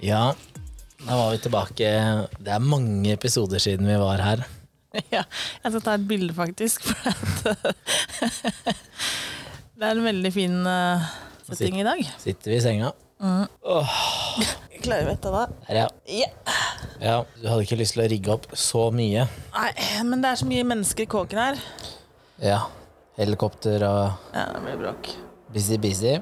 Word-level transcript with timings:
Ja, 0.00 0.34
da 1.06 1.16
var 1.16 1.30
vi 1.34 1.38
tilbake. 1.44 1.88
Det 2.40 2.52
er 2.54 2.62
mange 2.64 3.12
episoder 3.12 3.60
siden 3.60 3.88
vi 3.88 3.98
var 4.00 4.22
her. 4.24 4.46
Ja, 5.14 5.20
jeg 5.62 5.70
skal 5.70 5.82
ta 5.86 5.92
et 5.94 6.06
bilde, 6.08 6.34
faktisk. 6.34 6.82
Det 9.80 9.86
er 9.86 9.92
en 9.94 10.02
veldig 10.02 10.32
fin 10.34 10.56
uh, 10.66 11.04
setting 11.46 11.78
i 11.80 11.84
dag. 11.86 12.00
Sitter 12.18 12.50
vi 12.50 12.56
i 12.58 12.64
senga. 12.64 12.90
Klarer 14.82 15.06
vi 15.06 15.12
dette 15.12 15.30
da? 15.30 15.44
Her, 15.68 15.78
ja. 15.78 15.86
Yeah. 16.08 16.58
ja. 17.04 17.14
Du 17.38 17.46
hadde 17.46 17.68
ikke 17.68 17.78
lyst 17.80 17.94
til 17.94 18.02
å 18.02 18.08
rigge 18.10 18.34
opp 18.34 18.50
så 18.58 18.88
mye. 18.92 19.28
Nei, 19.54 19.70
men 20.08 20.24
det 20.24 20.32
er 20.32 20.42
så 20.42 20.48
mye 20.50 20.66
mennesker 20.72 21.06
i 21.06 21.10
kåken 21.14 21.40
her. 21.44 21.62
Ja. 22.42 22.60
Helikopter 23.20 23.84
og 23.86 24.02
Ja, 24.34 24.46
det 24.56 24.64
blir 24.66 24.78
bråk. 24.80 25.14
busy, 25.54 25.78
busy. 25.78 26.18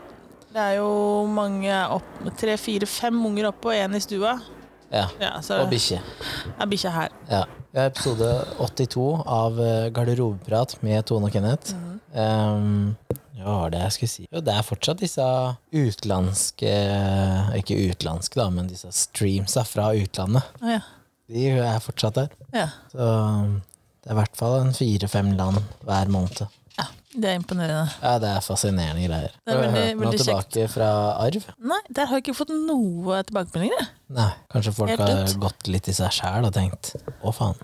Det 0.53 0.61
er 0.63 0.79
jo 0.79 0.89
mange 1.29 1.73
opp, 1.93 2.07
tre, 2.41 2.55
fire, 2.61 2.87
fem 2.89 3.19
unger 3.29 3.51
oppe 3.51 3.69
og 3.71 3.77
én 3.77 3.97
i 3.97 4.01
stua. 4.03 4.39
Ja. 4.89 5.05
Ja, 5.21 5.35
så 5.45 5.59
Og 5.63 5.69
bikkje. 5.71 5.99
er 6.59 6.67
bikkje 6.71 6.91
her. 6.95 7.13
Ja. 7.29 7.43
Vi 7.73 7.79
har 7.83 7.91
episode 7.91 8.31
82 8.57 9.03
av 9.29 9.59
eh, 9.61 9.91
Garderobeprat 9.93 10.79
med 10.83 11.05
Tone 11.11 11.29
og 11.29 11.35
Kenneth. 11.35 11.75
Um, 12.17 12.95
hva 13.37 13.59
var 13.67 13.71
det 13.75 13.83
jeg 13.83 13.93
skulle 13.99 14.13
si? 14.15 14.25
Jo, 14.33 14.41
det 14.41 14.55
er 14.57 14.65
fortsatt 14.65 15.03
disse 15.03 15.25
utenlandske 15.77 16.71
Ikke 17.61 17.77
utenlandske, 17.91 18.41
da, 18.41 18.49
men 18.51 18.71
disse 18.71 18.89
streamsa 18.97 19.63
fra 19.69 19.91
utlandet. 19.95 20.49
Oh, 20.63 20.73
ja. 20.73 20.81
De 21.29 21.45
er 21.61 21.83
fortsatt 21.85 22.17
der. 22.23 22.33
ja. 22.57 22.71
Så 22.89 23.05
det 23.99 24.15
er 24.15 24.15
i 24.15 24.21
hvert 24.23 24.37
fall 24.41 24.55
en 24.63 24.73
fire-fem 24.73 25.35
land 25.37 25.59
hver 25.85 26.09
måned. 26.09 26.47
Det 27.19 27.27
er 27.33 27.39
imponerende. 27.41 27.89
Ja, 28.03 28.13
det 28.23 28.29
er 28.31 28.43
fascinerende 28.47 29.03
greier. 29.09 29.33
Det 29.43 29.55
er 29.55 29.59
veldig- 29.59 29.71
Har 29.71 29.75
du 29.75 29.79
hørt 29.79 30.03
noe 30.05 30.19
tilbake 30.21 30.67
fra 30.71 30.89
arv? 31.25 31.47
Nei, 31.59 31.79
der 31.91 32.07
har 32.07 32.17
jeg 32.21 32.23
ikke 32.27 32.37
fått 32.39 32.53
noe 32.55 33.23
tilbakemeldinger. 33.27 33.89
Nei, 34.15 34.31
kanskje 34.53 34.75
folk 34.77 34.99
har 34.99 35.25
gått 35.43 35.67
litt 35.67 35.89
i 35.89 35.93
seg 35.93 36.13
sjæl 36.15 36.47
og 36.47 36.53
tenkt 36.55 36.95
å 37.25 37.33
faen. 37.35 37.59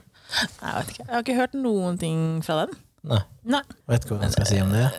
Nei, 0.61 0.73
Jeg 0.73 0.75
vet 0.75 0.89
ikke. 0.95 1.07
Jeg 1.07 1.15
har 1.15 1.23
ikke 1.23 1.37
hørt 1.39 1.55
noen 1.55 1.99
ting 2.01 2.43
fra 2.43 2.65
den. 2.67 2.75
Nei, 3.05 3.21
Nei, 3.45 3.61
vet 3.87 4.05
ikke 4.05 4.17
hva 4.19 4.23
jeg 4.27 4.33
skal 4.33 4.47
si 4.47 4.61
om 4.61 4.73
det. 4.73 4.91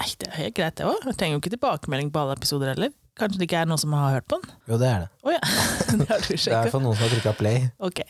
Nei 0.00 0.08
det 0.18 0.28
er 0.28 0.36
helt 0.40 0.54
greit, 0.54 0.74
det 0.74 0.86
òg. 0.86 1.04
Jeg 1.04 1.16
trenger 1.16 1.36
jo 1.36 1.40
ikke 1.42 1.54
tilbakemelding 1.58 2.10
på 2.10 2.18
alle 2.24 2.34
episoder 2.34 2.74
heller. 2.74 2.90
Kanskje 3.20 3.38
det 3.38 3.46
ikke 3.50 3.60
er 3.60 3.66
noen 3.66 3.78
som 3.78 3.92
har 3.92 4.14
hørt 4.16 4.26
på 4.26 4.40
den? 4.40 4.50
Jo, 4.66 4.78
det 4.78 4.88
er 4.88 4.98
det. 5.04 5.08
Oh, 5.22 5.30
ja. 5.30 5.38
det 5.92 6.08
Det 6.08 6.48
er 6.48 6.70
fall 6.72 6.80
noen 6.80 6.96
som 6.96 7.04
har 7.06 7.12
trykka 7.12 7.36
play. 7.38 7.70
Ok. 7.78 8.00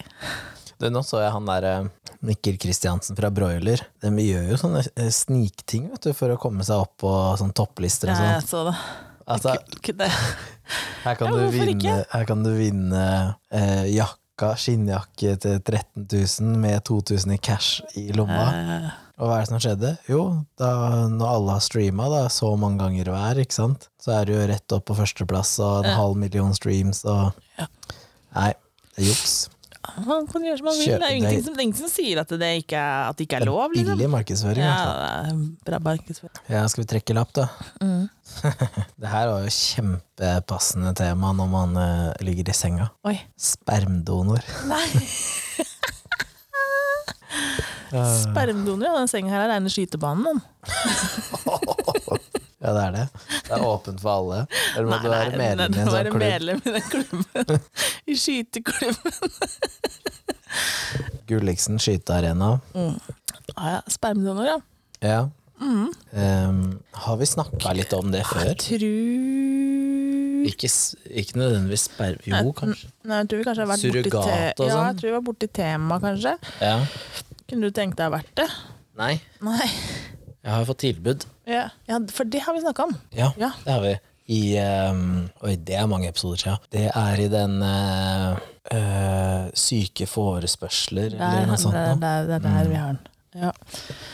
Du, 0.83 0.89
nå 0.91 1.03
så 1.07 1.21
jeg 1.23 1.31
han 1.31 1.47
der 1.47 1.67
eh, 1.69 1.85
Mikkel 2.27 2.57
Kristiansen 2.59 3.15
fra 3.19 3.31
Broiler. 3.35 3.85
De 4.03 4.11
gjør 4.19 4.49
jo 4.51 4.57
sånne 4.59 4.83
eh, 4.99 5.11
snikting 5.15 5.85
vet 5.93 6.09
du, 6.09 6.13
for 6.19 6.35
å 6.35 6.39
komme 6.43 6.67
seg 6.67 6.83
opp 6.83 6.97
på 7.05 7.13
sånn 7.39 7.53
topplister 7.55 8.11
og 8.11 8.17
Ja, 8.17 8.19
sånn. 8.19 8.33
jeg 8.35 8.49
så 8.51 8.65
det. 8.67 8.75
Altså, 9.33 9.53
det. 10.03 10.09
her 11.05 11.15
kan, 11.21 11.31
Ja, 11.31 11.37
du 11.39 11.55
vinne, 11.55 11.95
her 12.11 12.25
kan 12.27 12.43
du 12.43 12.51
vinne 12.59 13.05
eh, 13.55 13.85
jakka, 13.95 14.57
skinnjakke 14.59 15.37
til 15.45 15.61
13 15.63 16.09
000 16.11 16.59
med 16.65 16.83
2000 16.91 17.37
i 17.37 17.39
cash 17.39 17.79
i 18.03 18.09
lomma. 18.19 18.49
Eh, 18.51 18.91
Og 19.23 19.29
hva 19.31 19.37
er 19.39 19.45
det 19.45 19.53
som 19.53 19.61
skjedde? 19.63 19.93
Jo, 20.11 20.23
da, 20.59 20.73
når 21.13 21.29
alle 21.37 21.55
har 21.55 21.63
streama 21.63 22.09
da, 22.11 22.25
så 22.33 22.51
mange 22.59 22.83
ganger 22.83 23.13
hver, 23.15 23.39
ikke 23.45 23.55
sant? 23.55 23.87
så 24.03 24.17
er 24.19 24.27
det 24.27 24.35
jo 24.35 24.47
rett 24.51 24.75
opp 24.75 24.89
på 24.91 24.97
førsteplass 24.99 25.55
og 25.63 25.85
en 25.85 25.93
Ja. 25.93 25.97
halv 26.01 26.19
million 26.19 26.51
streams 26.59 27.05
og 27.07 27.31
Ja. 27.61 27.69
Nei, 28.35 28.51
det 28.97 29.05
er 29.05 29.11
juks. 29.13 29.37
Man 30.07 30.29
kan 30.31 30.45
gjøre 30.47 30.59
som 30.61 30.67
man 30.69 30.77
vil. 30.79 30.93
Det 30.95 31.07
er 31.09 31.17
ingenting 31.17 31.41
som, 31.43 31.55
det 31.57 31.63
ingen 31.67 31.79
som 31.79 31.91
sier 31.91 32.21
at 32.23 32.31
det 32.39 32.51
ikke 32.63 32.79
er, 32.79 33.09
at 33.11 33.17
det 33.19 33.25
ikke 33.27 33.39
er 33.41 33.47
lov. 33.49 33.73
Liksom. 33.75 33.97
Billig 33.97 34.11
markedsføring. 34.13 34.63
Ja, 34.63 35.33
bra 35.67 35.79
markedsføring. 35.83 36.39
Ja, 36.47 36.63
skal 36.71 36.85
vi 36.85 36.89
trekke 36.93 37.17
lapp, 37.19 37.33
da? 37.35 37.49
Mm. 37.83 38.07
det 39.03 39.09
her 39.11 39.27
var 39.33 39.41
jo 39.43 39.51
kjempepassende 39.57 40.93
tema 40.99 41.29
når 41.37 41.49
man 41.51 41.71
uh, 41.79 42.13
ligger 42.25 42.45
i 42.53 42.55
senga. 42.57 42.87
Oi. 43.11 43.17
Spermdonor. 43.51 44.43
Nei. 44.71 44.87
Spermdonor, 48.23 48.87
ja. 48.87 48.95
Den 49.03 49.11
senga 49.11 49.31
her 49.35 49.43
er 49.49 49.53
reine 49.57 49.71
skytebanen. 49.73 50.25
Den. 50.31 50.39
Ja, 52.63 52.73
det 52.77 52.83
er 52.87 52.93
det. 52.95 53.05
Det 53.49 53.57
er 53.57 53.65
åpent 53.67 54.01
for 54.05 54.11
alle. 54.15 54.41
Eller 54.77 54.87
må 54.87 54.99
du 55.03 55.09
være 55.11 55.33
nei, 55.33 55.39
medlem 55.43 55.75
i 55.75 55.81
en 55.83 55.89
sånn 55.91 56.11
klubb? 56.13 56.23
medlem 56.23 56.61
i 56.63 56.75
den 56.77 56.85
klubben. 56.93 57.23
I 58.13 58.17
skyteklubben. 58.23 59.13
Gulliksen 61.27 61.79
skytearena. 61.83 62.53
Ah, 63.57 63.69
ja. 63.77 63.81
Spermdonor, 63.91 64.47
ja. 64.47 64.59
Ja. 65.03 65.23
Mm. 65.63 65.93
Um, 66.11 66.61
har 66.93 67.17
vi 67.21 67.27
snakka 67.27 67.73
litt 67.79 67.93
om 67.95 68.11
det 68.15 68.25
før? 68.27 68.49
Jeg 68.51 68.59
Tror 68.65 68.87
Ikke, 70.51 70.71
ikke 71.23 71.39
nødvendigvis 71.39 71.85
sperm... 71.87 72.19
Jo, 72.27 72.51
kanskje. 72.59 72.89
Nei, 73.07 73.21
jeg 73.23 73.29
tror 73.31 73.39
vi 73.43 73.47
kanskje 73.47 73.63
har 73.63 73.71
vært 73.71 73.85
borti 73.85 73.93
Surrogat 73.93 74.27
te 74.27 74.41
og 74.57 74.67
Ja, 74.67 74.73
sånn? 74.75 74.87
jeg 74.89 74.97
tror 74.99 75.09
vi 75.09 75.15
var 75.15 75.25
borti 75.29 75.49
temaet, 75.59 76.03
kanskje. 76.07 76.33
Ja. 76.63 76.75
Kunne 77.53 77.71
du 77.71 77.77
tenkt 77.79 78.01
deg 78.01 78.11
å 78.11 78.15
vært 78.17 78.33
det? 78.43 78.49
Nei, 78.99 79.13
Nei. 79.47 79.69
Jeg 80.43 80.53
har 80.53 80.65
fått 80.67 80.83
tilbud. 80.83 81.27
Ja, 81.47 81.69
ja 81.87 82.01
for 82.11 82.29
det 82.29 82.43
har 82.43 82.57
vi 82.57 82.65
snakka 82.65 82.89
om. 82.89 82.97
Ja, 83.15 83.33
Ja. 83.39 83.53
det 83.65 83.77
har 83.77 83.85
vi. 83.85 83.99
I 84.33 84.41
um, 84.91 85.29
Oi, 85.43 85.57
det 85.59 85.77
er 85.77 85.87
mange 85.91 86.09
episoder 86.09 86.41
siden. 86.41 86.65
Det 86.73 86.87
er 86.89 87.21
i 87.21 87.29
den 87.31 87.57
uh, 87.63 88.39
eh, 88.71 89.49
Syke 89.59 90.07
forespørsler, 90.07 91.17
Der, 91.17 91.23
eller 91.23 91.51
noe 91.51 91.61
sånt. 91.61 91.75
det, 91.75 91.83
er 91.83 92.27
der, 92.31 92.35
er 92.39 92.45
der 92.45 92.71
vi 92.71 92.79
har 92.79 92.93
den. 92.95 93.01
Ja. 93.33 93.51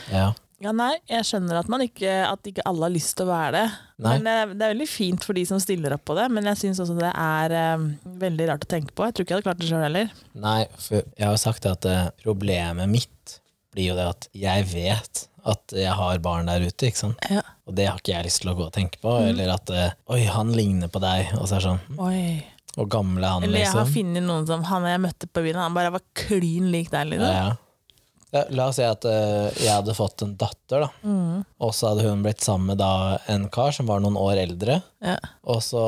Ja. 0.09 0.25
ja, 0.63 0.73
nei, 0.73 0.93
jeg 1.11 1.27
skjønner 1.27 1.59
at, 1.61 1.69
man 1.71 1.83
ikke, 1.85 2.11
at 2.25 2.49
ikke 2.49 2.65
alle 2.67 2.87
har 2.87 2.93
lyst 2.93 3.15
til 3.19 3.27
å 3.27 3.31
være 3.31 3.51
det. 3.59 3.65
Nei. 3.99 4.15
Men 4.15 4.27
det, 4.27 4.57
det 4.57 4.65
er 4.65 4.73
veldig 4.73 4.89
fint 4.89 5.27
for 5.27 5.37
de 5.37 5.45
som 5.49 5.61
stiller 5.61 5.95
opp 5.95 6.05
på 6.09 6.17
det, 6.17 6.25
men 6.33 6.49
jeg 6.51 6.61
syns 6.63 6.81
også 6.83 6.97
det 6.97 7.11
er 7.13 7.55
um, 7.77 7.91
veldig 8.21 8.49
rart 8.49 8.65
å 8.65 8.71
tenke 8.73 8.95
på. 8.95 9.05
Jeg 9.05 9.17
tror 9.17 9.27
ikke 9.27 9.35
jeg 9.35 9.41
hadde 9.41 9.49
klart 9.51 9.61
det 9.61 9.69
sjøl 9.69 9.85
heller. 9.85 10.17
Nei, 10.47 10.61
for 10.81 11.03
jeg 11.03 11.27
har 11.27 11.39
sagt 11.41 11.69
at 11.69 11.89
uh, 11.89 12.09
problemet 12.25 12.91
mitt 12.91 13.39
blir 13.75 13.91
jo 13.91 13.97
det 13.97 14.07
at 14.11 14.29
jeg 14.35 14.67
vet 14.73 15.25
at 15.49 15.73
jeg 15.73 15.95
har 15.95 16.19
barn 16.23 16.49
der 16.49 16.65
ute, 16.67 16.89
ikke 16.89 16.99
sant? 16.99 17.19
Ja. 17.31 17.41
Og 17.69 17.75
det 17.77 17.87
har 17.87 17.99
ikke 18.01 18.11
jeg 18.15 18.27
lyst 18.27 18.43
til 18.43 18.51
å 18.51 18.55
gå 18.57 18.65
og 18.67 18.73
tenke 18.75 18.99
på. 19.01 19.13
Mm. 19.21 19.27
Eller 19.31 19.53
at 19.53 19.71
eh, 19.73 19.95
oi, 20.11 20.21
han 20.29 20.51
ligner 20.55 20.91
på 20.91 21.01
deg, 21.03 21.31
og 21.39 21.47
så 21.47 21.57
er 21.57 21.63
det 21.63 21.67
sånn 21.69 22.01
Oi. 22.01 22.23
Og 22.79 22.89
gammel 22.91 23.23
er 23.25 23.33
han, 23.33 23.45
Eller 23.47 23.63
jeg 23.63 23.71
har 23.71 23.81
liksom? 23.81 23.95
funnet 23.95 24.25
noen 24.27 24.45
som 24.47 24.61
han 24.69 24.85
jeg 24.87 25.01
møtte 25.03 25.27
på 25.31 25.43
byen, 25.45 25.61
han 25.63 25.75
bare 25.75 25.93
var 25.95 26.03
klin 26.17 26.69
lik 26.73 26.91
deg. 26.93 27.09
Liksom. 27.13 27.31
Ja, 27.31 27.47
ja. 27.49 27.57
La 28.29 28.67
oss 28.69 28.77
si 28.77 28.85
at 28.85 29.05
uh, 29.09 29.49
jeg 29.57 29.71
hadde 29.73 29.95
fått 29.97 30.21
en 30.21 30.35
datter, 30.37 30.83
da. 30.83 30.89
Mm. 31.01 31.41
Og 31.65 31.71
så 31.73 31.89
hadde 31.89 32.05
hun 32.05 32.21
blitt 32.21 32.43
sammen 32.45 32.69
med 32.69 32.77
da 32.81 33.17
en 33.31 33.47
kar 33.49 33.73
som 33.73 33.89
var 33.89 34.03
noen 34.03 34.19
år 34.21 34.43
eldre. 34.43 34.79
Ja. 35.01 35.15
Og 35.49 35.63
så 35.65 35.81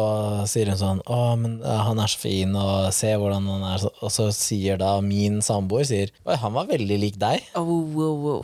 sier 0.50 0.72
hun 0.74 0.80
sånn 0.80 1.04
'Å, 1.06 1.20
men 1.38 1.60
eh, 1.62 1.84
han 1.86 2.02
er 2.02 2.10
så 2.10 2.22
fin, 2.24 2.56
og 2.58 2.90
se 2.98 3.12
hvordan 3.14 3.46
han 3.46 3.68
er'. 3.76 3.86
Og 4.02 4.14
så 4.14 4.32
sier 4.34 4.82
da 4.82 4.96
min 5.06 5.38
samboer 5.46 5.86
sier 5.86 6.10
'Oi, 6.26 6.40
han 6.42 6.58
var 6.58 6.72
veldig 6.72 6.98
lik 7.04 7.22
deg'. 7.22 7.46
Oh, 7.60 7.86
wow, 7.94 8.16
wow. 8.26 8.42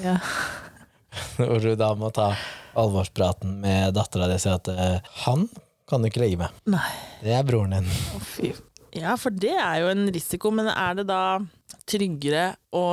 Ja. 0.00 0.16
Hvor 1.36 1.60
du 1.60 1.74
da 1.76 1.92
må 1.98 2.08
ta 2.14 2.32
alvorspraten 2.78 3.58
med 3.60 3.98
dattera 3.98 4.30
di 4.30 4.40
og 4.40 4.44
si 4.46 4.54
at 4.54 4.72
uh, 4.72 4.96
'han 5.26 5.48
kan 5.90 6.00
du 6.00 6.08
ikke 6.08 6.24
ligge 6.24 6.40
med'. 6.40 6.56
Nei. 6.72 6.88
Det 7.20 7.36
er 7.36 7.44
broren 7.44 7.76
din. 7.76 7.94
Oh. 8.16 8.66
Ja, 8.96 9.14
for 9.20 9.30
det 9.30 9.54
er 9.54 9.82
jo 9.84 9.90
en 9.92 10.08
risiko, 10.10 10.50
men 10.54 10.70
er 10.72 10.96
det 10.98 11.10
da 11.10 11.40
tryggere 11.90 12.44
å 12.76 12.84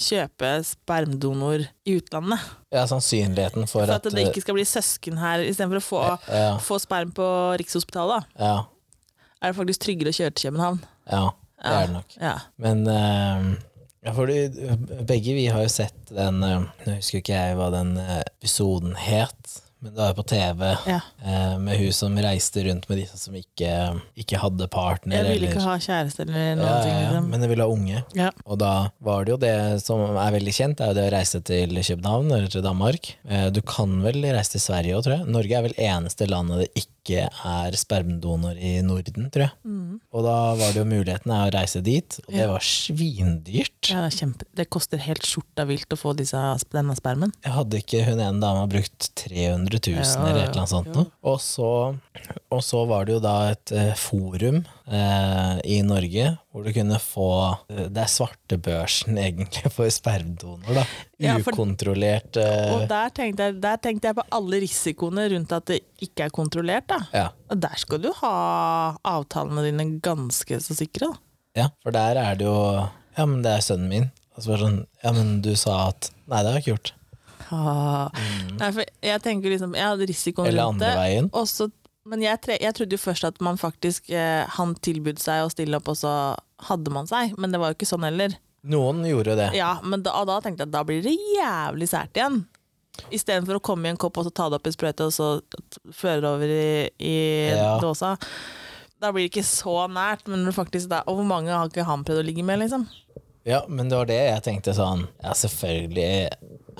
kjøpe 0.00 0.52
spermdonor 0.66 1.64
i 1.88 1.96
utlandet? 1.98 2.44
Ja, 2.72 2.84
sannsynligheten 2.90 3.66
for, 3.66 3.82
For 3.82 3.94
at 3.96 4.06
at, 4.06 4.14
det 4.14 4.28
ikke 4.28 4.44
skal 4.44 4.56
bli 4.58 4.66
søsken 4.68 5.18
her, 5.20 5.42
istedenfor 5.46 5.80
å 5.80 5.84
få, 5.84 6.02
ja, 6.30 6.52
få 6.64 6.78
sperm 6.82 7.10
på 7.16 7.26
Rikshospitalet? 7.60 8.28
ja, 8.38 8.54
Er 9.40 9.50
det 9.52 9.58
faktisk 9.58 9.82
tryggere 9.86 10.12
å 10.12 10.18
kjøre 10.20 10.36
til 10.36 10.50
København? 10.50 10.84
ja, 11.10 11.24
det 11.60 11.74
er 11.74 11.88
det 11.88 11.96
nok. 11.98 12.14
Ja. 12.20 12.36
Men 12.62 12.86
uh, 12.88 13.50
ja, 14.00 14.14
for 14.16 14.30
begge 15.10 15.34
vi 15.36 15.48
har 15.52 15.64
jo 15.66 15.72
sett 15.72 16.14
den 16.14 16.40
uh, 16.40 16.62
Nå 16.86 16.94
husker 16.96 17.20
ikke 17.20 17.36
jeg 17.36 17.58
hva 17.58 17.66
den 17.74 17.96
eh, 18.00 18.22
episoden 18.38 18.94
het, 18.96 19.58
men 19.80 19.94
det 19.94 20.00
var 20.00 20.16
på 20.18 20.24
TV 20.28 20.64
ja. 20.86 20.98
eh, 21.24 21.54
med 21.58 21.78
hun 21.80 21.92
som 21.96 22.18
reiste 22.20 22.64
rundt 22.66 22.88
med 22.90 23.00
disse 23.00 23.16
som 23.16 23.36
ikke, 23.36 23.70
ikke 24.20 24.40
hadde 24.42 24.68
partner. 24.72 25.16
Jeg 25.22 25.38
ville 25.38 25.48
ikke 25.48 25.56
eller, 25.56 25.68
ha 25.70 25.84
kjæreste 25.86 26.26
eller 26.26 26.58
noen 26.60 26.66
ja, 26.68 26.82
ting. 26.84 26.98
Liksom. 27.00 27.30
men 27.32 27.46
jeg 27.46 27.52
ville 27.54 27.66
ha 27.66 27.76
unge. 27.76 28.02
Ja. 28.18 28.28
Og 28.44 28.60
da 28.60 28.74
var 29.08 29.24
det 29.24 29.34
jo 29.34 29.40
det 29.40 29.54
som 29.84 30.04
er 30.10 30.36
veldig 30.36 30.54
kjent, 30.56 30.76
det 30.76 30.84
er 30.84 30.92
jo 30.92 30.98
det 31.00 31.06
å 31.08 31.14
reise 31.16 31.40
til 31.48 31.80
København 31.80 32.28
eller 32.28 32.52
til 32.52 32.66
Danmark. 32.66 33.14
Eh, 33.24 33.48
Du 33.56 33.62
kan 33.64 33.96
vel 34.04 34.20
reise 34.28 34.58
til 34.58 34.66
Sverige 34.68 34.98
òg, 34.98 35.06
tror 35.06 35.16
jeg. 35.16 35.32
Norge 35.32 35.56
er 35.56 35.66
vel 35.70 35.78
eneste 35.90 36.28
landet 36.28 36.66
det 36.66 36.84
ikke 36.84 36.99
er 37.08 37.76
spermdonor 37.78 38.58
i 38.60 38.80
Norden, 38.84 39.30
tror 39.32 39.46
jeg. 39.46 39.54
Mm. 39.64 40.00
Og 40.12 40.24
da 40.26 40.36
var 40.58 40.74
det 40.74 40.82
jo 40.82 40.88
muligheten 40.88 41.32
å 41.34 41.40
reise 41.54 41.82
dit, 41.84 42.18
og 42.26 42.34
det 42.34 42.48
var 42.50 42.66
svindyrt. 42.66 43.90
Ja, 43.90 44.04
det, 44.04 44.48
det 44.58 44.68
koster 44.72 45.02
helt 45.02 45.26
skjorta 45.26 45.66
vilt 45.68 45.90
å 45.92 45.98
få 45.98 46.14
disse, 46.18 46.40
denne 46.74 46.96
spermen. 46.98 47.32
Jeg 47.44 47.56
hadde 47.56 47.80
ikke 47.82 48.04
hun 48.08 48.20
ene 48.20 48.42
dama 48.42 48.66
brukt 48.70 49.10
300 49.22 49.80
000 49.80 49.96
Ja, 49.96 50.06
eller 50.26 50.42
et 50.42 50.50
eller 50.50 50.62
annet 50.62 50.74
sånt 50.74 50.92
noe. 50.94 51.08
Og 51.24 51.40
så 51.42 51.70
Og 52.50 52.60
så 52.66 52.80
var 52.86 53.04
det 53.06 53.14
jo 53.16 53.20
da 53.22 53.34
et 53.52 53.72
eh, 53.74 53.92
forum 53.98 54.60
eh, 54.90 55.56
i 55.70 55.80
Norge 55.86 56.26
hvor 56.50 56.64
du 56.66 56.70
kunne 56.74 56.98
få 57.02 57.26
eh, 57.70 57.86
Det 57.90 58.02
er 58.04 58.10
svartebørsen 58.10 59.18
egentlig 59.22 59.70
for 59.76 59.90
spermdonor, 59.90 60.80
da. 60.80 60.84
Ja, 61.22 61.36
for- 61.42 61.54
Ukontrollert 61.54 62.38
eh, 62.42 62.72
Og 62.74 62.84
der 62.90 63.10
tenkte, 63.14 63.48
jeg, 63.50 63.58
der 63.62 63.80
tenkte 63.82 64.10
jeg 64.10 64.18
på 64.18 64.26
alle 64.38 64.60
risikoene 64.62 65.26
rundt 65.34 65.52
at 65.58 65.66
det 65.70 65.80
ikke 66.06 66.26
er 66.28 66.34
kontrollert. 66.34 66.86
da. 66.90 67.00
ja. 67.14 67.26
Og 67.50 67.58
der 67.62 67.76
skal 67.82 68.02
du 68.02 68.10
ha 68.22 68.34
avtalene 69.06 69.66
dine 69.68 69.88
ganske 70.02 70.60
så 70.62 70.76
sikre. 70.78 71.10
da. 71.10 71.20
ja, 71.64 71.68
for 71.82 71.94
der 71.94 72.18
er 72.22 72.38
det 72.38 72.46
jo 72.50 72.56
Ja, 73.18 73.26
men 73.26 73.42
det 73.42 73.56
er 73.58 73.64
sønnen 73.66 73.88
min. 73.90 74.08
Og 74.36 74.42
så 74.44 74.52
var 74.52 74.60
det 74.60 74.66
sånn 74.68 74.80
Ja, 75.04 75.10
men 75.16 75.36
du 75.44 75.52
sa 75.58 75.80
at 75.90 76.10
Nei, 76.30 76.42
det 76.44 76.50
har 76.52 76.58
jeg 76.60 76.62
ikke 76.66 76.74
gjort. 76.76 76.92
Ah. 77.50 78.06
Nei, 78.60 78.68
for 78.70 78.84
jeg 79.02 79.22
tenker 79.24 79.50
liksom, 79.50 79.72
jeg 79.74 79.82
hadde 79.82 80.06
risikoen 80.06 80.46
Eller 80.46 80.68
rundt 80.68 80.78
andre 80.78 80.90
det. 80.92 80.98
veien. 81.00 81.30
Og 81.34 81.48
så- 81.50 81.66
men 82.08 82.22
jeg, 82.24 82.40
tre, 82.44 82.56
jeg 82.62 82.74
trodde 82.76 82.96
jo 82.96 83.02
først 83.02 83.26
at 83.28 83.40
man 83.44 83.58
faktisk 83.60 84.08
eh, 84.14 84.46
Han 84.56 84.72
tilbød 84.82 85.18
seg 85.20 85.44
å 85.44 85.50
stille 85.52 85.76
opp, 85.76 85.90
og 85.92 85.98
så 86.00 86.12
hadde 86.70 86.92
man 86.94 87.06
seg. 87.10 87.34
Men 87.40 87.52
det 87.52 87.60
var 87.60 87.72
jo 87.72 87.76
ikke 87.78 87.88
sånn 87.90 88.06
heller. 88.08 88.36
Noen 88.70 89.02
gjorde 89.08 89.32
jo 89.34 89.36
det. 89.40 89.50
Ja, 89.56 89.74
men 89.84 90.02
da, 90.04 90.14
da 90.28 90.38
tenkte 90.44 90.64
jeg 90.64 90.70
at 90.70 90.74
da 90.74 90.82
blir 90.84 91.04
det 91.04 91.14
jævlig 91.36 91.88
sært 91.88 92.16
igjen. 92.16 92.42
Istedenfor 93.14 93.56
å 93.60 93.62
komme 93.64 93.88
i 93.88 93.92
en 93.94 94.00
kopp 94.00 94.18
og 94.20 94.26
så 94.26 94.32
ta 94.34 94.48
det 94.52 94.58
opp 94.58 94.66
i 94.68 94.72
sprøyte 94.74 95.06
og 95.08 95.14
så 95.14 95.28
føre 95.96 96.20
det 96.24 96.28
over 96.30 96.50
i, 96.52 96.66
i 97.00 97.14
Ja. 97.54 97.76
dåsa. 97.80 98.14
Da 99.00 99.08
blir 99.14 99.24
det 99.24 99.30
ikke 99.30 99.46
så 99.48 99.86
nært, 99.88 100.26
men 100.28 100.44
faktisk 100.52 100.90
da, 100.90 100.98
og 101.08 101.16
hvor 101.20 101.28
mange 101.28 101.54
har 101.54 101.70
ikke 101.70 101.86
han 101.88 102.02
prøvd 102.04 102.20
å 102.20 102.26
ligge 102.26 102.44
med, 102.44 102.60
liksom? 102.60 102.84
Ja, 103.48 103.62
men 103.72 103.88
det 103.88 103.96
var 103.96 104.08
det 104.10 104.18
jeg 104.20 104.42
tenkte 104.44 104.74
sånn 104.76 105.06
Ja, 105.22 105.30
selvfølgelig 105.32 106.28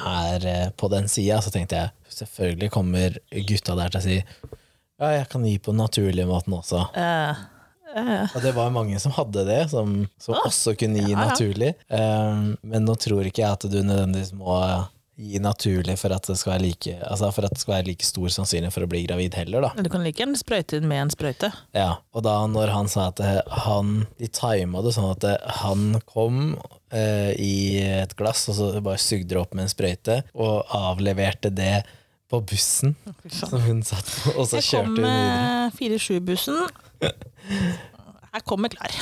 er 0.05 0.45
eh, 0.51 0.67
på 0.77 0.91
den 0.93 1.09
sida, 1.09 1.39
så 1.41 1.49
tenkte 1.55 1.79
jeg 1.79 2.17
selvfølgelig 2.19 2.69
kommer 2.75 3.17
gutta 3.49 3.79
der 3.79 3.95
til 3.95 4.01
å 4.01 4.05
si 4.05 4.19
ja, 5.01 5.15
jeg 5.17 5.27
kan 5.33 5.47
gi 5.49 5.57
på 5.59 5.73
den 5.75 5.83
naturlige 5.83 6.29
måten 6.29 6.55
også. 6.59 6.85
Uh, 6.95 7.43
uh. 7.97 8.37
Og 8.37 8.41
det 8.45 8.55
var 8.57 8.73
mange 8.75 9.01
som 9.03 9.15
hadde 9.17 9.47
det, 9.49 9.61
som, 9.73 10.03
som 10.21 10.39
også 10.45 10.77
kunne 10.79 11.03
gi 11.03 11.15
Ja, 11.15 11.27
naturlig. 11.31 11.75
Um, 11.89 12.55
men 12.63 12.89
nå 12.89 12.97
tror 13.01 13.27
ikke 13.27 13.45
jeg 13.45 13.59
at 13.59 13.69
du 13.71 13.81
nødvendigvis 13.81 14.35
må 14.37 14.61
gi 15.21 15.41
naturlig 15.43 15.97
for 16.01 16.13
at 16.15 16.25
det 16.31 16.37
skal 16.41 16.55
være 16.55 16.65
like, 16.65 16.95
altså 17.05 17.29
for 17.35 17.47
at 17.47 17.55
det 17.55 17.61
skal 17.61 17.75
være 17.75 17.89
like 17.91 18.07
stor 18.07 18.33
sannsynlighet 18.33 18.75
for 18.75 18.87
å 18.87 18.91
bli 18.91 19.03
gravid 19.05 19.37
heller, 19.37 19.67
da. 19.67 19.85
du 19.85 19.91
kan 19.93 20.05
like 20.05 20.23
gjerne 20.23 20.39
sprøyte 20.41 20.81
inn 20.81 20.89
med 20.91 21.05
en 21.05 21.13
sprøyte. 21.13 21.51
Ja, 21.77 21.91
og 22.17 22.25
da 22.25 22.37
når 22.49 22.73
han 22.73 22.89
sa 22.91 23.11
at 23.11 23.21
eh, 23.25 23.41
han 23.67 24.05
De 24.21 24.31
tima 24.33 24.83
det 24.85 24.95
sånn 24.97 25.11
at 25.13 25.27
eh, 25.29 25.37
han 25.61 26.01
kom 26.09 26.55
eh, 26.95 27.33
i 27.37 27.55
et 28.01 28.17
glass, 28.19 28.47
og 28.51 28.57
så 28.57 28.73
bare 28.81 29.01
sugde 29.03 29.35
det 29.35 29.41
opp 29.43 29.53
med 29.57 29.67
en 29.67 29.73
sprøyte, 29.73 30.23
og 30.33 30.73
avleverte 30.77 31.53
det 31.53 31.83
på 32.31 32.41
bussen 32.47 32.95
som 33.35 33.57
hun 33.65 33.83
satt 33.87 34.07
på, 34.07 34.37
og 34.39 34.47
så 34.49 34.61
Jeg 34.61 34.69
kjørte 34.71 34.87
kom 34.87 34.95
hun 34.95 35.03
videre. 35.03 35.67
med 35.67 35.77
4-7-bussen. 35.81 36.59
Jeg 38.35 38.45
kommer 38.47 38.71
klar. 38.71 38.95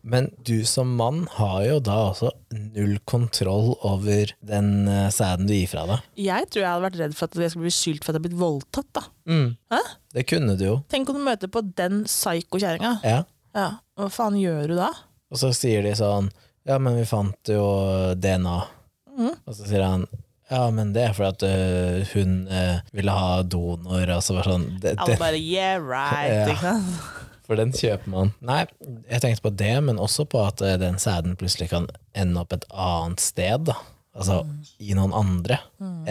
Men 0.00 0.30
du 0.48 0.62
som 0.64 0.94
mann 0.96 1.26
har 1.36 1.58
jo 1.66 1.74
da 1.84 1.96
også 2.08 2.30
null 2.72 2.94
kontroll 3.04 3.74
over 3.84 4.30
den 4.48 4.88
eh, 4.88 5.10
sæden 5.12 5.44
du 5.44 5.52
gir 5.52 5.68
fra 5.68 5.82
deg. 5.90 6.06
Jeg 6.24 6.48
tror 6.48 6.62
jeg 6.62 6.70
hadde 6.70 6.84
vært 6.86 6.96
redd 7.02 7.16
for 7.18 7.28
at 7.28 7.36
jeg 7.44 7.52
skulle 7.52 7.66
bli 7.68 7.74
skyldt 7.76 8.06
for 8.06 8.08
at 8.08 8.16
jeg 8.16 8.22
hadde 8.22 8.30
blitt 8.30 8.40
voldtatt. 8.40 8.88
da. 8.96 9.02
Mm. 9.28 9.50
Det 10.16 10.24
kunne 10.30 10.56
du 10.56 10.64
jo. 10.64 10.78
Tenk 10.88 11.12
om 11.12 11.18
du 11.20 11.24
møter 11.26 11.52
på 11.52 11.60
den 11.76 12.00
psyko-kjerringa. 12.08 12.94
Ja. 13.04 13.18
Ja. 13.52 13.66
Hva 14.00 14.08
faen 14.14 14.38
gjør 14.40 14.72
du 14.72 14.76
da? 14.80 14.88
Og 15.30 15.42
så 15.42 15.52
sier 15.54 15.84
de 15.84 15.92
sånn 15.98 16.30
Ja, 16.68 16.78
men 16.80 16.96
vi 16.96 17.04
fant 17.08 17.52
jo 17.52 17.60
DNA. 18.16 18.56
Mm. 19.20 19.34
Og 19.36 19.52
så 19.52 19.68
sier 19.68 19.84
han 19.84 20.08
ja, 20.50 20.62
men 20.74 20.92
det 20.92 21.02
er 21.08 21.12
fordi 21.16 21.28
at 21.30 21.42
øh, 21.46 22.06
hun 22.14 22.32
øh, 22.48 22.80
ville 22.92 23.14
ha 23.14 23.42
donor, 23.42 24.10
og 24.16 24.22
så 24.26 24.34
var 24.38 24.48
sånn 24.50 24.66
det, 24.82 24.96
Alle 24.98 25.16
bare 25.20 25.38
yeah, 25.38 25.78
right. 25.78 26.32
Ja. 26.34 26.46
Ikke 26.50 26.60
sant? 26.60 27.18
For 27.50 27.58
den 27.58 27.72
kjøper 27.74 28.06
man. 28.12 28.28
Nei, 28.46 28.60
jeg 29.10 29.22
tenkte 29.24 29.42
på 29.42 29.50
det, 29.58 29.72
men 29.82 29.98
også 29.98 30.22
på 30.30 30.38
at 30.46 30.60
øh, 30.62 30.76
den 30.78 30.98
sæden 31.02 31.32
plutselig 31.38 31.70
kan 31.72 31.88
ende 32.14 32.38
opp 32.44 32.52
et 32.54 32.66
annet 32.70 33.20
sted. 33.24 33.64
da 33.70 33.74
Altså 34.14 34.40
Mm. 34.42 34.56
i 34.82 34.94
noen 34.98 35.12
andre 35.14 35.56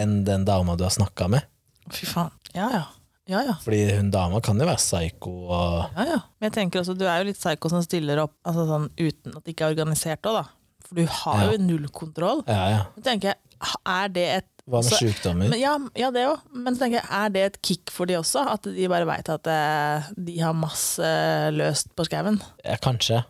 enn 0.00 0.22
den 0.24 0.44
dama 0.48 0.72
du 0.76 0.84
har 0.86 0.92
snakka 0.94 1.26
med. 1.28 1.44
Fy 1.92 2.06
faen. 2.08 2.30
Ja 2.56 2.68
ja. 2.72 2.82
Ja 3.28 3.42
ja. 3.46 3.54
Fordi 3.62 3.82
hun 3.98 4.08
dama 4.10 4.40
kan 4.42 4.58
jo 4.58 4.64
være 4.66 4.80
psyko 4.80 5.32
og 5.52 5.74
ja, 5.96 6.06
ja. 6.08 6.16
Men 6.40 6.48
jeg 6.48 6.54
tenker 6.56 6.80
også, 6.80 6.96
du 6.98 7.04
er 7.06 7.20
jo 7.20 7.28
litt 7.28 7.38
psyko 7.38 7.68
som 7.70 7.82
stiller 7.84 8.22
opp 8.24 8.32
altså 8.48 8.64
sånn, 8.66 8.88
uten 8.98 9.36
at 9.36 9.44
det 9.44 9.52
ikke 9.54 9.68
er 9.68 9.74
organisert 9.76 10.24
òg, 10.26 10.40
da. 10.40 10.44
For 10.88 10.96
du 10.96 11.04
har 11.06 11.42
Ja. 11.44 11.50
jo 11.52 11.58
null 11.68 11.86
kontroll. 11.94 12.40
Ja, 12.48 12.64
ja. 12.72 12.80
Så 12.96 13.04
tenker 13.06 13.28
jeg, 13.34 13.38
er 13.86 14.08
det 14.14 14.24
et 14.38 14.46
Hva 14.70 14.80
med 14.84 14.94
sykdommer? 14.94 15.48
men, 15.50 15.58
ja, 15.58 15.72
ja, 15.98 16.10
det 16.14 16.22
òg. 16.28 16.42
Men 16.54 16.76
så 16.76 16.84
tenker 16.84 17.00
jeg, 17.00 17.08
er 17.20 17.32
det 17.34 17.42
et 17.48 17.58
kick 17.66 17.90
for 17.90 18.06
de 18.06 18.14
også? 18.20 18.44
At 18.52 18.68
de 18.70 18.86
bare 18.92 19.08
veit 19.08 19.28
at 19.32 19.50
eh, 19.50 20.10
de 20.28 20.36
har 20.38 20.54
masse 20.56 21.10
løst 21.56 21.90
på 21.98 22.06
skauen? 22.06 22.38
Ja, 22.64 22.76
kanskje. 22.82 23.22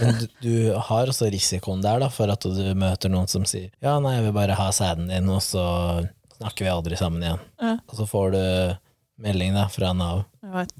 Men 0.00 0.22
du, 0.22 0.26
du 0.44 0.54
har 0.88 1.12
også 1.12 1.28
risikoen 1.32 1.84
der, 1.84 2.00
da, 2.02 2.08
for 2.12 2.32
at 2.32 2.42
du 2.46 2.62
møter 2.78 3.12
noen 3.12 3.28
som 3.30 3.44
sier 3.48 3.68
ja, 3.84 3.98
nei, 4.02 4.16
jeg 4.18 4.28
vil 4.30 4.36
bare 4.38 4.56
ha 4.58 4.70
sæden 4.74 5.10
din, 5.12 5.28
og 5.32 5.42
så 5.44 5.62
snakker 6.38 6.66
vi 6.66 6.72
aldri 6.72 6.98
sammen 6.98 7.22
igjen. 7.22 7.42
Ja. 7.62 7.76
Og 7.86 7.98
så 8.00 8.08
får 8.08 8.32
du 8.34 8.42
melding 9.22 9.54
da 9.54 9.68
fra 9.70 9.92
Nav. 9.94 10.24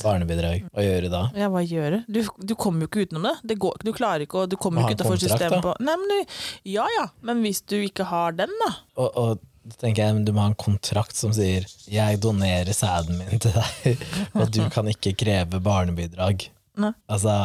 Barnebidrag. 0.02 0.66
Hva 0.72 0.84
gjør 0.86 1.06
du 1.06 1.12
da? 1.12 1.22
Ja, 1.38 1.48
hva 1.52 1.62
gjør 1.64 1.98
du? 1.98 2.18
Du, 2.38 2.54
kommer 2.58 2.86
jo 2.86 2.90
ikke 2.90 3.06
utenom 3.06 3.28
det. 3.28 3.36
det 3.52 3.58
går, 3.62 3.78
du 3.84 3.92
klarer 3.96 4.26
ikke 4.26 4.42
å 4.42 4.50
Du 4.50 4.58
kommer 4.60 4.84
ikke 4.84 5.00
utenfor 5.00 5.16
å 5.16 5.20
få 5.20 5.20
en 5.20 5.24
kontrakt, 5.24 5.42
system 5.42 5.56
da. 5.56 5.62
på 5.64 5.76
Nei, 5.86 5.96
men 6.00 6.12
du, 6.12 6.36
Ja 6.74 6.88
ja, 6.96 7.06
men 7.26 7.42
hvis 7.46 7.62
du 7.68 7.78
ikke 7.80 8.06
har 8.10 8.36
den, 8.38 8.52
da? 8.64 8.74
Og, 9.00 9.08
og 9.18 9.48
da 9.62 9.78
tenker 9.78 10.08
jeg 10.08 10.24
du 10.26 10.32
må 10.34 10.42
ha 10.42 10.50
en 10.50 10.58
kontrakt 10.58 11.14
som 11.18 11.34
sier 11.34 11.68
jeg 11.90 12.18
donerer 12.22 12.74
sæden 12.74 13.20
min 13.20 13.42
til 13.42 13.54
deg, 13.54 14.02
og 14.38 14.50
du 14.50 14.64
kan 14.74 14.90
ikke 14.90 15.14
kreve 15.18 15.62
barnebidrag. 15.62 16.48
Nei. 16.82 16.92
Altså 17.12 17.36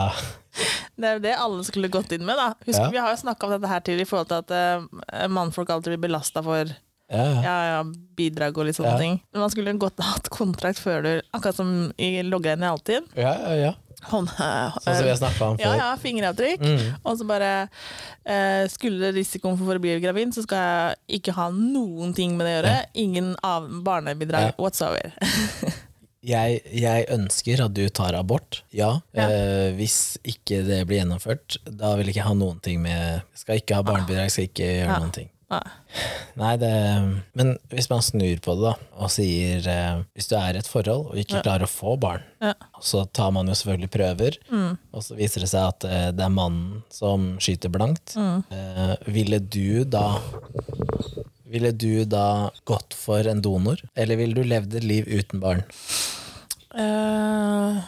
Det 0.97 1.05
er 1.05 1.17
jo 1.19 1.23
det 1.27 1.35
alle 1.37 1.65
skulle 1.67 1.91
gått 1.93 2.13
inn 2.15 2.25
med, 2.25 2.39
da. 2.39 2.49
Husk, 2.65 2.79
Ja. 2.79 2.89
Vi 2.93 3.01
har 3.01 3.13
jo 3.13 3.21
snakka 3.21 3.45
om 3.45 3.53
dette 3.53 3.69
her 3.69 3.83
til 3.85 4.01
i 4.01 4.07
forhold 4.09 4.31
til 4.31 4.41
at 4.41 4.53
uh, 4.81 5.27
mannfolk 5.29 5.69
alltid 5.69 5.93
blir 5.93 6.07
belasta 6.07 6.41
for 6.45 6.71
Ja, 7.09 7.23
ja. 7.23 7.41
ja, 7.41 7.57
ja, 7.71 7.83
bidrag 8.17 8.57
og 8.59 8.65
litt 8.67 8.75
sånne 8.75 8.95
Ja. 8.95 8.99
ting. 8.99 9.21
Men 9.31 9.41
man 9.45 9.49
skulle 9.53 9.73
godt 9.79 9.99
hatt 10.03 10.29
kontrakt 10.29 10.79
før 10.83 11.03
du 11.05 11.11
Akkurat 11.33 11.55
som 11.55 11.91
i 11.97 12.21
logga 12.23 12.53
inn 12.57 12.63
i 12.65 12.67
Altinn. 12.71 13.05
ja, 13.15 13.33
ja, 13.47 13.53
ja. 13.55 13.73
Hånd, 14.11 14.29
Sånn 14.29 14.83
som 14.93 15.03
vi 15.03 15.09
har 15.09 15.17
snakka 15.17 15.45
om 15.49 15.55
ja, 15.57 15.71
før. 15.71 15.77
ja, 15.79 15.87
fingeravtrykk. 15.97 16.61
Mm. 16.61 16.83
Og 17.03 17.15
så 17.17 17.25
bare 17.25 17.47
eh, 18.29 18.67
Skulle 18.69 19.09
risikoen 19.15 19.57
for 19.57 19.73
å 19.73 19.81
bli 19.81 19.95
gravid, 20.03 20.35
så 20.35 20.43
skal 20.45 20.59
jeg 21.07 21.21
ikke 21.21 21.33
ha 21.33 21.47
noen 21.49 22.13
ting 22.13 22.35
med 22.37 22.45
det 22.45 22.51
å 22.51 22.59
gjøre. 22.59 22.75
Ingen 22.93 23.31
av 23.43 23.65
barnebidrag 23.83 24.51
Ja. 24.51 24.51
whatsoever. 24.59 25.11
Jeg, 26.27 26.59
jeg 26.75 27.05
ønsker 27.13 27.61
at 27.63 27.73
du 27.77 27.85
tar 27.93 28.15
abort, 28.17 28.63
ja. 28.75 28.99
Ja. 29.15 29.27
Eh, 29.29 29.69
hvis 29.77 30.17
ikke 30.27 30.57
det 30.65 30.81
blir 30.89 30.97
gjennomført, 30.99 31.55
da 31.69 31.93
vil 31.95 32.09
jeg 32.09 32.17
ikke 32.17 32.25
ha 32.27 32.33
noen 32.35 32.57
ting 32.65 32.81
med 32.83 33.21
Skal 33.37 33.61
ikke 33.61 33.77
ha 33.77 33.83
barnebidrag, 33.85 34.31
skal 34.33 34.47
ikke 34.49 34.65
gjøre 34.65 34.89
Ja. 34.89 34.97
noen 34.99 35.13
ting. 35.15 35.29
Nei. 35.47 35.61
Nei, 36.35 36.55
det 36.59 36.69
Men 37.39 37.53
hvis 37.71 37.87
man 37.89 38.01
snur 38.03 38.39
på 38.43 38.55
det, 38.59 38.63
da, 38.67 38.73
og 38.99 39.11
sier 39.13 39.63
eh, 39.71 40.01
Hvis 40.17 40.27
du 40.27 40.35
er 40.35 40.57
i 40.57 40.59
et 40.59 40.67
forhold 40.67 41.05
og 41.13 41.15
ikke 41.21 41.37
Ja. 41.39 41.43
klarer 41.45 41.63
å 41.63 41.71
få 41.71 41.93
barn, 41.99 42.23
Ja. 42.43 42.53
så 42.83 43.05
tar 43.13 43.31
man 43.31 43.47
jo 43.47 43.53
selvfølgelig 43.55 43.89
prøver, 43.93 44.37
Mm. 44.51 44.77
og 44.93 45.01
så 45.03 45.15
viser 45.15 45.39
det 45.41 45.49
seg 45.49 45.67
at 45.69 45.85
eh, 45.85 46.11
det 46.11 46.25
er 46.25 46.29
mannen 46.35 46.83
som 46.89 47.37
skyter 47.39 47.71
blankt. 47.71 48.13
Mm. 48.15 48.43
Eh, 48.51 48.95
ville 49.07 49.39
du 49.39 49.83
da 49.85 50.19
Ville 51.47 51.71
du 51.71 52.03
da 52.03 52.49
gått 52.65 52.93
for 52.93 53.23
en 53.25 53.39
donor, 53.41 53.77
eller 53.95 54.17
ville 54.17 54.33
du 54.35 54.43
levd 54.43 54.75
et 54.75 54.83
liv 54.83 55.05
uten 55.07 55.39
barn? 55.39 55.63
Uh, 56.75 57.79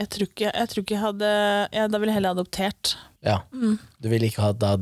jeg, 0.00 0.08
tror 0.10 0.26
ikke, 0.26 0.50
jeg 0.50 0.68
tror 0.72 0.82
ikke 0.82 0.96
jeg 0.96 1.02
hadde 1.04 1.30
ja, 1.72 1.86
Da 1.86 1.98
ville 2.02 2.10
jeg 2.12 2.18
heller 2.18 2.34
adoptert. 2.34 2.96
Ja. 3.22 3.38
Mm. 3.54 3.78
Du 4.02 4.08
ville 4.10 4.26
ikke 4.26 4.42
hatt 4.42 4.58
da 4.58 4.72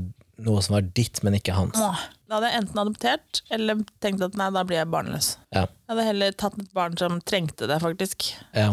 noe 0.44 0.62
som 0.64 0.76
var 0.78 0.86
ditt, 0.96 1.22
men 1.26 1.36
ikke 1.38 1.54
hans. 1.56 1.78
Åh, 1.80 2.00
Da 2.30 2.38
hadde 2.38 2.50
jeg 2.52 2.60
enten 2.62 2.78
adoptert 2.82 3.40
eller 3.50 3.80
tenkt 4.04 4.22
at 4.22 4.36
nei, 4.38 4.50
da 4.54 4.62
blir 4.66 4.78
jeg 4.78 4.90
barnløs. 4.92 5.32
Ja. 5.54 5.64
Jeg 5.66 5.90
hadde 5.92 6.06
heller 6.06 6.36
tatt 6.38 6.58
et 6.62 6.70
barn 6.76 6.94
som 7.00 7.18
trengte 7.26 7.66
det, 7.70 7.80
faktisk. 7.82 8.30
Ja. 8.54 8.70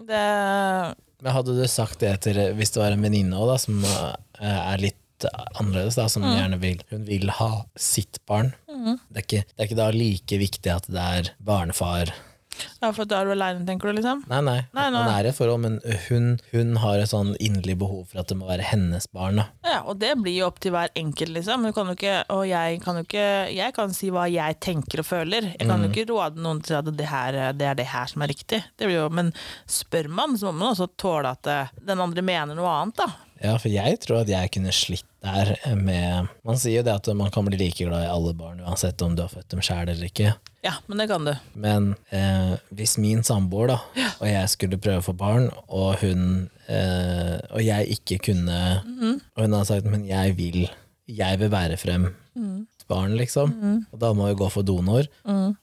Det 0.00 0.22
Men 1.20 1.34
hadde 1.36 1.56
du 1.58 1.66
sagt 1.68 2.00
det 2.00 2.14
til 2.24 2.40
hvis 2.56 2.72
det 2.72 2.80
var 2.82 2.96
en 2.96 3.04
venninne 3.04 3.36
også, 3.36 3.66
som 3.68 3.84
eh, 3.84 4.14
er 4.72 4.80
litt 4.80 4.96
annerledes, 5.60 5.98
da, 6.00 6.06
som 6.08 6.24
gjerne 6.24 6.56
vil 6.62 6.80
Hun 6.88 7.02
vil 7.04 7.28
ha 7.36 7.50
sitt 7.76 8.22
barn. 8.24 8.54
Det, 8.66 9.18
er 9.18 9.24
ikke, 9.26 9.42
det 9.44 9.60
er 9.60 9.68
ikke 9.68 9.80
da 9.82 9.90
like 9.92 10.38
viktig 10.40 10.72
at 10.72 10.86
det 10.88 11.02
er 11.20 11.30
barnefar. 11.44 12.14
Ja, 12.82 12.90
for 12.96 13.08
da 13.08 13.20
er 13.20 13.28
du 13.30 13.34
aleine, 13.34 13.64
tenker 13.68 13.90
du, 13.90 13.96
liksom? 13.98 14.22
Nei, 14.30 14.40
nei, 14.46 14.56
Nei, 14.76 14.86
nei. 14.92 15.02
han 15.04 15.12
er 15.14 15.28
i 15.28 15.30
et 15.32 15.36
forhold, 15.38 15.60
men 15.64 15.78
hun, 16.08 16.28
hun 16.52 16.74
har 16.82 17.00
et 17.02 17.10
sånn 17.12 17.34
inderlig 17.42 17.76
behov 17.80 18.06
for 18.12 18.22
at 18.22 18.28
det 18.32 18.38
må 18.40 18.48
være 18.50 18.66
hennes 18.70 19.06
barn. 19.14 19.40
Da. 19.42 19.46
Ja, 19.66 19.78
og 19.84 19.98
det 20.02 20.14
blir 20.22 20.36
jo 20.40 20.48
opp 20.50 20.60
til 20.64 20.74
hver 20.74 20.92
enkelt, 20.98 21.34
liksom. 21.36 21.64
Du 21.66 21.72
kan 21.76 21.90
jo 21.92 21.96
ikke, 21.98 22.16
og 22.34 22.44
jeg 22.48 22.80
kan 22.84 22.98
jo 23.00 23.06
ikke 23.06 23.26
Jeg 23.54 23.74
kan 23.76 23.92
si 23.96 24.10
hva 24.14 24.26
jeg 24.30 24.58
tenker 24.64 25.02
og 25.02 25.08
føler. 25.08 25.50
Jeg 25.56 25.68
kan 25.68 25.82
jo 25.84 25.90
ikke 25.92 26.06
råde 26.12 26.42
noen 26.44 26.60
til 26.64 26.78
at 26.80 26.90
det, 26.90 27.08
her, 27.10 27.40
det 27.56 27.66
er 27.70 27.78
det 27.78 27.88
her 27.92 28.06
som 28.10 28.22
er 28.24 28.32
riktig. 28.32 28.62
Det 28.78 28.88
blir 28.88 29.00
jo, 29.02 29.08
men 29.12 29.32
spør 29.70 30.08
man, 30.12 30.36
så 30.38 30.50
må 30.50 30.56
man 30.60 30.72
også 30.74 30.90
tåle 31.00 31.32
at 31.36 31.46
eh, 31.50 31.74
den 31.86 32.00
andre 32.02 32.22
mener 32.24 32.56
noe 32.58 32.70
annet, 32.80 32.96
da. 33.00 33.10
Ja, 33.40 33.54
for 33.56 33.72
jeg 33.72 33.96
tror 34.04 34.20
at 34.20 34.30
jeg 34.30 34.52
kunne 34.52 34.72
slitt 34.74 35.06
der 35.24 35.54
med 35.76 36.28
Man 36.44 36.58
sier 36.60 36.80
jo 36.80 36.84
det 36.86 36.92
at 36.92 37.08
man 37.16 37.32
kan 37.32 37.46
bli 37.46 37.58
like 37.60 37.84
glad 37.84 38.04
i 38.04 38.12
alle 38.12 38.34
barn 38.36 38.60
uansett 38.64 39.00
om 39.04 39.14
du 39.16 39.22
har 39.24 39.32
født 39.32 39.48
dem 39.52 39.62
sjæl 39.64 39.88
eller 39.88 40.08
ikke. 40.08 40.34
Ja, 40.64 40.74
men 40.88 41.00
det 41.00 41.08
kan 41.08 41.24
du. 41.24 41.32
Men 41.56 41.94
eh, 42.12 42.54
hvis 42.76 42.98
min 43.00 43.24
samboer 43.24 43.72
da, 43.72 43.78
og 44.18 44.26
jeg 44.28 44.52
skulle 44.52 44.80
prøve 44.80 45.00
å 45.00 45.06
få 45.08 45.16
barn, 45.16 45.48
og 45.68 46.02
hun 46.04 46.50
eh, 46.68 47.36
Og 47.56 47.64
jeg 47.64 47.96
ikke 47.96 48.20
kunne 48.30 48.60
Og 48.84 49.44
hun 49.44 49.56
hadde 49.56 49.68
sagt 49.68 49.88
men 49.88 50.04
jeg 50.08 50.36
vil 50.36 50.66
Jeg 51.08 51.40
vil 51.40 51.52
bære 51.52 51.80
frem 51.80 52.10
mm. 52.36 52.58
barn, 52.92 53.16
liksom. 53.16 53.56
Og 53.90 54.00
da 54.02 54.12
må 54.14 54.28
vi 54.28 54.38
gå 54.38 54.50
for 54.52 54.66
donor. 54.66 55.08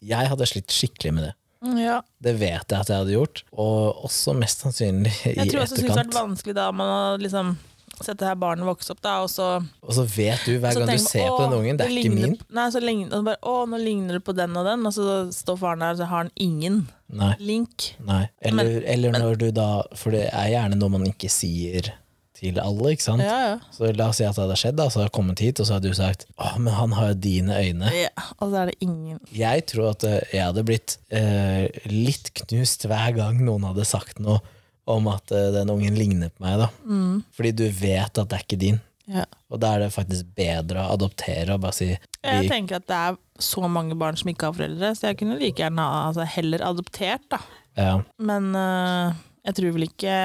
Jeg 0.02 0.32
hadde 0.34 0.50
slitt 0.50 0.74
skikkelig 0.74 1.14
med 1.14 1.30
det. 1.30 1.36
Ja. 1.78 2.02
Det 2.24 2.36
vet 2.40 2.72
jeg 2.72 2.80
at 2.80 2.92
jeg 2.92 3.02
hadde 3.04 3.16
gjort, 3.16 3.44
og 3.54 4.06
også 4.08 4.36
mest 4.38 4.64
sannsynlig 4.66 5.12
i 5.12 5.34
etterkant. 5.34 5.42
Jeg 5.44 5.54
tror 5.54 5.66
også 5.66 5.76
det 5.76 5.84
det 5.84 5.92
har 5.92 6.04
vært 6.04 6.22
vanskelig 6.22 6.56
da 6.58 6.70
man 6.76 6.94
har 6.94 7.24
liksom 7.24 7.58
sett 8.04 8.20
det 8.20 8.28
her 8.30 8.38
barnet 8.38 8.68
vokse 8.68 8.94
opp, 8.94 9.00
da, 9.02 9.16
og 9.26 9.30
så 9.32 9.48
Og 9.82 9.94
så 9.98 10.04
vet 10.06 10.44
du 10.46 10.58
hver 10.62 10.76
gang 10.78 10.92
du 10.92 11.02
ser 11.02 11.30
på 11.32 11.46
den 11.46 11.56
ungen, 11.58 11.80
det 11.80 11.88
er 11.88 11.96
ikke 11.98 12.14
min. 12.14 12.36
Nei, 12.54 12.68
så 12.74 12.82
ligner, 12.84 13.10
og 13.18 13.26
bare, 13.26 13.40
å, 13.42 13.66
nå 13.70 13.80
ligner 13.82 14.20
det 14.20 14.24
på 14.28 14.36
den 14.38 14.58
og 14.60 14.68
den, 14.68 14.86
og 14.86 14.94
så 14.96 15.20
står 15.34 15.58
faren 15.62 15.86
der, 15.86 15.96
og 15.96 16.02
så 16.02 16.10
har 16.12 16.26
han 16.26 16.34
ingen 16.36 16.84
Nei. 17.08 17.34
link. 17.42 17.92
Nei. 18.06 18.26
Eller, 18.46 18.82
eller 18.86 19.18
når 19.18 19.40
du 19.40 19.48
da 19.56 19.70
For 19.96 20.12
det 20.12 20.26
er 20.28 20.50
gjerne 20.52 20.76
noe 20.76 20.92
man 20.98 21.08
ikke 21.08 21.32
sier 21.32 21.94
til 22.38 22.60
alle, 22.62 22.92
ikke 22.94 23.04
sant? 23.06 23.24
Ja, 23.26 23.38
ja. 23.44 23.56
Så 23.74 23.90
la 23.98 24.08
oss 24.12 24.20
si 24.22 24.26
at 24.28 24.38
det 24.38 24.44
hadde 24.46 24.58
skjedd, 24.62 24.78
da, 24.80 24.88
så 24.90 25.00
hadde 25.02 25.08
jeg 25.10 25.16
kommet 25.18 25.42
hit, 25.44 25.62
og 25.64 25.68
så 25.70 25.78
hadde 25.78 25.92
du 25.92 25.98
sagt 25.98 26.28
Å, 26.38 26.52
men 26.62 26.74
han 26.78 26.94
har 26.98 27.12
jo 27.12 27.18
dine 27.28 27.58
øyne. 27.58 27.92
ja. 27.96 28.12
Og 28.38 28.52
så 28.52 28.62
er 28.62 28.72
det 28.72 28.78
ingen 28.86 29.18
Jeg 29.34 29.66
tror 29.72 29.92
at 29.96 30.06
eh, 30.08 30.20
jeg 30.36 30.44
hadde 30.46 30.66
blitt 30.68 30.98
eh, 31.10 31.66
litt 31.90 32.32
knust 32.44 32.86
hver 32.90 33.16
gang 33.18 33.42
noen 33.46 33.66
hadde 33.72 33.86
sagt 33.90 34.22
noe 34.24 34.40
om 34.88 35.10
at 35.12 35.34
eh, 35.36 35.50
den 35.56 35.72
ungen 35.74 35.98
ligner 36.00 36.30
på 36.32 36.46
meg, 36.46 36.62
da. 36.62 36.70
Mm. 36.88 37.24
Fordi 37.36 37.52
du 37.60 37.66
vet 37.76 38.14
at 38.22 38.30
det 38.30 38.38
er 38.38 38.46
ikke 38.46 38.62
din. 38.62 38.78
ja. 39.12 39.26
Og 39.52 39.62
da 39.64 39.74
er 39.76 39.86
det 39.86 39.94
faktisk 39.96 40.28
bedre 40.36 40.82
å 40.84 40.94
adoptere 40.98 41.56
og 41.56 41.62
bare 41.64 41.76
si 41.76 41.86
Jeg 41.94 42.48
tenker 42.52 42.82
at 42.82 42.88
det 42.90 42.96
er 43.00 43.18
så 43.40 43.64
mange 43.72 43.96
barn 43.96 44.18
som 44.20 44.28
ikke 44.32 44.50
har 44.50 44.56
foreldre, 44.58 44.90
så 44.98 45.10
jeg 45.12 45.20
kunne 45.22 45.38
like 45.40 45.62
gjerne 45.62 45.84
altså, 46.08 46.26
heller 46.28 46.64
adoptert, 46.68 47.24
da. 47.32 47.40
ja, 47.80 47.94
Men 48.20 48.50
øh, 48.58 49.14
jeg 49.48 49.56
tror 49.60 49.76
vel 49.78 49.86
ikke 49.88 50.16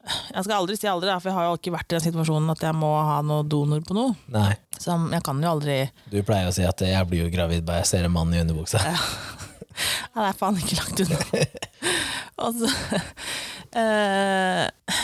Jeg 0.00 0.44
skal 0.46 0.54
aldri 0.56 0.76
si 0.78 0.88
aldri, 0.88 1.12
for 1.20 1.28
jeg 1.28 1.36
har 1.36 1.46
jo 1.50 1.56
ikke 1.58 1.72
vært 1.74 1.92
i 1.92 1.96
den 1.98 2.04
situasjonen 2.06 2.52
at 2.54 2.62
jeg 2.64 2.76
må 2.78 2.88
ha 3.04 3.18
noe 3.26 3.44
donor 3.44 3.82
på 3.84 3.96
noe. 3.96 4.14
Nei. 4.32 4.54
Så 4.80 4.94
jeg 5.12 5.20
kan 5.26 5.42
jo 5.44 5.50
aldri 5.50 5.76
Du 6.08 6.16
pleier 6.24 6.48
å 6.48 6.54
si 6.56 6.64
at 6.64 6.80
jeg 6.86 7.08
blir 7.10 7.26
jo 7.26 7.32
gravid 7.34 7.66
bare 7.68 7.82
jeg 7.82 7.90
ser 7.92 8.06
en 8.08 8.14
mann 8.14 8.32
i 8.32 8.40
underbuksa. 8.40 8.80
Ja, 8.80 8.96
det 10.16 10.30
er 10.30 10.38
faen 10.40 10.56
ikke 10.60 10.78
langt 10.80 11.04
unna. 11.04 11.44
Og 12.46 12.56
så 12.56 12.70
øh, 13.76 14.98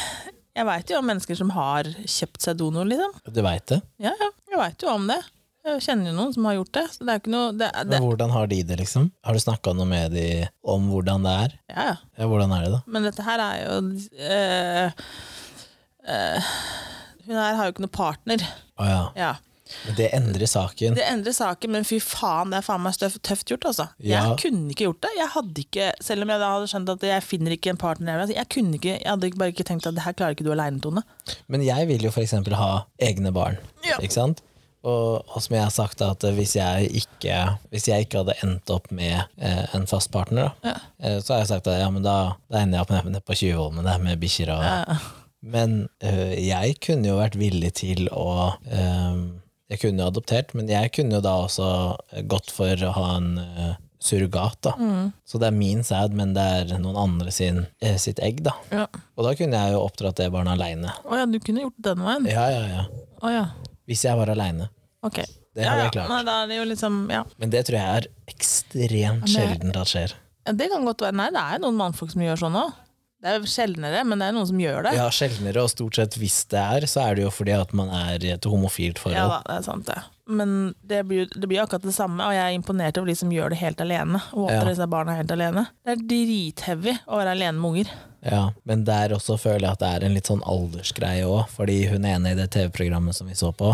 Jeg 0.57 0.69
veit 0.71 0.91
jo 0.91 1.01
om 1.03 1.11
mennesker 1.13 1.37
som 1.37 1.53
har 1.53 1.91
kjøpt 1.93 2.47
seg 2.49 2.57
donor, 2.63 2.89
liksom. 2.89 3.13
Du 3.29 3.43
veit 3.45 3.67
det? 3.69 3.83
Ja, 4.01 4.15
ja, 4.17 4.31
jeg 4.49 4.63
veit 4.63 4.87
jo 4.87 4.95
om 4.95 5.05
det. 5.13 5.21
Jeg 5.67 5.83
kjenner 5.83 6.13
jo 6.13 6.15
noen 6.15 6.35
som 6.35 6.47
har 6.47 6.59
gjort 6.61 6.75
det. 6.77 6.85
Så 6.95 7.07
det 7.07 7.15
er 7.15 7.23
ikke 7.23 7.33
noe 7.35 7.55
det, 7.59 7.71
det, 7.75 7.87
Men 7.91 8.05
hvordan 8.07 8.35
har 8.37 8.51
de 8.53 8.61
det, 8.69 8.77
liksom? 8.83 9.09
Har 9.27 9.35
du 9.35 9.43
snakka 9.43 9.75
noe 9.75 9.89
med 9.91 10.15
de 10.15 10.27
om 10.63 10.87
hvordan 10.93 11.27
det 11.27 11.33
er? 11.47 11.57
Ja, 11.73 11.87
ja. 11.91 11.97
Ja, 12.21 12.29
hvordan 12.31 12.55
er 12.55 12.67
det, 12.67 12.75
da? 12.77 12.83
Men 12.87 13.09
dette 13.09 13.27
her 13.27 13.43
er 13.43 13.65
jo 13.65 13.81
øh, 14.37 15.03
øh, 16.15 16.55
Hun 17.27 17.35
her 17.43 17.59
har 17.59 17.67
jo 17.67 17.75
ikke 17.75 17.85
noen 17.87 17.97
partner. 17.99 18.47
Å 18.79 18.87
ja. 18.87 19.03
Ja. 19.19 19.35
Men 19.83 19.97
det 19.99 20.07
endrer 20.15 20.47
saken. 20.47 20.95
Det 20.95 21.05
endrer 21.11 21.35
saken, 21.35 21.73
men 21.75 21.87
fy 21.87 21.99
faen, 22.03 22.53
det 22.53 22.61
er 22.61 22.67
faen 22.67 22.85
meg 22.85 22.95
tøft 23.03 23.51
gjort, 23.51 23.67
altså. 23.67 23.89
Ja. 23.99 24.21
Jeg 24.29 24.39
kunne 24.45 24.71
ikke 24.71 24.87
gjort 24.87 25.01
det. 25.03 25.11
Jeg 25.19 25.33
hadde 25.35 25.65
ikke, 25.65 25.89
selv 26.07 26.23
om 26.23 26.31
jeg 26.31 26.43
da 26.43 26.51
hadde 26.55 26.69
skjønt 26.71 26.93
at 26.95 27.07
jeg 27.09 27.25
finner 27.27 27.57
ikke 27.57 27.73
en 27.75 27.81
partner 27.81 28.23
jeg 28.23 28.37
Jeg 28.37 28.51
kunne 28.55 28.79
ikke, 28.79 28.95
jeg 29.01 29.11
hadde 29.11 29.33
bare 29.35 29.55
ikke 29.55 29.67
tenkt 29.67 29.89
at 29.91 29.99
det 29.99 30.05
her 30.07 30.15
klarer 30.15 30.37
ikke 30.39 30.47
du 30.47 30.53
aleine, 30.55 30.79
Tone. 30.85 31.03
Men 31.51 31.67
jeg 31.67 31.91
vil 31.91 32.07
jo 32.07 32.15
eksempel 32.15 32.55
ha 32.55 32.85
egne 33.03 33.35
barn, 33.35 33.59
Ja. 33.83 33.99
ikke 33.99 34.15
sant? 34.15 34.45
Og, 34.87 35.25
og 35.35 35.43
som 35.43 35.57
jeg 35.57 35.65
har 35.65 35.73
sagt, 35.75 36.03
at 36.07 36.23
hvis 36.37 36.53
jeg 36.59 36.91
ikke, 37.01 37.37
hvis 37.73 37.89
jeg 37.91 38.07
ikke 38.07 38.21
hadde 38.23 38.37
endt 38.47 38.71
opp 38.71 38.87
med 38.95 39.17
eh, 39.43 39.65
en 39.75 39.87
fast 39.91 40.13
partner, 40.15 40.53
da, 40.63 40.73
Ja. 40.73 40.75
eh, 41.03 41.17
så 41.25 41.35
har 41.35 41.43
jeg 41.43 41.51
sagt 41.51 41.71
at 41.73 41.81
ja, 41.83 41.89
men 41.91 42.05
da, 42.07 42.17
da 42.53 42.61
ender 42.63 42.79
jeg 42.79 42.87
opp 42.87 43.09
med 43.11 43.25
på 43.27 43.35
Tjuvholmen 43.41 43.89
med 44.07 44.21
bikkjer 44.23 44.53
og 44.55 44.63
Ja. 44.67 44.99
Men 45.47 45.75
øh, 46.03 46.33
jeg 46.43 46.79
kunne 46.83 47.07
jo 47.07 47.19
vært 47.21 47.37
villig 47.39 47.69
til 47.79 48.09
å 48.11 48.55
øh, 48.67 49.19
Jeg 49.71 49.79
kunne 49.83 50.03
jo 50.03 50.09
adoptert, 50.09 50.55
men 50.55 50.67
jeg 50.71 50.91
kunne 50.95 51.19
jo 51.19 51.21
da 51.23 51.35
også 51.45 51.67
gått 52.31 52.51
for 52.55 52.83
å 52.87 52.93
ha 52.97 53.05
en 53.19 53.29
øh, 53.43 53.75
surrogat, 54.03 54.59
da. 54.63 54.73
Mm. 54.79 55.09
Så 55.27 55.39
det 55.43 55.49
er 55.51 55.57
min 55.57 55.83
sæd, 55.87 56.15
men 56.15 56.35
det 56.37 56.43
er 56.43 56.75
noen 56.79 56.99
andre 57.01 57.33
sin, 57.35 57.65
eh, 57.83 57.97
sitt 57.99 58.21
egg, 58.23 58.43
da. 58.47 58.53
Ja. 58.71 58.85
Og 59.17 59.27
da 59.27 59.33
kunne 59.39 59.59
jeg 59.65 59.75
jo 59.75 59.81
oppdratt 59.83 60.21
det 60.23 60.29
barnet 60.35 60.55
aleine. 60.55 60.93
Å 61.03 61.19
ja, 61.19 61.27
du 61.27 61.39
kunne 61.43 61.65
gjort 61.67 61.81
den 61.89 62.05
veien? 62.07 62.29
Ja, 62.31 62.47
ja, 62.55 62.63
ja. 62.71 62.85
Å 63.23 63.33
ja. 63.35 63.45
Hvis 63.91 64.05
jeg 64.07 64.19
var 64.19 64.31
aleine. 64.33 64.69
Ok. 65.07 65.21
Det 65.57 65.65
ja, 65.65 65.71
hadde 65.73 65.81
ja. 65.81 65.85
jeg 65.87 65.93
klart. 65.97 66.11
Nei, 66.13 66.23
da 66.29 66.39
er 66.43 66.49
det 66.51 66.57
jo 66.61 66.65
liksom 66.69 66.97
Ja. 67.15 67.23
Men 67.41 67.53
det 67.55 67.63
tror 67.69 67.79
jeg 67.81 68.01
er 68.03 68.09
ekstremt 68.35 69.31
sjelden 69.31 69.71
sjeldent 69.73 69.77
at 69.81 69.93
skjer. 69.93 70.17
Ja, 70.47 70.53
Det 70.53 70.69
kan 70.71 70.85
godt 70.87 71.01
være. 71.07 71.17
Nei, 71.19 71.31
det 71.35 71.43
er 71.43 71.63
noen 71.63 71.79
mannfolk 71.79 72.13
som 72.13 72.23
gjør 72.27 72.43
sånn 72.45 72.59
òg. 72.61 72.75
Det 73.25 73.31
er 73.33 73.47
sjeldnere, 73.49 74.03
men 74.07 74.21
det 74.21 74.27
er 74.29 74.35
noen 74.37 74.47
som 74.47 74.59
gjør 74.61 74.85
det. 74.87 74.91
Ja, 74.99 75.07
sjeldnere, 75.11 75.63
og 75.65 75.71
stort 75.73 75.97
sett 75.97 76.15
hvis 76.21 76.43
det 76.53 76.61
er, 76.61 76.85
så 76.87 77.01
er 77.09 77.17
det 77.17 77.25
jo 77.25 77.31
fordi 77.33 77.55
at 77.57 77.73
man 77.75 77.89
er 77.91 78.23
i 78.23 78.29
et 78.35 78.45
homofilt 78.45 79.01
Ja 79.01 79.03
forhold. 79.03 79.33
da, 79.33 79.39
det 79.49 79.55
er 79.57 79.65
sant 79.65 79.87
det. 79.89 79.97
Men 80.29 80.53
det 80.85 81.01
blir, 81.09 81.27
det 81.33 81.49
blir 81.49 81.63
akkurat 81.65 81.83
det 81.87 81.95
samme, 81.97 82.21
og 82.23 82.35
jeg 82.37 82.45
er 82.45 82.55
imponert 82.59 82.99
over 83.01 83.09
de 83.09 83.17
som 83.17 83.33
gjør 83.33 83.51
det 83.55 83.59
helt 83.63 83.81
alene. 83.81 84.21
Og 84.37 84.51
Ja. 84.51 84.59
oppdrar 84.61 84.71
disse 84.75 84.87
barna 84.93 85.17
helt 85.17 85.33
alene. 85.33 85.67
Det 85.87 85.97
er 85.97 86.05
drithevig 86.13 86.99
å 87.09 87.17
være 87.23 87.33
alene 87.35 87.57
med 87.59 87.71
unger. 87.73 87.91
Ja, 88.27 88.43
men 88.67 88.85
der 88.87 89.15
også 89.15 89.37
føler 89.39 89.69
jeg 89.69 89.77
at 89.77 89.83
det 89.83 89.91
er 89.95 90.07
en 90.07 90.17
litt 90.17 90.29
sånn 90.31 90.43
aldersgreie 90.47 91.27
òg, 91.31 91.45
fordi 91.55 91.79
hun 91.93 92.07
ene 92.09 92.33
i 92.35 92.39
det 92.39 92.49
TV-programmet 92.57 93.17
som 93.17 93.31
vi 93.31 93.37
så 93.39 93.53
på, 93.55 93.73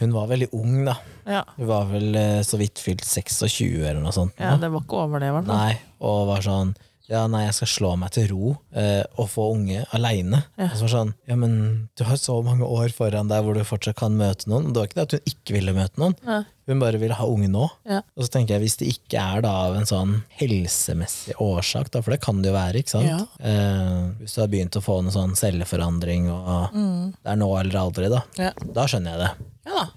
hun 0.00 0.14
var 0.16 0.30
veldig 0.30 0.50
ung, 0.56 0.84
da. 0.88 0.96
Ja. 1.28 1.42
Hun 1.58 1.68
var 1.68 1.90
vel 1.90 2.16
eh, 2.16 2.38
så 2.46 2.58
vidt 2.60 2.80
fylt 2.80 3.04
26 3.04 3.84
eller 3.84 4.00
noe 4.00 4.14
sånt. 4.16 4.34
ja, 4.40 4.56
det 4.60 4.72
var 4.72 4.86
ikke 4.86 5.02
over 5.04 5.20
det, 5.22 5.28
i 5.30 5.36
hvert 5.36 5.50
fall. 5.50 5.60
Nei, 5.60 5.76
og 6.10 6.22
var 6.32 6.46
sånn 6.46 6.72
ja, 7.10 7.24
nei, 7.26 7.40
jeg 7.48 7.54
skal 7.58 7.68
slå 7.72 7.88
meg 7.98 8.12
til 8.14 8.28
ro 8.30 8.52
eh, 8.72 9.02
og 9.18 9.26
få 9.32 9.48
unge 9.56 9.82
aleine. 9.96 10.44
Ja. 10.56 10.68
Og 10.70 10.76
så 10.78 10.84
var 10.84 10.88
det 10.88 10.94
sånn, 10.94 11.12
ja, 11.28 11.36
men 11.40 11.54
du 11.98 12.04
har 12.06 12.16
så 12.22 12.36
mange 12.46 12.62
år 12.64 12.94
foran 12.94 13.28
deg 13.32 13.42
hvor 13.44 13.58
du 13.58 13.64
fortsatt 13.66 13.98
kan 13.98 14.14
møte 14.16 14.46
noen. 14.50 14.70
Det 14.70 14.78
var 14.80 14.86
ikke 14.90 14.98
det 15.00 15.06
at 15.08 15.16
hun 15.18 15.32
ikke 15.34 15.56
ville 15.58 15.74
møte 15.76 15.98
noen, 16.00 16.14
Ja. 16.26 16.38
hun 16.70 16.78
bare 16.84 17.00
ville 17.02 17.16
ha 17.18 17.26
unge 17.26 17.48
nå. 17.50 17.66
Ja. 17.90 17.98
Og 18.14 18.24
så 18.28 18.30
tenker 18.36 18.54
jeg, 18.54 18.62
hvis 18.62 18.78
det 18.78 18.88
ikke 18.94 19.18
er 19.18 19.42
da 19.42 19.50
av 19.66 19.74
en 19.80 19.88
sånn 19.90 20.12
helsemessig 20.38 21.34
årsak, 21.42 21.90
da, 21.90 22.00
for 22.02 22.14
det 22.14 22.20
kan 22.22 22.40
det 22.44 22.52
jo 22.52 22.56
være, 22.56 22.82
ikke 22.84 22.94
sant? 22.94 23.34
Eh, 23.42 24.10
hvis 24.22 24.36
du 24.36 24.40
har 24.44 24.52
begynt 24.52 24.78
å 24.78 24.84
få 24.84 25.00
noe 25.02 25.14
sånn 25.14 25.34
celleforandring, 25.38 26.30
og 26.30 26.78
det 27.18 27.34
er 27.34 27.40
nå 27.42 27.50
eller 27.58 27.80
aldri, 27.82 28.08
da, 28.12 28.22
Ja. 28.38 28.52
da 28.72 28.86
skjønner 28.86 29.16
jeg 29.16 29.24
det. 29.26 29.32
ja 29.66 29.82
da. 29.82 29.88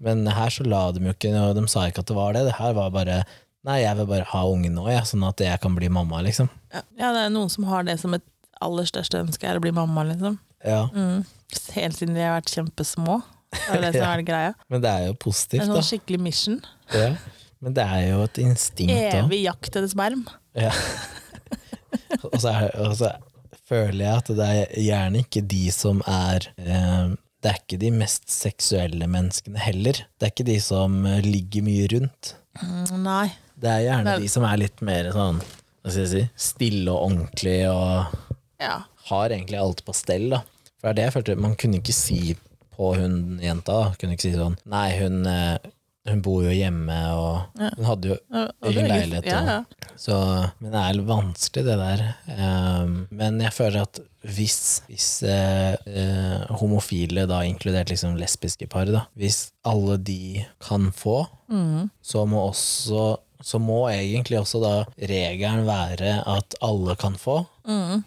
Men 0.00 0.24
her 0.32 0.48
så 0.48 0.64
la 0.64 0.86
de 0.96 1.00
jo 1.04 1.12
ikke 1.12 1.54
De 1.54 1.66
sa 1.68 1.80
ikke 1.90 1.98
at 2.00 2.06
det 2.08 2.16
var 2.16 2.32
det. 2.32 2.44
Det 2.46 2.54
her 2.56 2.72
var 2.72 2.88
bare 2.94 3.18
Nei, 3.68 3.80
jeg 3.82 3.96
vil 3.98 4.06
bare 4.08 4.24
ha 4.30 4.42
ungen 4.48 4.72
nå, 4.78 4.86
ja, 4.88 5.02
sånn 5.04 5.24
at 5.28 5.40
jeg 5.44 5.60
kan 5.60 5.74
bli 5.76 5.88
mamma, 5.92 6.22
liksom. 6.24 6.48
Ja. 6.72 6.80
ja, 6.96 7.10
det 7.12 7.26
er 7.26 7.32
noen 7.34 7.50
som 7.52 7.66
har 7.68 7.84
det 7.84 7.98
som 8.00 8.14
et 8.16 8.24
aller 8.64 8.86
største 8.88 9.20
ønske, 9.20 9.44
er 9.48 9.58
å 9.58 9.64
bli 9.64 9.72
mamma, 9.76 10.04
liksom. 10.08 10.38
Ja, 10.64 10.86
Mm. 10.94 11.24
Helt 11.74 11.96
siden 11.98 12.14
de 12.14 12.20
har 12.22 12.36
vært 12.40 12.52
kjempesmå. 12.54 13.16
Det 13.50 13.60
er 13.74 13.80
det 13.82 13.92
som 13.96 14.06
er 14.12 14.20
det 14.20 14.26
greia. 14.28 14.50
Men 14.70 14.80
det 14.84 14.90
er 14.90 15.06
jo 15.08 15.12
Det 15.16 15.20
positivt, 15.24 15.62
er 15.64 15.66
da. 15.66 15.78
sånn 15.80 15.88
skikkelig 15.88 16.20
mission. 16.22 16.60
Ja. 16.94 17.08
Men 17.60 17.74
det 17.76 17.84
er 17.84 18.04
jo 18.12 18.20
et 18.24 18.38
instinkt 18.38 18.94
òg. 18.94 19.24
Evig 19.24 19.40
jakt 19.44 19.68
etter 19.74 19.88
sperm. 19.90 20.22
Ja. 20.54 20.70
og, 22.22 22.36
så 22.40 22.52
er- 22.54 22.76
og 22.80 22.94
så 23.00 23.10
føler 23.68 24.04
jeg 24.04 24.14
at 24.22 24.30
det 24.38 24.46
er 24.46 24.78
gjerne 24.86 25.20
ikke 25.24 25.42
de 25.46 25.64
som 25.74 26.00
er 26.06 26.46
eh, 26.58 27.12
Det 27.40 27.50
er 27.50 27.58
ikke 27.62 27.78
de 27.80 27.90
mest 27.96 28.28
seksuelle 28.30 29.06
menneskene 29.08 29.58
heller. 29.64 30.00
Det 30.20 30.26
er 30.28 30.32
ikke 30.34 30.48
de 30.50 30.58
som 30.60 30.98
eh, 31.08 31.20
ligger 31.24 31.64
mye 31.66 31.86
rundt. 31.94 32.34
Mm, 32.60 33.02
nei. 33.04 33.28
Det 33.60 33.68
er 33.70 33.82
gjerne 33.88 34.18
de 34.22 34.28
som 34.32 34.44
er 34.48 34.56
litt 34.62 34.80
mer 34.86 35.10
sånn 35.12 35.40
hva 35.40 35.90
skal 35.90 36.02
jeg 36.04 36.10
si, 36.12 36.22
stille 36.36 36.92
og 36.92 37.10
ordentlig 37.10 37.58
og 37.70 38.16
Ja. 38.60 38.82
har 39.08 39.28
egentlig 39.32 39.58
alt 39.60 39.84
på 39.86 39.94
stell. 39.96 40.28
da. 40.30 40.42
For 40.80 40.88
det 40.88 40.90
er 40.90 40.94
det 40.98 41.04
jeg 41.06 41.14
følte, 41.16 41.36
Man 41.40 41.54
kunne 41.56 41.80
ikke 41.80 41.94
si 41.96 42.36
på 42.76 42.94
hun 42.96 43.38
jenta 43.42 43.72
da, 43.72 43.92
kunne 44.00 44.12
ikke 44.16 44.28
si 44.28 44.32
sånn 44.36 44.56
Nei, 44.66 44.98
hun, 44.98 45.26
eh, 45.26 45.58
hun 46.08 46.20
bor 46.24 46.42
jo 46.42 46.50
hjemme, 46.50 46.96
og 47.16 47.60
Ja. 47.60 47.70
hun 47.76 47.84
hadde 47.84 48.08
jo 48.08 48.16
er 48.32 48.52
egen 48.64 48.88
leilighet. 48.88 49.26
Ja, 49.26 49.58
og- 49.58 49.66
Så, 50.00 50.50
men 50.60 50.72
det 50.72 50.80
er 50.80 51.02
vanskelig, 51.04 51.64
det 51.64 51.76
der. 51.78 52.14
Um, 52.38 53.06
men 53.10 53.38
jeg 53.40 53.52
føler 53.52 53.82
at 53.82 53.98
hvis, 54.24 54.80
hvis 54.88 55.22
uh, 55.24 55.76
uh, 55.86 56.56
homofile, 56.56 57.26
da 57.28 57.40
inkludert 57.42 57.88
liksom 57.90 58.16
lesbiske 58.16 58.66
par, 58.68 58.86
da, 58.86 59.06
hvis 59.16 59.52
alle 59.64 59.96
de 59.98 60.46
kan 60.60 60.90
få, 60.92 61.26
Mm. 61.50 61.90
så 62.02 62.26
må 62.26 62.48
også 62.50 63.18
så 63.42 63.60
må 63.62 63.82
egentlig 63.90 64.40
også 64.40 64.62
da 64.62 64.74
regelen 64.96 65.66
være 65.68 66.20
at 66.28 66.58
alle 66.64 66.96
kan 67.00 67.16
få. 67.20 67.42
Mm. 67.68 68.02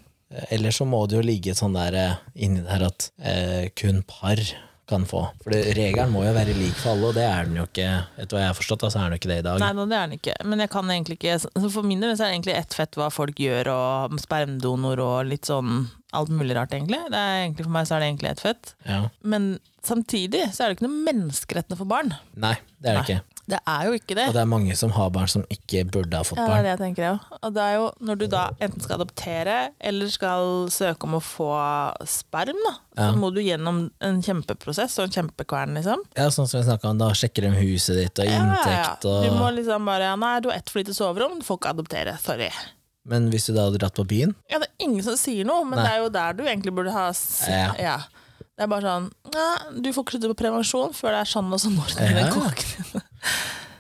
Eller 0.50 0.74
så 0.74 0.86
må 0.90 1.04
det 1.06 1.20
jo 1.20 1.26
ligge 1.26 1.56
sånn 1.58 1.76
der 1.78 1.98
eh, 1.98 2.22
inni 2.46 2.64
der 2.66 2.88
at 2.90 3.10
eh, 3.22 3.68
kun 3.78 4.02
par 4.10 4.42
kan 4.90 5.06
få. 5.08 5.22
For 5.44 5.54
regelen 5.54 6.12
må 6.12 6.26
jo 6.26 6.34
være 6.36 6.56
lik 6.58 6.76
for 6.76 6.94
alle, 6.94 7.10
og 7.10 7.18
det 7.18 7.24
er 7.24 7.48
den 7.48 7.60
jo 7.62 7.66
ikke. 7.70 7.90
Etter 8.20 8.36
hva 8.36 8.44
jeg 8.44 8.52
har 8.52 8.58
forstått, 8.58 8.86
så 8.92 9.00
er 9.00 9.06
den 9.06 9.16
jo 9.16 9.22
ikke 9.22 9.32
det 9.32 9.40
i 9.40 9.46
dag. 9.46 9.60
Nei, 9.64 9.72
no, 9.78 9.86
det 9.90 9.98
er 9.98 10.08
den 10.10 10.18
ikke. 10.20 10.38
Men 10.50 10.64
jeg 10.64 10.72
kan 10.74 10.94
egentlig 10.94 11.20
ikke 11.20 11.38
så 11.44 11.52
For 11.64 11.88
min 11.88 12.04
del 12.04 12.16
så 12.16 12.26
er 12.26 12.32
det 12.32 12.38
egentlig 12.38 12.56
ett 12.60 12.78
fett 12.78 12.98
hva 13.00 13.10
folk 13.14 13.40
gjør, 13.40 13.70
og 13.74 14.18
spermdonor 14.24 15.04
og 15.04 15.20
litt 15.30 15.50
sånn 15.50 15.86
alt 16.14 16.34
mulig 16.34 16.58
rart, 16.58 16.76
egentlig. 16.76 17.00
Det 17.14 17.20
er 17.20 17.46
egentlig 17.46 17.68
For 17.68 17.76
meg 17.78 17.90
så 17.90 17.96
er 17.96 18.04
det 18.04 18.10
egentlig 18.12 18.34
ett 18.34 18.44
fett. 18.44 18.74
Ja. 18.90 19.00
Men 19.36 19.54
samtidig 19.88 20.46
så 20.52 20.66
er 20.66 20.72
det 20.72 20.78
ikke 20.78 20.90
noe 20.90 21.06
menneskerettene 21.08 21.80
for 21.80 21.90
barn. 21.90 22.14
Nei, 22.36 22.58
det 22.78 22.92
er 22.92 23.00
det 23.00 23.00
Nei. 23.00 23.06
ikke. 23.08 23.33
Det 23.44 23.58
er 23.68 23.88
jo 23.90 23.96
ikke 23.98 24.16
det. 24.16 24.26
Og 24.30 24.36
det 24.38 24.40
er 24.40 24.48
mange 24.48 24.76
som 24.80 24.92
har 24.96 25.10
barn 25.12 25.28
som 25.28 25.42
ikke 25.52 25.82
burde 25.92 26.16
ha 26.16 26.24
fått 26.24 26.40
barn. 26.40 26.48
Ja, 26.48 26.56
det 26.56 26.60
er 26.60 26.64
det 26.64 26.72
jeg 26.72 26.82
tenker 26.84 27.08
òg. 27.10 27.26
Og 27.44 27.54
det 27.58 27.64
er 27.66 27.74
jo 27.76 27.88
når 28.08 28.20
du 28.22 28.26
da 28.32 28.44
enten 28.64 28.84
skal 28.86 28.96
adoptere 29.02 29.56
eller 29.84 30.12
skal 30.14 30.52
søke 30.72 31.10
om 31.10 31.18
å 31.18 31.22
få 31.24 31.50
sperm, 32.08 32.62
da, 32.64 32.74
Ja. 32.96 33.10
så 33.12 33.18
må 33.20 33.34
du 33.34 33.42
gjennom 33.42 33.82
en 34.00 34.22
kjempeprosess 34.24 34.96
og 35.00 35.10
en 35.10 35.16
kjempekvern, 35.18 35.74
liksom. 35.76 36.06
Ja, 36.16 36.30
sånn 36.32 36.48
som 36.48 36.62
vi 36.62 36.68
snakka 36.70 36.90
om, 36.94 36.98
da 37.02 37.10
sjekker 37.12 37.42
de 37.50 37.52
huset 37.58 38.00
ditt 38.00 38.20
og 38.24 38.32
inntekt 38.32 39.06
og 39.10 39.24
Du 39.26 39.32
må 39.36 39.52
liksom 39.58 39.86
bare 39.86 40.14
Nei, 40.16 40.40
du 40.40 40.50
har 40.50 40.58
ett 40.62 40.70
for 40.70 40.80
lite 40.80 40.94
soverom, 40.96 41.40
du 41.40 41.46
får 41.46 41.60
ikke 41.60 41.74
adoptere. 41.76 42.18
Sorry. 42.24 42.50
Men 43.06 43.30
hvis 43.34 43.48
du 43.50 43.54
da 43.58 43.66
hadde 43.68 43.80
dratt 43.82 43.96
på 44.00 44.06
byen 44.08 44.36
Ja, 44.50 44.60
det 44.64 44.70
er 44.72 44.86
ingen 44.88 45.04
som 45.04 45.18
sier 45.20 45.44
noe, 45.44 45.66
men 45.66 45.80
Nei. 45.80 45.84
det 45.84 45.92
er 45.92 46.04
jo 46.06 46.10
der 46.16 46.34
du 46.38 46.44
egentlig 46.46 46.72
burde 46.74 46.94
ha 46.96 47.10
Ja. 47.50 47.74
ja. 47.78 47.98
Det 48.56 48.64
er 48.64 48.68
bare 48.70 48.82
sånn 48.86 49.12
ja, 49.34 49.48
Du 49.82 49.90
får 49.92 50.06
ikke 50.06 50.14
slutte 50.16 50.30
på 50.32 50.38
prevensjon 50.46 50.94
før 50.96 51.12
det 51.12 51.20
er 51.26 51.32
sånn 51.34 51.52
og 51.52 51.60
sånn 51.60 51.76
år 51.82 51.92
Ja, 51.98 52.08
den 52.14 52.94
ja. 52.94 53.02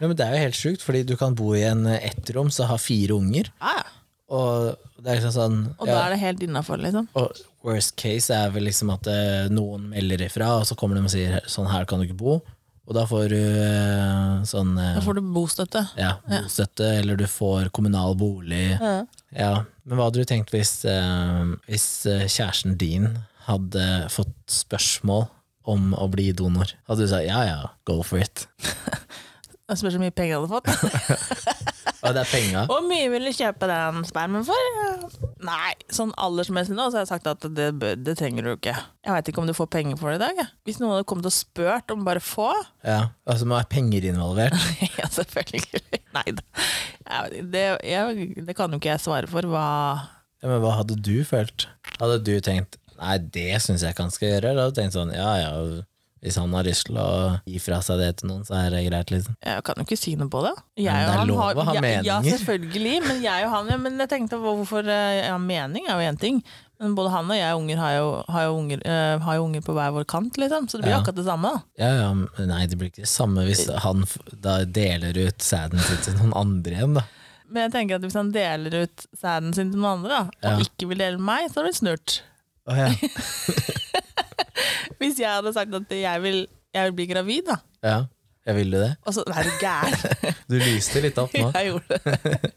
Ja, 0.01 0.07
men 0.09 0.15
Det 0.19 0.25
er 0.25 0.33
jo 0.35 0.43
helt 0.47 0.57
sjukt, 0.57 0.81
fordi 0.83 1.03
du 1.07 1.13
kan 1.19 1.35
bo 1.37 1.53
i 1.55 1.61
en 1.67 1.85
ettrom 1.87 2.49
som 2.51 2.67
har 2.67 2.79
fire 2.81 3.15
unger. 3.15 3.51
Ah, 3.63 3.77
ja. 3.83 3.89
Og 4.33 4.73
det 5.03 5.11
er 5.11 5.19
liksom 5.19 5.33
sånn 5.35 5.57
Og 5.77 5.85
ja, 5.87 5.93
da 5.93 5.99
er 6.07 6.13
det 6.15 6.19
helt 6.23 6.41
innafor, 6.43 6.79
liksom. 6.81 7.05
og 7.19 7.37
Worst 7.63 7.93
case 7.99 8.33
er 8.33 8.49
vel 8.51 8.65
liksom 8.67 8.89
at 8.91 9.07
eh, 9.07 9.45
noen 9.53 9.85
melder 9.93 10.25
ifra, 10.25 10.49
og 10.59 10.65
så 10.67 10.75
kommer 10.79 10.97
de 10.97 11.03
og 11.05 11.11
sier 11.13 11.37
sånn 11.47 11.69
her 11.71 11.85
kan 11.87 12.01
du 12.01 12.07
ikke 12.07 12.17
bo. 12.19 12.39
Og 12.83 12.97
da 12.97 13.05
får 13.07 13.29
du 13.31 13.37
eh, 13.39 14.41
sånn 14.49 14.73
eh, 14.81 14.95
Da 14.97 15.03
får 15.05 15.19
du 15.19 15.21
bostøtte. 15.35 15.85
ja, 15.99 16.17
bostøtte, 16.27 16.89
eller 16.99 17.15
du 17.21 17.23
får 17.31 17.69
kommunal 17.75 18.17
bolig. 18.19 18.73
Ja. 18.81 18.95
Ja, 19.31 19.53
Men 19.87 19.97
hva 20.01 20.09
hadde 20.09 20.23
du 20.25 20.27
tenkt 20.27 20.51
hvis, 20.51 20.73
eh, 20.89 21.53
hvis 21.69 21.87
eh, 22.09 22.25
kjæresten 22.27 22.75
din 22.81 23.07
hadde 23.47 23.85
fått 24.11 24.35
spørsmål 24.51 25.29
om 25.69 25.93
å 25.95 26.09
bli 26.11 26.31
donor? 26.35 26.73
Hadde 26.89 27.05
du 27.05 27.11
sagt 27.13 27.29
ja 27.29 27.45
ja, 27.47 27.61
go 27.87 28.01
for 28.03 28.19
it? 28.19 28.47
Det 29.73 29.79
spørs 29.81 29.95
hvor 29.97 30.03
mye 30.05 30.13
penger 30.13 30.35
jeg 30.35 30.43
hadde 30.43 30.53
fått. 30.53 30.67
Og 32.03 32.11
det 32.13 32.19
er 32.19 32.27
penger. 32.29 32.65
Hvor 32.67 32.81
mye 32.83 33.07
vil 33.13 33.25
du 33.25 33.31
kjøpe 33.33 33.67
den 33.69 34.03
spermen 34.05 34.43
for? 34.45 35.05
Nei, 35.47 35.71
sånn 35.93 36.11
aldersmessig 36.19 36.75
nå, 36.75 36.89
så 36.91 36.99
har 36.99 37.05
jeg 37.05 37.11
sagt 37.13 37.29
at 37.31 37.47
det, 37.55 37.69
det 38.03 38.15
trenger 38.19 38.45
du 38.45 38.51
ikke. 38.53 38.73
Jeg 38.75 39.15
veit 39.15 39.31
ikke 39.31 39.41
om 39.41 39.47
du 39.47 39.55
får 39.55 39.69
penger 39.71 39.99
for 39.99 40.11
det 40.11 40.19
i 40.19 40.23
dag. 40.25 40.41
Hvis 40.67 40.81
noen 40.81 40.97
hadde 40.97 41.07
kommet 41.09 41.29
og 41.29 41.35
spurt 41.35 41.93
om 41.95 42.03
bare 42.07 42.21
få 42.23 42.49
Ja, 42.83 43.13
altså 43.29 43.47
må 43.47 43.57
være 43.57 43.71
penger 43.71 44.09
involvert. 44.11 44.57
Ja, 44.99 45.07
selvfølgelig. 45.11 45.81
Nei 46.13 46.25
da. 46.35 46.43
Jeg 47.07 47.47
Det, 47.53 47.63
jeg, 47.87 48.27
det 48.47 48.55
kan 48.57 48.71
jo 48.75 48.81
ikke 48.81 48.91
jeg 48.93 49.03
svare 49.03 49.31
for. 49.31 49.47
Hva 49.49 49.65
Ja, 50.43 50.51
men 50.51 50.59
hva 50.63 50.75
hadde 50.81 50.99
du 50.99 51.15
følt? 51.27 51.69
Hadde 52.01 52.19
du 52.27 52.35
tenkt 52.43 52.77
nei, 52.99 53.17
det 53.33 53.49
syns 53.63 53.83
jeg 53.83 53.95
ikke 53.95 54.05
han 54.05 54.13
skal 54.13 54.29
gjøre? 54.35 54.51
Eller 54.51 54.67
hadde 54.67 54.75
du 54.75 54.81
tenkt 54.81 54.95
sånn 54.99 55.15
ja 55.15 55.31
ja, 55.39 55.55
hvis 56.23 56.37
han 56.39 56.53
har 56.55 56.63
lyst 56.63 56.87
til 56.87 56.95
å 57.03 57.07
gi 57.45 57.59
fra 57.59 57.81
seg 57.83 57.99
det 57.99 58.09
til 58.21 58.29
noen, 58.31 58.45
så 58.47 58.55
er 58.61 58.69
det 58.71 58.81
greit, 58.87 59.09
liksom. 59.11 59.35
Jeg 59.43 59.63
kan 59.67 59.75
jo 59.81 59.83
ikke 59.83 59.97
si 59.99 60.15
noe 60.15 60.31
på 60.31 60.41
det. 60.45 60.53
Jeg 60.79 60.87
Men 60.93 61.03
det 61.03 61.13
er 61.13 61.17
han 61.19 61.27
lov 61.27 61.41
har- 61.41 61.55
å 61.59 61.63
ha 61.67 61.73
ja, 61.75 62.01
Ja, 62.07 62.19
selvfølgelig. 62.23 62.93
Men 63.07 63.21
jeg 63.25 63.45
og 63.45 63.51
han 63.51 63.67
ja, 63.73 63.77
Men 63.77 63.97
jeg 63.99 64.09
tenkte 64.09 64.39
hvorfor 64.39 64.87
eh, 64.87 65.27
Ja, 65.27 65.37
mening 65.37 65.85
er 65.89 65.99
jo 65.99 66.07
én 66.13 66.19
ting. 66.19 66.39
Men 66.79 66.95
både 66.95 67.11
han 67.13 67.29
og 67.31 67.37
jeg 67.37 67.55
unger 67.55 67.77
har 67.79 67.91
jo, 67.95 68.07
har 68.27 68.43
jo, 68.47 68.55
unger, 68.59 68.79
uh, 68.87 69.19
har 69.23 69.35
jo 69.37 69.43
unger 69.45 69.61
på 69.63 69.75
hver 69.77 69.91
vår 69.95 70.03
kant, 70.09 70.35
liksom. 70.41 70.65
Så 70.67 70.79
det 70.79 70.83
blir 70.87 70.95
Ja. 70.95 71.01
akkurat 71.01 71.15
det 71.15 71.25
samme. 71.27 71.51
Ja, 71.79 71.91
ja, 72.01 72.45
nei, 72.45 72.65
det 72.67 72.77
blir 72.79 72.89
ikke 72.91 73.03
det 73.05 73.11
samme 73.13 73.45
hvis 73.47 73.67
han 73.85 74.03
da 74.41 74.63
deler 74.65 75.15
ut 75.27 75.37
sæden 75.39 75.79
sin 75.79 76.01
til 76.03 76.13
noen 76.19 76.33
andre 76.35 76.71
igjen, 76.75 76.93
da. 76.95 77.03
Men 77.49 77.69
jeg 77.69 77.71
tenker 77.75 77.95
at 77.95 78.01
hvis 78.07 78.15
han 78.17 78.31
deler 78.33 78.83
ut 78.83 79.05
sæden 79.15 79.53
sin 79.53 79.71
til 79.71 79.79
noen 79.79 79.99
andre, 80.03 80.09
da, 80.09 80.21
og 80.23 80.59
Ja. 80.59 80.65
ikke 80.65 80.87
vil 80.89 80.97
dele 80.97 81.17
med 81.19 81.25
meg, 81.29 81.51
så 81.51 81.61
har 81.61 81.69
det 81.69 81.75
snurt. 81.77 82.21
Oh, 82.67 82.75
ja. 82.75 82.89
Hvis 85.03 85.19
jeg 85.21 85.29
hadde 85.29 85.53
sagt 85.55 85.73
at 85.79 85.93
jeg 85.99 86.23
vil, 86.23 86.43
jeg 86.73 86.89
vil 86.89 86.95
bli 86.99 87.07
gravid, 87.11 87.47
da. 87.51 87.57
ja, 87.83 87.97
jeg 88.47 88.55
ville 88.57 88.79
det. 88.81 88.89
Og 89.07 89.13
så 89.15 89.23
Nei, 89.29 89.43
du 89.47 89.51
gæren? 89.61 89.93
Du 90.51 90.55
lyste 90.59 90.99
litt 91.03 91.17
opp 91.21 91.31
nå. 91.37 91.51
jeg 91.57 91.69
gjorde 91.71 91.99
det. 91.99 92.49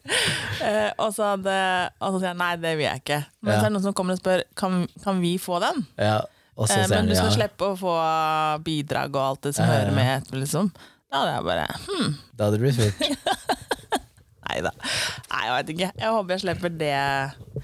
uh, 0.63 0.91
og 1.05 1.13
så 1.15 1.29
hadde 1.35 1.59
Og 2.03 2.17
så 2.17 2.19
sier 2.23 2.31
jeg 2.33 2.39
nei, 2.41 2.49
det 2.63 2.73
vil 2.79 2.87
jeg 2.89 3.03
ikke. 3.05 3.21
Men 3.43 3.53
Ja. 3.53 3.59
så 3.59 3.61
er 3.61 3.69
det 3.71 3.75
noen 3.77 3.87
som 3.87 3.95
kommer 4.01 4.17
og 4.19 4.23
spør 4.23 4.43
kan, 4.59 4.81
kan 5.05 5.21
vi 5.23 5.37
få 5.43 5.61
den. 5.63 5.85
Ja, 6.01 6.17
Eh, 6.57 6.87
men 6.89 7.05
du 7.05 7.13
skal 7.13 7.29
ja. 7.29 7.35
slippe 7.35 7.67
å 7.69 7.75
få 7.77 7.91
bidrag 8.65 9.13
og 9.13 9.21
alt 9.21 9.43
det 9.45 9.51
som 9.59 9.67
hører 9.69 9.91
med. 9.93 10.31
Liksom. 10.33 10.71
Da 11.13 11.19
hadde 11.21 11.35
jeg 11.35 11.45
bare 11.45 11.67
hm, 11.85 12.15
Da 12.33 12.47
hadde 12.47 12.57
du 12.57 12.63
blitt 12.65 12.79
fint. 12.81 14.06
Nei 14.47 14.61
da. 14.63 14.71
Nei, 15.33 15.43
jeg 15.47 15.55
vet 15.57 15.71
ikke. 15.75 15.89
Jeg 15.99 16.13
håper 16.15 16.35
jeg 16.37 16.43
slipper 16.45 16.75
det. 16.79 16.93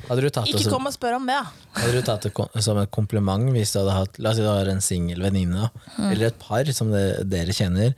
Hadde 0.08 0.20
du 0.24 0.28
tatt 0.34 0.46
det 0.48 0.54
Ikke 0.58 0.70
kom 0.72 0.86
og 0.90 0.94
spør 0.96 1.16
om 1.20 1.26
det, 1.30 1.36
da. 1.38 1.80
hadde 1.80 1.92
du 1.94 2.02
tatt 2.06 2.26
det 2.26 2.62
som 2.66 2.78
et 2.82 2.90
kompliment 2.90 3.50
hvis 3.54 3.72
du 3.74 3.78
hadde 3.82 3.94
hatt 4.00 4.18
La 4.18 4.30
oss 4.32 4.36
si 4.40 4.42
du 4.42 4.48
har 4.50 4.68
en 4.72 4.80
singel 4.82 5.22
venninne, 5.22 5.68
Mm. 5.98 6.10
eller 6.10 6.26
et 6.32 6.38
par 6.40 6.64
som 6.72 6.90
det, 6.90 7.28
dere 7.30 7.52
kjenner, 7.54 7.94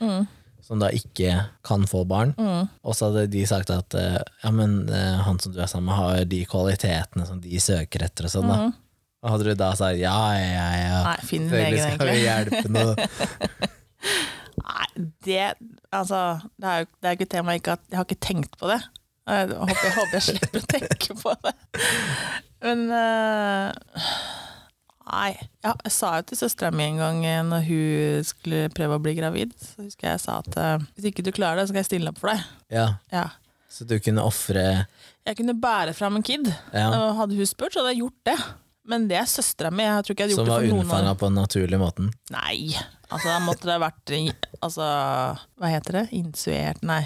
som 0.65 0.79
da 0.81 0.89
ikke 0.93 1.47
kan 1.65 1.85
få 1.87 2.05
barn, 2.09 2.35
Mm. 2.37 2.69
og 2.85 2.95
så 2.95 3.09
hadde 3.11 3.31
de 3.31 3.45
sagt 3.47 3.71
at 3.71 3.95
eh, 3.95 4.19
ja, 4.45 4.51
men 4.51 4.89
eh, 4.91 5.19
han 5.25 5.39
som 5.41 5.53
du 5.53 5.61
er 5.61 5.67
sammen 5.71 5.87
med, 5.87 5.95
har 5.97 6.25
de 6.25 6.45
kvalitetene 6.45 7.27
som 7.27 7.41
de 7.41 7.61
søker 7.61 8.05
etter, 8.05 8.25
og 8.29 8.31
sånn, 8.37 8.49
da. 8.49 8.73
Og 9.25 9.31
hadde 9.31 9.45
du 9.45 9.55
da 9.55 9.71
sagt 9.75 9.97
ja, 9.99 10.13
ja, 10.37 10.45
ja, 10.45 10.69
ja. 10.77 10.99
Mm. 11.01 11.07
Nei, 11.09 11.17
finn 11.25 11.49
din 11.49 11.61
egentlig. 11.61 11.81
egen, 11.81 11.95
skal 11.97 12.09
vi 12.13 12.21
hjelpe 12.27 12.69
noe. 12.69 13.71
Nei, 14.85 15.07
det 15.25 15.55
Altså, 15.95 16.21
det 16.61 16.69
er 16.69 16.85
det 17.01 17.09
er 17.11 17.17
ikke 17.17 17.27
et 17.29 17.35
tema 17.37 17.53
jeg 17.55 17.63
ikke 17.63 17.75
har 17.77 17.83
Jeg 17.91 17.99
har 17.99 18.07
ikke 18.09 18.21
tenkt 18.29 18.59
på 18.61 18.69
det. 18.71 18.81
Jeg 19.25 19.49
håper 19.57 19.85
jeg, 19.87 19.93
håper 19.97 20.17
jeg 20.19 20.25
slipper 20.29 20.61
å 20.61 20.71
tenke 20.75 21.15
på 21.23 21.33
det. 21.47 21.55
Men 22.65 22.83
uh, 22.93 23.73
Nei. 25.05 25.31
Ja, 25.65 25.73
jeg 25.85 25.93
sa 25.93 26.11
jo 26.19 26.25
til 26.31 26.39
søstera 26.41 26.71
mi 26.73 26.87
en 26.89 26.99
gang 27.01 27.19
eh, 27.29 27.43
når 27.45 27.65
hun 27.69 28.25
skulle 28.25 28.63
prøve 28.73 28.97
å 28.97 29.03
bli 29.05 29.13
gravid, 29.19 29.53
så 29.61 29.85
husker 29.85 30.09
jeg 30.09 30.15
jeg 30.17 30.23
sa 30.25 30.39
at 30.41 30.57
uh, 30.57 30.85
hvis 30.97 31.11
ikke 31.11 31.25
du 31.27 31.31
klarer 31.37 31.61
det, 31.61 31.67
så 31.67 31.75
skal 31.75 31.83
jeg 31.83 31.89
stille 31.91 32.13
opp 32.13 32.21
for 32.23 32.33
deg. 32.33 32.45
Ja, 32.73 32.87
Ja. 33.13 33.27
så 33.69 33.85
du 33.89 33.97
kunne 34.01 34.25
ofre 34.25 34.65
Jeg 35.27 35.37
kunne 35.41 35.57
bære 35.61 35.93
fram 35.97 36.17
en 36.17 36.25
kid. 36.25 36.49
ja, 36.73 36.89
Og 36.93 37.17
hadde 37.21 37.37
hun 37.37 37.47
spurt, 37.49 37.73
så 37.77 37.81
hadde 37.83 37.93
jeg 37.95 38.01
gjort 38.05 38.21
det. 38.29 38.39
Men 38.87 39.09
det 39.09 39.17
er 39.17 39.29
søstera 39.31 39.71
mi. 39.73 39.83
Jeg 39.87 40.05
tror 40.05 40.15
ikke 40.15 40.27
jeg 40.27 40.31
hadde 40.31 40.37
som 40.37 40.45
gjort 40.47 40.55
var 40.55 40.63
det 40.63 40.69
for 40.69 40.77
noen 40.77 40.85
unnfanga 40.85 41.11
av 41.15 41.19
på 41.21 41.29
den 41.31 41.39
naturlige 41.41 41.81
måten. 41.81 42.11
Nei. 42.35 42.75
Altså, 43.09 43.29
da 43.31 43.39
måtte 43.45 43.69
det 43.69 43.77
ha 43.77 43.81
vært 43.81 44.15
Altså, 44.65 44.89
hva 45.61 45.71
heter 45.73 46.01
det? 46.01 46.09
Insuert 46.19 46.83
Nei. 46.83 47.05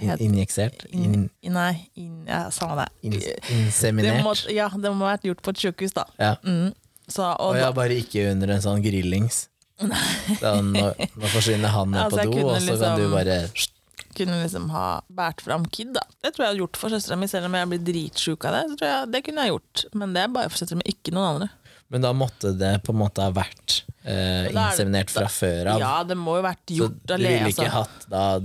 Injeksert? 0.00 0.84
In, 0.94 1.28
In, 1.42 1.52
nei, 1.52 1.90
in, 1.98 2.24
ja, 2.28 2.44
samme 2.54 2.76
det. 2.78 2.88
in, 3.02 3.16
Det 3.18 3.38
inseminert? 3.50 4.22
må, 4.22 4.34
ja, 4.54 4.68
det 4.70 4.92
må 4.94 5.04
ha 5.08 5.16
vært 5.16 5.26
gjort 5.26 5.42
på 5.42 5.50
et 5.50 5.62
sjukehus, 5.64 5.92
da. 5.96 6.04
Ja. 6.20 6.36
Mm. 6.46 6.70
Så, 7.10 7.24
og 7.26 7.56
Og 7.56 7.58
ja, 7.58 7.72
bare 7.74 7.96
ikke 7.98 8.28
under 8.30 8.52
en 8.54 8.62
sånn 8.62 8.84
grillings. 8.84 9.48
Da, 9.80 10.54
nå, 10.62 10.92
nå 10.94 11.30
forsvinner 11.32 11.72
han 11.74 11.90
ned 11.90 12.02
Altså, 12.06 12.22
på 12.22 12.38
do, 12.38 12.46
og 12.52 12.60
så 12.62 12.76
kan 12.78 12.96
du 13.00 13.06
liksom- 13.08 13.12
bare 13.16 13.36
da 13.48 13.70
kunne 14.16 14.40
liksom 14.42 14.68
ha 14.74 14.86
båret 15.08 15.42
fram 15.44 15.64
kid, 15.72 15.94
da. 15.96 16.04
Det 16.20 16.32
tror 16.34 16.44
jeg 16.44 16.48
jeg 16.48 16.54
hadde 16.54 16.62
gjort 16.64 16.80
for 16.80 16.94
søstera 16.94 17.18
mi, 17.20 17.28
selv 17.30 17.48
om 17.48 17.56
jeg 17.58 17.70
blir 17.72 17.82
dritsjuk 17.86 18.46
av 18.48 18.56
det. 18.56 18.62
Så 18.70 18.80
tror 18.80 18.90
jeg, 18.90 19.10
det 19.14 19.22
kunne 19.26 19.46
jeg 19.46 19.54
gjort. 19.54 19.84
Men 20.02 20.16
det 20.16 20.24
er 20.24 20.34
bare 20.36 20.52
for 20.52 20.62
søstera 20.62 20.80
mi, 20.80 20.88
ikke 20.92 21.14
noen 21.16 21.28
andre. 21.34 21.50
Men 21.90 22.04
da 22.04 22.12
måtte 22.14 22.52
det 22.54 22.76
på 22.86 22.92
en 22.94 23.00
måte 23.00 23.24
ha 23.24 23.32
vært 23.34 23.80
eh, 24.04 24.46
er 24.46 24.52
inseminert 24.54 25.10
fra 25.10 25.26
før 25.30 25.72
av. 25.72 25.82
Ja, 25.82 25.94
det 26.06 26.16
må 26.18 26.36
jo 26.38 26.44
vært 26.44 26.62
så 26.70 26.76
gjort 26.76 27.00
du 27.02 27.14
av 27.16 27.24
ville 27.24 27.50
ikke 27.50 27.66
altså. 27.66 28.36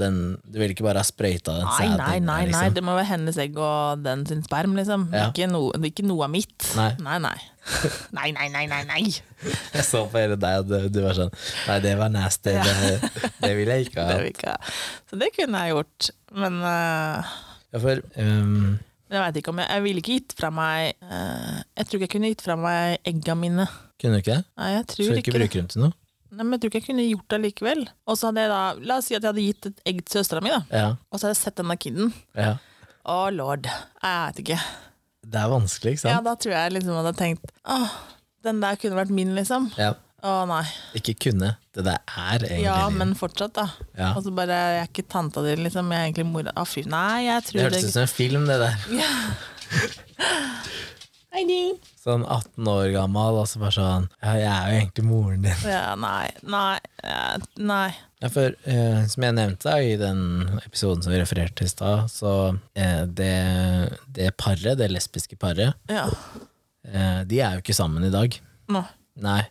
Du 0.42 0.58
ville 0.58 0.74
ikke 0.74 0.88
bare 0.88 1.04
ha 1.04 1.06
sprøyta 1.06 1.60
den 1.60 1.70
sæden? 1.76 1.98
nei, 2.00 2.16
nei, 2.18 2.22
nei, 2.26 2.40
liksom. 2.50 2.74
det 2.78 2.84
må 2.88 2.96
være 2.98 3.10
hennes 3.12 3.38
egg 3.46 3.60
og 3.62 4.02
den 4.06 4.26
sin 4.30 4.42
sperm, 4.46 4.74
liksom. 4.80 5.08
Ja. 5.14 5.28
Ikke, 5.30 5.50
noe, 5.52 5.78
ikke 5.92 6.08
noe 6.08 6.26
av 6.26 6.34
mitt. 6.34 6.56
Nei. 6.80 6.90
nei. 7.06 7.20
Nei, 7.22 7.38
nei, 8.18 8.32
nei, 8.34 8.48
nei, 8.56 8.66
nei, 8.72 8.82
nei. 8.90 9.04
Jeg 9.76 9.86
så 9.86 10.06
på 10.10 10.22
hele 10.22 10.40
deg, 10.42 10.64
og 10.64 10.70
du, 10.70 10.90
du 10.94 11.00
var 11.06 11.18
sånn 11.18 11.32
Nei, 11.68 11.78
det 11.86 11.94
var 12.02 12.10
nasty. 12.14 12.54
Ja. 12.58 12.66
Det, 12.66 13.30
det 13.42 13.54
ville 13.60 13.78
jeg 13.78 13.92
ikke 13.92 14.06
Det 14.10 14.18
ha. 14.18 14.26
vil. 14.26 14.58
Så 15.10 15.22
det 15.22 15.32
kunne 15.38 15.62
jeg 15.62 15.78
gjort. 15.78 16.12
Men 16.34 16.60
uh... 16.66 17.38
Ja, 17.76 17.82
for 17.82 18.02
um, 18.22 18.78
jeg 19.12 19.22
vet 19.22 19.36
ikke 19.42 19.52
om 19.54 19.60
jeg 19.62 19.70
Jeg 19.70 19.84
ville 19.86 20.02
ikke 20.02 20.16
gitt 20.20 20.34
fra 20.38 20.50
meg 20.50 20.96
øh, 21.04 21.60
Jeg 21.78 21.86
tror 21.86 21.98
ikke 22.00 22.06
jeg 22.08 22.14
kunne 22.16 22.32
gitt 22.34 22.42
fra 22.46 22.56
meg 22.58 22.98
egga 23.12 23.36
mine. 23.38 23.68
Kunne 24.02 24.18
du 24.18 24.24
ikke 24.24 24.38
det? 24.40 24.46
Nei, 24.58 24.70
jeg 24.76 24.88
tror 24.92 25.04
Så 25.04 25.10
du 25.12 25.20
ikke, 25.20 25.30
ikke 25.30 25.38
bruker 25.40 25.60
dem 25.62 25.68
til 25.74 25.84
noe? 25.86 25.94
Nei, 26.36 26.44
men 26.44 26.56
jeg 26.58 26.62
tror 26.64 26.72
ikke 26.74 26.80
jeg 26.82 26.88
kunne 26.90 27.06
gjort 27.08 27.28
det 27.36 27.40
likevel. 27.46 27.84
Og 28.10 28.18
så 28.20 28.28
hadde 28.32 28.42
jeg 28.44 28.52
da 28.52 28.62
La 28.90 28.98
oss 29.00 29.06
si 29.12 29.16
at 29.16 29.22
jeg 29.22 29.30
hadde 29.30 29.46
gitt 29.46 29.68
et 29.70 29.84
egg 29.92 30.02
til 30.04 30.18
søstera 30.20 30.42
mi, 30.44 30.52
da. 30.52 30.62
Ja. 30.74 30.88
Og 31.12 31.20
så 31.22 31.28
hadde 31.30 31.36
jeg 31.38 31.44
sett 31.46 31.62
denne 31.62 31.78
kiden. 31.80 32.16
ja. 32.36 32.56
Å 33.06 33.30
lord. 33.30 33.68
Jeg 33.70 34.22
vet 34.26 34.40
ikke. 34.42 34.56
Det 35.30 35.38
er 35.38 35.50
vanskelig, 35.52 35.92
ikke 35.94 36.02
sant? 36.02 36.10
Ja, 36.16 36.22
da 36.26 36.32
tror 36.42 36.56
jeg 36.56 36.72
liksom 36.74 36.96
hadde 36.98 37.12
tenkt 37.20 37.52
Åh, 37.70 37.92
den 38.48 38.64
der 38.64 38.80
kunne 38.82 38.98
vært 38.98 39.12
min, 39.14 39.36
liksom. 39.38 39.68
Ja. 39.78 39.92
Å 40.26 40.34
nei. 40.50 40.64
Ikke 40.98 41.14
kunne. 41.28 41.52
Det 41.76 41.92
er 41.92 42.40
egentlig 42.40 42.64
Ja, 42.64 42.90
men 42.90 43.12
fortsatt, 43.20 43.54
da. 43.58 43.66
Ja. 43.98 44.14
Så 44.24 44.32
bare 44.36 44.56
Jeg 44.56 44.84
er 44.84 44.88
ikke 44.90 45.08
tanta 45.12 45.42
di, 45.44 45.56
liksom. 45.60 45.92
Jeg 45.92 46.00
er 46.00 46.06
egentlig 46.12 46.26
mora. 46.32 46.54
ah, 46.56 46.64
fy. 46.64 46.86
Nei, 46.88 47.26
jeg 47.28 47.44
tror 47.50 47.60
det, 47.60 47.66
hørtes 47.68 47.90
ut 47.90 47.94
som 47.98 48.02
en 48.08 48.14
film, 48.16 48.48
det 48.48 48.60
der. 48.64 48.76
Ja. 49.02 49.12
Sånn 52.00 52.22
18 52.24 52.68
år 52.72 52.92
gammel, 52.94 53.40
og 53.42 53.48
så 53.50 53.60
bare 53.60 53.74
sånn 53.76 54.06
Ja, 54.24 54.36
jeg 54.40 54.48
er 54.48 54.68
jo 54.70 54.78
egentlig 54.80 55.04
moren 55.10 55.42
din. 55.44 55.64
Ja, 55.68 55.96
nei, 56.00 56.30
nei, 56.48 56.78
eh, 57.04 57.44
nei. 57.60 57.90
Ja, 58.24 58.30
for 58.32 58.54
eh, 58.64 59.02
som 59.12 59.26
jeg 59.26 59.36
nevnte 59.36 59.68
da, 59.68 59.74
i 59.84 59.98
den 60.00 60.22
episoden 60.62 61.04
som 61.04 61.12
vi 61.12 61.20
refererte 61.20 61.58
til 61.60 61.68
i 61.68 61.74
stad, 61.74 62.06
så 62.14 62.32
eh, 62.80 63.02
det, 63.20 63.34
det 64.16 64.30
paret, 64.40 64.78
det 64.80 64.88
lesbiske 64.94 65.36
paret, 65.42 65.76
Ja. 65.92 66.06
eh, 66.88 67.20
de 67.28 67.42
er 67.44 67.58
jo 67.58 67.66
ikke 67.66 67.76
sammen 67.76 68.08
i 68.08 68.14
dag. 68.14 68.40
Nå. 68.72 68.86
Nei. 69.26 69.42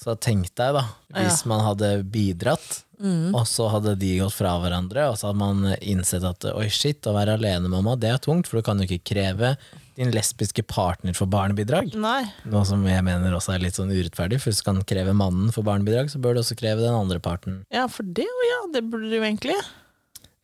Så 0.00 0.16
tenk 0.18 0.50
deg, 0.58 0.74
da, 0.74 0.82
hvis 1.14 1.44
man 1.46 1.62
hadde 1.64 2.02
bidratt, 2.10 2.80
og 3.04 3.44
så 3.46 3.68
hadde 3.72 3.94
de 4.00 4.14
gått 4.18 4.34
fra 4.34 4.56
hverandre, 4.62 5.06
og 5.10 5.16
så 5.20 5.28
hadde 5.30 5.38
man 5.40 5.76
innsett 5.80 6.24
at 6.26 6.46
oi, 6.50 6.66
shit, 6.72 7.04
å 7.06 7.14
være 7.14 7.36
alene, 7.38 7.70
mamma, 7.70 7.94
det 8.00 8.10
er 8.10 8.22
tungt, 8.22 8.48
for 8.50 8.58
du 8.58 8.66
kan 8.66 8.80
jo 8.80 8.88
ikke 8.88 9.14
kreve 9.14 9.54
din 9.94 10.10
lesbiske 10.10 10.64
partner 10.66 11.14
for 11.14 11.30
barnebidrag. 11.30 11.92
Nei. 12.00 12.24
Noe 12.50 12.64
som 12.66 12.82
jeg 12.88 13.04
mener 13.06 13.36
også 13.36 13.54
er 13.54 13.62
litt 13.62 13.78
sånn 13.78 13.92
urettferdig, 13.94 14.40
for 14.42 14.50
hvis 14.50 14.62
du 14.64 14.66
kan 14.66 14.82
kreve 14.88 15.14
mannen 15.14 15.54
for 15.54 15.66
barnebidrag, 15.66 16.10
så 16.10 16.18
bør 16.22 16.34
du 16.34 16.42
også 16.42 16.58
kreve 16.58 16.82
den 16.82 16.96
andre 16.96 17.20
parten. 17.22 17.60
Ja, 17.74 17.86
for 17.86 18.02
det 18.02 18.26
jo, 18.26 18.44
ja. 18.48 18.60
Det 18.74 18.82
burde 18.90 19.12
du 19.12 19.14
jo 19.20 19.22
egentlig. 19.22 19.54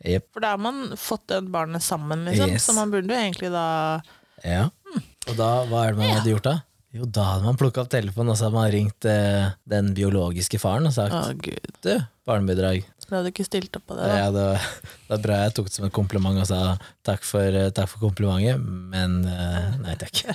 Yep. 0.07 0.31
For 0.33 0.45
da 0.45 0.55
har 0.55 0.63
man 0.63 0.95
fått 0.97 1.27
det 1.33 1.43
barnet 1.51 1.83
sammen, 1.85 2.23
liksom. 2.29 2.55
Yes. 2.55 2.69
Så 2.69 2.77
man 2.79 2.93
burde 2.95 3.11
jo 3.11 3.19
egentlig 3.19 3.51
da 3.53 3.67
Ja. 4.47 4.69
Og 5.29 5.35
da, 5.37 5.51
hva 5.69 5.85
er 5.85 5.93
det 5.93 6.01
man 6.01 6.15
hadde 6.15 6.31
gjort 6.33 6.47
da? 6.47 6.55
Jo, 6.91 7.07
da 7.07 7.23
hadde 7.29 7.47
man 7.47 7.59
plukka 7.59 7.85
opp 7.85 7.91
telefonen, 7.93 8.33
og 8.33 8.39
så 8.39 8.49
hadde 8.49 8.57
man 8.57 8.71
ringt 8.73 9.07
eh, 9.07 9.53
den 9.71 9.93
biologiske 9.95 10.59
faren 10.59 10.89
og 10.89 10.95
sagt 10.97 11.15
Å, 11.15 11.37
gud. 11.39 11.69
du, 11.87 11.93
barnebidrag. 12.27 12.83
Du 13.07 13.15
hadde 13.15 13.31
ikke 13.31 13.47
stilt 13.47 13.79
opp 13.79 13.85
på 13.91 13.99
det, 13.99 14.09
da. 14.11 14.17
Ja, 14.25 14.33
det, 14.35 14.47
var, 14.49 14.67
det 15.07 15.13
var 15.15 15.23
bra 15.23 15.39
jeg 15.45 15.55
tok 15.55 15.71
det 15.71 15.77
som 15.77 15.87
en 15.87 15.95
kompliment 15.95 16.43
og 16.43 16.49
sa 16.51 16.61
takk 17.07 17.23
for, 17.27 17.47
eh, 17.47 17.71
takk 17.75 17.93
for 17.93 18.03
komplimentet, 18.09 18.59
men 18.91 19.21
eh, 19.23 19.71
nei 19.85 19.95
takk. 20.03 20.25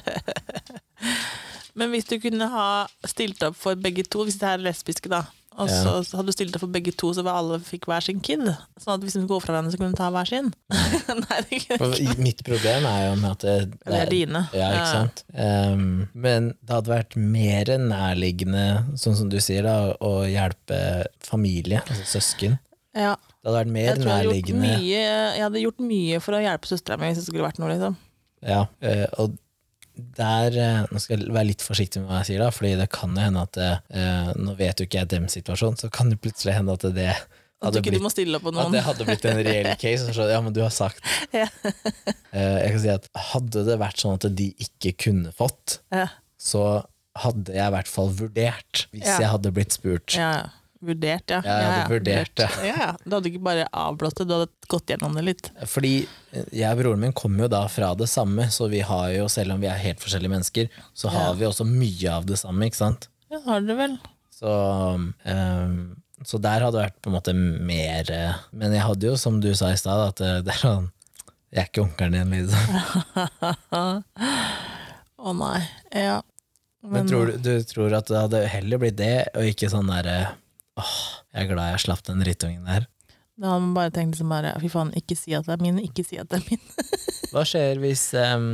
Men 1.75 1.91
hvis 1.91 2.05
du 2.07 2.13
kunne 2.23 2.45
ha 2.47 2.67
stilt 3.03 3.41
opp 3.43 3.57
for 3.59 3.75
begge 3.75 4.05
to, 4.07 4.21
hvis 4.23 4.37
det 4.39 4.47
her 4.47 4.61
er 4.61 4.63
lesbiske, 4.69 5.09
da, 5.11 5.25
og 5.57 5.69
Ja. 5.69 5.75
så 5.83 5.91
så 6.03 6.17
hadde 6.19 6.27
du 6.27 6.35
stilt 6.35 6.51
det 6.53 6.59
for 6.61 6.67
begge 6.71 6.91
to, 6.95 7.13
så 7.15 7.23
alle 7.31 7.59
fikk 7.63 7.85
hver 7.87 8.03
sin 8.03 8.19
kid, 8.19 8.43
sånn 8.81 8.95
at 8.97 9.01
hvis 9.05 9.13
de 9.15 9.25
går 9.29 9.39
fra 9.43 9.53
hverandre, 9.53 9.71
så 9.71 9.77
kunne 9.79 9.93
de 9.93 9.99
ta 9.99 10.09
hver 10.11 10.27
sin? 10.27 10.49
Nei, 11.23 11.39
det 11.49 11.61
kunne 11.67 11.79
For 11.95 12.21
mitt 12.21 12.43
problem 12.47 12.85
er 12.89 13.01
jo 13.09 13.15
med 13.21 13.31
at 13.31 13.45
det, 13.47 13.55
Det 13.85 13.99
er 14.01 14.11
dine. 14.11 14.41
Ja, 14.53 14.69
ikke 14.75 14.91
sant? 14.91 15.23
Um, 15.33 15.85
men 16.13 16.51
det 16.61 16.75
hadde 16.75 16.91
vært 16.93 17.15
mer 17.15 17.71
nærliggende, 17.79 18.65
sånn 18.99 19.15
som 19.19 19.29
du 19.31 19.37
sier, 19.43 19.63
da, 19.67 19.93
å 20.03 20.25
hjelpe 20.27 20.79
familie, 21.23 21.81
altså 21.87 22.19
søsken. 22.19 22.59
Ja. 22.95 23.15
Det 23.15 23.51
hadde 23.51 23.59
vært 23.65 23.73
mer 23.75 23.89
Jeg 23.91 24.03
nærliggende. 24.05 24.67
jeg 24.67 24.83
mye, 24.83 25.01
jeg 25.37 25.43
hadde 25.45 25.63
gjort 25.65 25.79
mye 25.85 26.19
for 26.23 26.33
å 26.37 26.43
hjelpe 26.43 26.69
søstera 26.69 26.97
mi 26.99 27.09
hvis 27.11 27.19
det 27.21 27.27
skulle 27.27 27.45
vært 27.47 27.59
noe, 27.61 27.69
liksom. 27.73 27.97
Ja, 28.45 28.65
eh, 28.81 29.05
og 29.21 29.35
der 29.97 30.57
eh, 30.57 30.81
Nå 30.91 30.99
skal 31.01 31.19
jeg 31.23 31.33
være 31.33 31.47
litt 31.51 31.63
forsiktig 31.65 32.01
med 32.01 32.09
hva 32.11 32.19
jeg 32.21 32.29
sier, 32.33 32.43
da, 32.43 32.51
fordi 32.53 32.75
det 32.79 32.89
kan 32.93 33.15
jo 33.15 33.23
hende 33.25 33.41
at 33.47 33.57
eh, 33.61 34.33
Nå 34.37 34.55
vet 34.59 34.79
jo 34.79 34.87
ikke 34.87 35.01
jeg 35.03 35.09
dems 35.15 35.35
situasjon, 35.37 35.77
så 35.81 35.89
kan 35.93 36.09
det 36.11 36.19
plutselig 36.23 36.55
hende 36.57 36.73
at 36.75 36.85
det 36.95 37.09
hadde 37.63 37.81
blitt 37.81 38.03
At 38.05 38.71
det 38.73 38.83
hadde 38.85 39.05
blitt 39.07 39.25
en 39.25 39.39
reell 39.47 39.69
case. 39.83 40.11
Så, 40.13 40.27
ja, 40.29 40.41
men 40.43 40.53
du 40.53 40.59
har 40.61 40.73
sagt 40.75 40.99
Ja. 41.33 41.47
Eh, 42.35 42.57
Jeg 42.65 42.73
kan 42.75 42.81
si 42.83 42.91
at 42.93 43.07
Hadde 43.31 43.63
det 43.69 43.77
vært 43.81 44.01
sånn 44.03 44.17
at 44.19 44.27
de 44.35 44.49
ikke 44.67 44.91
kunne 45.07 45.31
fått, 45.35 45.79
Ja. 45.95 46.09
så 46.37 46.83
hadde 47.15 47.53
jeg 47.55 47.63
i 47.63 47.71
hvert 47.77 47.87
fall 47.87 48.09
vurdert, 48.11 48.85
hvis 48.91 49.05
Ja. 49.07 49.19
jeg 49.23 49.29
hadde 49.31 49.51
blitt 49.55 49.71
spurt. 49.71 50.17
Ja, 50.19 50.31
ja. 50.43 50.49
Vurdert, 50.85 51.31
ja. 51.31 51.39
Jeg 51.45 51.65
hadde 51.71 51.89
vurdert 51.93 52.31
det. 52.37 52.47
Ja, 52.67 52.73
ja. 52.81 52.89
Du 53.05 53.15
hadde 53.15 53.29
ikke 53.31 53.41
bare 53.47 53.63
avblåst 53.71 54.17
det, 54.19 54.25
du 54.29 54.33
hadde 54.35 54.49
gått 54.69 54.91
gjennom 54.91 55.15
det 55.17 55.23
litt. 55.25 55.47
Fordi 55.71 55.93
eh, 56.35 56.43
jeg 56.53 56.67
og 56.75 56.81
broren 56.83 56.99
min 57.05 57.13
kommer 57.15 57.45
jo 57.45 57.51
da 57.55 57.61
fra 57.71 57.93
det 57.97 58.09
samme, 58.11 58.49
så 58.53 58.67
vi 58.69 58.81
har 58.85 59.07
jo, 59.15 59.27
selv 59.31 59.55
om 59.55 59.61
vi 59.63 59.69
er 59.71 59.79
helt 59.81 60.03
forskjellige 60.03 60.33
mennesker, 60.35 60.67
så 60.93 61.09
har 61.13 61.29
Ja. 61.31 61.37
vi 61.39 61.47
også 61.47 61.65
mye 61.69 62.11
av 62.17 62.25
det 62.29 62.37
samme, 62.41 62.67
ikke 62.67 62.81
sant? 62.83 63.07
Ja, 63.31 63.39
har 63.47 63.61
du 63.65 63.73
vel. 63.79 63.95
Så, 64.35 64.51
um, 65.25 65.77
så 66.27 66.37
der 66.43 66.59
hadde 66.67 66.75
det 66.75 66.83
vært 66.89 66.99
på 67.01 67.09
en 67.09 67.15
måte 67.15 67.33
mer 67.35 68.09
eh, 68.11 68.33
Men 68.51 68.73
jeg 68.75 68.83
hadde 68.83 69.07
jo, 69.07 69.15
som 69.17 69.39
du 69.41 69.53
sa 69.55 69.71
i 69.71 69.79
stad, 69.79 70.09
at 70.11 70.21
eh, 70.21 70.41
det 70.43 70.51
er 70.53 70.59
sånn 70.59 70.89
Jeg 71.55 71.61
er 71.63 71.69
ikke 71.71 71.85
onkelen 71.85 72.17
din, 72.19 72.33
liksom. 72.43 72.65
Å 75.25 75.33
nei. 75.39 75.59
Ja. 75.95 76.17
Men 76.85 77.07
tror 77.09 77.31
du, 77.31 77.37
du 77.41 77.63
tror 77.65 77.95
at 77.97 78.09
det 78.11 78.19
hadde 78.27 78.41
heller 78.51 78.81
blitt 78.83 78.97
det, 78.99 79.13
og 79.33 79.47
ikke 79.49 79.71
sånn 79.71 79.87
derre 79.89 80.35
Åh, 80.81 80.95
jeg 81.35 81.45
er 81.45 81.51
glad 81.53 81.71
jeg 81.75 81.83
slapp 81.85 82.03
den 82.07 82.21
drittungen 82.23 82.65
der. 82.67 82.87
Da 83.35 83.51
hadde 83.51 83.65
man 83.65 83.75
bare 83.75 83.91
tenkt 83.91 84.15
liksom 84.15 84.31
bare 84.31 84.53
fy 84.63 84.69
faen, 84.71 84.93
ikke 84.95 85.15
si 85.19 85.33
at 85.35 85.47
det 85.47 85.55
er 85.57 85.63
min, 85.63 85.79
ikke 85.83 86.05
si 86.07 86.19
at 86.21 86.29
det 86.31 86.39
er 86.39 86.45
min. 86.49 86.61
Hva 87.33 87.43
skjer 87.47 87.81
hvis 87.83 88.03
um, 88.15 88.45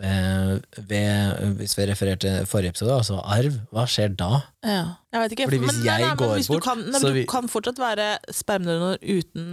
eh, 0.00 0.54
ved, 0.88 1.42
Hvis 1.58 1.76
vi 1.76 1.86
refererte 1.90 2.24
til 2.24 2.48
forrige 2.48 2.72
episode, 2.72 2.94
altså 2.96 3.18
arv, 3.20 3.58
hva 3.74 3.84
skjer 3.90 4.14
da? 4.16 4.30
Ja. 4.64 4.80
Jeg 5.12 5.24
vet 5.24 5.34
ikke. 5.36 5.48
Fordi 5.50 5.60
hvis 5.66 5.82
jeg 5.84 6.06
men 6.06 6.16
går 6.22 6.34
hvis 6.38 6.48
du 6.48 6.54
bort, 6.56 6.64
kan, 6.64 6.80
nei, 6.86 6.96
så 7.00 7.06
men 7.10 7.16
vi- 7.18 7.26
Du 7.26 7.32
kan 7.34 7.48
fortsatt 7.52 7.80
være 7.82 8.08
spermdonor 8.32 8.96
uten 9.04 9.48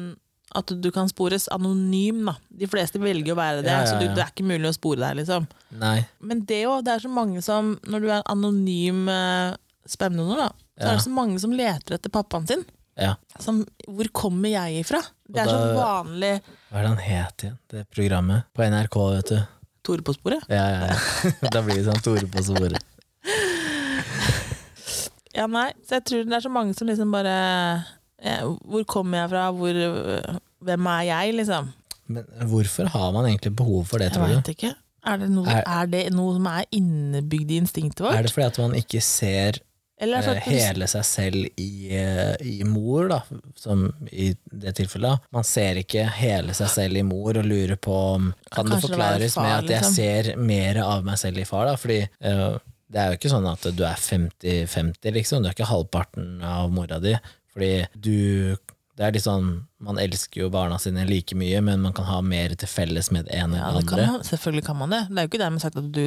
at 0.56 0.72
du 0.82 0.88
kan 0.96 1.12
spores 1.12 1.46
anonym, 1.54 2.24
da. 2.26 2.34
De 2.50 2.66
fleste 2.72 2.98
velger 3.04 3.36
å 3.36 3.38
være 3.38 3.62
det, 3.62 3.70
Ja, 3.70 3.84
ja, 3.84 3.90
så 3.92 4.00
du, 4.00 4.08
det 4.16 4.24
er 4.24 4.32
ikke 4.32 4.48
mulig 4.50 4.72
å 4.72 4.74
spore 4.80 5.04
deg, 5.04 5.20
liksom. 5.22 5.46
Nei. 5.78 6.00
Men 6.24 6.42
det 6.50 6.64
jo, 6.64 6.80
det 6.82 6.96
er 6.96 7.04
så 7.04 7.12
mange 7.14 7.44
som 7.46 7.76
Når 7.86 8.02
du 8.02 8.08
er 8.16 8.24
anonym 8.32 9.04
eh, 9.14 9.52
spermdonor, 9.90 10.40
da, 10.48 10.50
så 10.80 10.88
er 10.88 10.96
det 10.98 11.04
så 11.06 11.12
mange 11.14 11.40
som 11.44 11.52
leter 11.56 11.98
etter 11.98 12.10
pappaen 12.14 12.48
sin. 12.48 12.64
Ja. 13.00 13.14
Som, 13.40 13.62
hvor 13.88 14.08
kommer 14.16 14.50
jeg 14.52 14.82
ifra? 14.82 15.00
Det 15.30 15.40
er 15.44 15.48
så 15.48 15.60
vanlig 15.78 16.34
Hva 16.70 16.80
er 16.80 16.84
det 16.84 16.90
han 16.90 16.98
het 17.06 17.44
igjen, 17.46 17.58
det 17.72 17.84
programmet? 17.96 18.48
På 18.58 18.66
NRK, 18.68 18.98
vet 19.16 19.32
du. 19.32 19.40
Tore 19.88 20.04
på 20.04 20.14
sporet. 20.18 20.44
Ja, 20.52 20.66
ja, 20.74 20.90
ja. 20.92 20.98
Da 21.54 21.62
blir 21.64 21.78
det 21.80 21.86
sånn 21.88 22.02
Tore 22.04 22.28
på 22.28 22.44
sporet. 22.44 22.84
Ja, 25.38 25.46
nei, 25.48 25.70
så 25.88 26.00
jeg 26.00 26.06
tror 26.10 26.24
det 26.28 26.36
er 26.40 26.44
så 26.44 26.50
mange 26.52 26.74
som 26.76 26.90
liksom 26.90 27.12
bare 27.14 27.34
eh, 28.18 28.42
Hvor 28.66 28.84
kommer 28.90 29.22
jeg 29.22 29.30
fra? 29.32 29.44
Hvor, 29.56 29.78
hvem 30.66 30.88
er 30.92 31.04
jeg, 31.08 31.36
liksom? 31.38 31.70
Men 32.10 32.26
hvorfor 32.50 32.90
har 32.92 33.12
man 33.16 33.28
egentlig 33.30 33.54
behov 33.56 33.86
for 33.92 34.02
det, 34.02 34.10
Jeg 34.10 34.18
tror 34.18 34.32
du? 34.32 34.34
veit 34.40 34.50
ikke. 34.56 34.72
Er 35.08 35.20
det, 35.22 35.30
noe, 35.32 35.46
Er- 35.48 35.64
er 35.70 35.86
det 35.94 36.02
noe 36.12 36.34
som 36.36 36.48
er 36.52 36.66
innebygd 36.76 37.54
i 37.54 37.60
instinktet 37.62 38.02
vårt? 38.04 38.18
Er 38.18 38.26
det 38.26 38.34
fordi 38.34 38.48
at 38.50 38.58
man 38.66 38.74
ikke 38.82 39.00
ser 39.06 39.62
Eller 40.00 40.24
det 40.24 40.32
eh, 40.32 40.44
sånn 40.46 40.56
hele 40.56 40.88
seg 40.88 41.06
selv 41.08 41.60
i, 41.60 41.72
eh, 41.92 42.36
i 42.48 42.64
mor, 42.64 43.10
da, 43.12 43.20
som 43.60 43.84
i 44.12 44.30
det 44.64 44.74
tilfellet? 44.78 45.26
Man 45.36 45.48
ser 45.48 45.82
ikke 45.82 46.06
hele 46.16 46.56
seg 46.56 46.72
selv 46.72 47.00
i 47.00 47.04
mor 47.04 47.36
og 47.42 47.48
lurer 47.48 47.76
på 47.76 47.96
om 48.16 48.30
Kan 48.54 48.72
det 48.72 48.80
forklares 48.86 49.36
far, 49.36 49.44
med 49.44 49.56
at 49.58 49.74
jeg 49.76 49.84
liksom? 49.84 49.98
ser 49.98 50.32
mer 50.40 50.82
av 50.86 51.04
meg 51.08 51.20
selv 51.20 51.44
i 51.44 51.48
far, 51.50 51.68
da? 51.68 51.76
Fordi 51.80 52.00
uh, 52.24 52.56
det 52.90 53.02
er 53.02 53.12
jo 53.12 53.20
ikke 53.20 53.34
sånn 53.34 53.50
at 53.52 53.68
du 53.76 53.84
er 53.86 54.00
50-50, 54.02 55.12
liksom. 55.20 55.44
Du 55.44 55.52
er 55.52 55.58
ikke 55.58 55.70
halvparten 55.70 56.40
av 56.48 56.72
mora 56.74 56.98
di. 57.04 57.14
Fordi 57.54 57.74
du 57.94 58.56
Det 59.00 59.06
er 59.08 59.14
litt 59.16 59.24
sånn 59.24 59.52
Man 59.80 59.96
elsker 60.02 60.42
jo 60.42 60.50
barna 60.52 60.76
sine 60.82 61.06
like 61.08 61.36
mye, 61.40 61.62
men 61.64 61.80
man 61.80 61.94
kan 61.96 62.04
ha 62.10 62.18
mer 62.20 62.52
til 62.60 62.68
felles 62.68 63.08
med 63.16 63.30
det 63.30 63.38
ene 63.40 63.56
ja, 63.56 63.70
enn 63.70 63.78
det 63.80 63.86
andre. 63.94 64.08
kan 64.10 64.26
selvfølgelig 64.28 64.66
kan 64.68 64.76
man 64.76 64.92
det. 64.92 65.06
Det 65.08 65.22
er 65.22 65.28
jo 65.28 65.32
ikke 65.32 65.40
dermed 65.40 65.64
sagt 65.64 65.80
at 65.80 65.88
du 65.96 66.04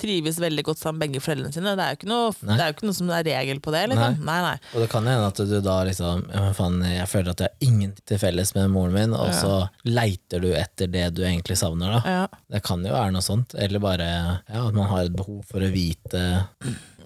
trives 0.00 0.36
veldig 0.40 0.64
godt 0.64 0.80
sammen 0.80 0.98
med 0.98 1.06
begge 1.08 1.22
foreldrene 1.24 1.52
sine. 1.54 1.72
Det 1.76 1.84
er 1.84 1.94
jo 1.94 1.98
ikke 1.98 2.10
noe, 2.10 2.34
det 2.44 2.58
er 2.58 2.68
jo 2.68 2.76
ikke 2.76 2.88
noe 2.90 2.98
som 2.98 3.12
er 3.16 3.24
regel 3.24 3.62
på 3.64 3.72
det. 3.72 3.82
Liksom. 3.92 4.20
Nei. 4.28 4.36
nei, 4.44 4.52
Og 4.74 4.84
det 4.84 4.90
kan 4.92 5.08
hende 5.08 5.30
at 5.32 5.40
du 5.48 5.56
da 5.64 5.78
liksom 5.88 6.22
ja, 6.28 6.44
faen, 6.56 6.78
Jeg 6.84 7.08
føler 7.08 7.32
at 7.32 7.42
jeg 7.44 7.52
har 7.52 7.68
ingen 7.70 7.96
til 8.12 8.20
felles 8.20 8.54
med 8.56 8.70
moren 8.76 8.96
min, 8.96 9.16
og 9.16 9.32
så 9.36 9.54
leiter 9.88 10.44
du 10.44 10.50
etter 10.56 10.92
det 10.92 11.06
du 11.16 11.24
egentlig 11.24 11.56
savner. 11.60 11.98
da 11.98 12.14
Ja. 12.18 12.22
Det 12.52 12.62
kan 12.68 12.84
jo 12.84 12.92
være 12.92 13.16
noe 13.16 13.24
sånt. 13.24 13.56
Eller 13.56 13.80
bare 13.80 14.08
ja, 14.12 14.66
at 14.66 14.76
man 14.76 14.92
har 14.92 15.08
et 15.08 15.16
behov 15.16 15.40
for 15.48 15.64
å 15.64 15.72
vite 15.72 16.24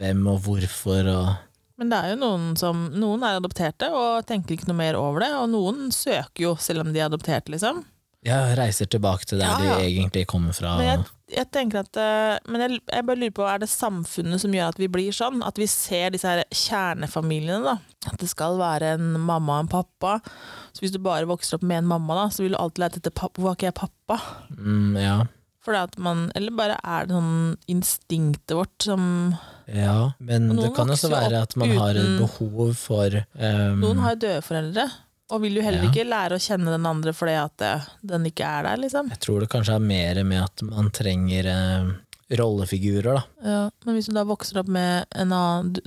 hvem 0.00 0.27
og 0.35 0.42
hvorfor. 0.48 1.11
Og, 1.14 1.35
Men 1.81 1.91
det 1.91 1.99
er 1.99 2.13
jo 2.13 2.21
noen 2.21 2.53
som 2.61 2.85
Noen 2.95 3.25
er 3.27 3.41
adopterte 3.41 3.89
og 3.91 4.23
tenker 4.29 4.55
ikke 4.55 4.69
noe 4.71 4.79
mer 4.79 4.95
over 5.01 5.25
det, 5.25 5.33
og 5.35 5.49
noen 5.51 5.89
søker 5.95 6.45
jo 6.49 6.53
selv 6.63 6.85
om 6.85 6.93
de 6.95 7.01
er 7.03 7.09
adoptert, 7.09 7.51
liksom. 7.51 7.83
ja, 8.25 8.39
reiser 8.57 8.87
tilbake 8.87 9.27
til 9.29 9.43
der 9.43 9.51
Ja, 9.51 9.59
ja. 9.59 9.75
de 9.81 9.89
egentlig 9.89 10.23
kommer 10.31 10.55
fra. 10.57 10.77
Men 10.79 10.87
jeg, 10.87 11.03
jeg 11.35 11.49
tenker 11.53 11.83
at 11.83 11.99
eh, 12.01 12.39
Men 12.49 12.63
jeg, 12.65 12.79
jeg 12.93 13.07
bare 13.09 13.21
lurer 13.21 13.35
på, 13.37 13.45
er 13.51 13.59
det 13.65 13.69
samfunnet 13.73 14.41
som 14.41 14.55
gjør 14.55 14.71
at 14.71 14.79
vi 14.81 14.89
blir 14.89 15.13
sånn? 15.13 15.43
At 15.45 15.59
vi 15.61 15.67
ser 15.69 16.15
disse 16.15 16.31
her 16.31 16.45
kjernefamiliene, 16.55 17.61
da. 17.67 17.77
At 18.13 18.21
det 18.23 18.31
skal 18.31 18.57
være 18.61 18.95
en 18.97 19.15
mamma 19.19 19.59
og 19.59 19.67
en 19.67 19.73
pappa. 19.75 20.19
Så 20.73 20.85
hvis 20.85 20.95
du 20.95 21.01
bare 21.03 21.27
vokser 21.29 21.59
opp 21.59 21.67
med 21.67 21.83
en 21.83 21.91
mamma, 21.91 22.17
da, 22.23 22.29
så 22.31 22.45
vil 22.47 22.55
du 22.55 22.61
alltid 22.61 22.85
lete 22.87 23.03
etter 23.03 23.15
pappa. 23.19 23.41
Hvor 23.43 23.53
er 23.53 23.59
ikke 23.59 23.71
jeg 23.73 23.81
pappa? 23.83 24.21
Mm, 24.57 24.95
ja. 25.03 25.17
Fordi 25.64 25.79
at 25.81 25.94
man, 25.98 26.27
eller 26.37 26.53
bare 26.53 26.74
er 26.85 27.07
det 27.09 27.14
sånn 27.16 27.37
instinktet 27.72 28.53
vårt 28.59 28.85
som 28.85 29.05
ja, 29.64 30.11
men 30.20 30.50
det 30.59 30.74
kan 30.77 30.90
også 30.92 31.09
være 31.09 31.38
at 31.46 31.55
man 31.57 31.70
har 31.79 31.96
et 31.96 32.18
behov 32.20 32.74
for 32.77 33.14
um, 33.33 33.79
Noen 33.81 34.03
har 34.05 34.18
døde 34.20 34.42
foreldre, 34.44 34.85
og 35.33 35.40
vil 35.40 35.57
jo 35.57 35.62
heller 35.64 35.87
Ja. 35.87 35.88
ikke 35.88 36.05
lære 36.05 36.37
å 36.37 36.42
kjenne 36.44 36.68
den 36.74 36.85
andre 36.90 37.14
fordi 37.16 37.37
at 37.40 37.55
det, 37.62 37.70
den 38.12 38.27
ikke 38.29 38.44
er 38.44 38.66
der, 38.68 38.83
liksom. 38.83 39.09
Jeg 39.14 39.22
tror 39.24 39.40
det 39.40 39.48
kanskje 39.55 39.79
er 39.79 39.87
mer 39.88 40.20
med 40.29 40.42
at 40.44 40.66
man 40.68 40.90
trenger 40.92 41.48
eh, 41.48 41.88
rollefigurer, 42.37 43.16
da. 43.16 43.24
Ja, 43.48 43.62
men 43.87 43.96
hvis 43.96 44.11
du 44.11 44.14
da 44.18 44.27
vokser 44.29 44.61
opp 44.61 44.68
med 44.68 45.09
en 45.16 45.33
annen 45.33 45.81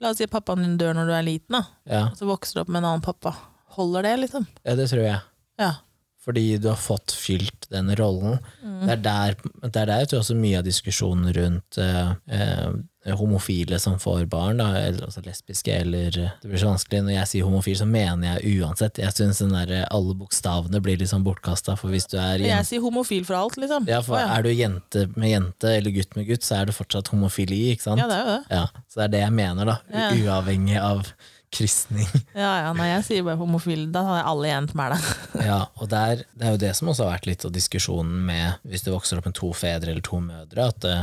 La 0.00 0.14
oss 0.14 0.16
si 0.16 0.24
at 0.24 0.32
pappaen 0.32 0.62
din 0.64 0.78
dør 0.80 0.94
når 0.96 1.10
du 1.10 1.12
er 1.12 1.24
liten, 1.26 1.58
da. 1.58 1.66
Ja, 1.84 2.06
Og 2.08 2.16
så 2.16 2.24
vokser 2.24 2.56
du 2.56 2.60
opp 2.62 2.70
med 2.72 2.80
en 2.80 2.86
annen 2.88 3.02
pappa. 3.04 3.34
Holder 3.76 4.06
det, 4.08 4.14
liksom? 4.22 4.46
ja 4.64 4.72
det 4.78 4.86
tror 4.88 5.02
jeg. 5.04 5.18
Ja. 5.60 5.74
Fordi 6.20 6.58
du 6.60 6.68
har 6.68 6.76
fått 6.76 7.14
fylt 7.16 7.64
den 7.72 7.88
rollen. 7.96 8.38
Det, 8.60 8.92
er 8.92 9.00
der, 9.04 9.36
det 9.62 9.70
er 9.72 9.88
der 9.88 10.02
jeg 10.02 10.10
tror 10.10 10.20
også 10.20 10.36
mye 10.36 10.58
av 10.58 10.66
diskusjonen 10.66 11.30
rundt 11.32 11.78
eh, 11.80 12.10
eh, 12.28 13.14
homofile 13.16 13.78
som 13.80 13.96
får 14.00 14.26
barn, 14.28 14.60
da, 14.60 14.66
eller 14.76 15.06
altså 15.06 15.22
lesbiske, 15.24 15.72
eller 15.72 16.10
Det 16.12 16.44
blir 16.44 16.60
så 16.60 16.68
vanskelig. 16.68 17.00
Når 17.06 17.14
jeg 17.14 17.30
sier 17.32 17.48
homofil, 17.48 17.78
så 17.80 17.88
mener 17.88 18.34
jeg 18.34 18.60
uansett. 18.60 19.00
Jeg 19.00 19.16
syns 19.16 19.40
alle 19.40 20.18
bokstavene 20.20 20.82
blir 20.84 21.00
sånn 21.08 21.24
bortkasta, 21.24 21.78
for 21.80 21.88
hvis 21.94 22.10
du 22.12 22.18
er 22.20 22.44
Jeg 22.44 22.68
sier 22.68 22.84
homofil 22.84 23.24
for 23.24 23.40
alt, 23.40 23.56
liksom. 23.56 23.88
ja, 23.88 24.02
for 24.04 24.20
er 24.20 24.44
du 24.44 24.52
jente 24.52 25.08
med 25.16 25.32
jente 25.32 25.72
eller 25.78 25.96
gutt 25.96 26.16
med 26.20 26.28
gutt, 26.28 26.44
så 26.44 26.60
er 26.60 26.68
du 26.68 26.76
fortsatt 26.76 27.08
homofili, 27.14 27.70
ikke 27.72 27.88
sant? 27.88 28.04
ja, 28.04 28.08
det 28.10 28.20
er 28.20 28.24
jo 28.26 28.36
det. 28.36 28.40
Ja, 28.60 28.84
så 28.92 29.00
det 29.00 29.08
er 29.08 29.16
det 29.16 29.24
jeg 29.24 29.38
mener, 29.40 29.72
da. 29.72 29.80
Uavhengig 30.20 30.80
av 30.84 31.14
kristning. 31.54 32.08
Ja, 32.34 32.50
ja, 32.62 32.72
Når 32.76 32.88
jeg 32.88 33.06
sier 33.08 33.26
bare 33.26 33.40
homofil, 33.40 33.88
da 33.94 34.04
har 34.06 34.20
jeg 34.20 34.28
alle 34.32 34.50
igjen 34.50 34.68
med 34.78 34.94
det. 34.94 35.00
Ja, 35.50 35.60
og 35.76 35.90
der, 35.92 36.24
det 36.34 36.46
er 36.46 36.54
jo 36.56 36.62
det 36.62 36.74
som 36.78 36.92
også 36.92 37.06
har 37.06 37.16
vært 37.16 37.30
litt 37.30 37.46
av 37.48 37.54
diskusjonen 37.54 38.22
med 38.28 38.70
hvis 38.70 38.86
du 38.86 38.92
vokser 38.94 39.20
opp 39.20 39.28
med 39.30 39.38
to 39.38 39.50
fedre 39.56 39.92
eller 39.92 40.04
to 40.06 40.20
mødre, 40.22 40.68
at 40.70 40.80
det, 40.84 40.96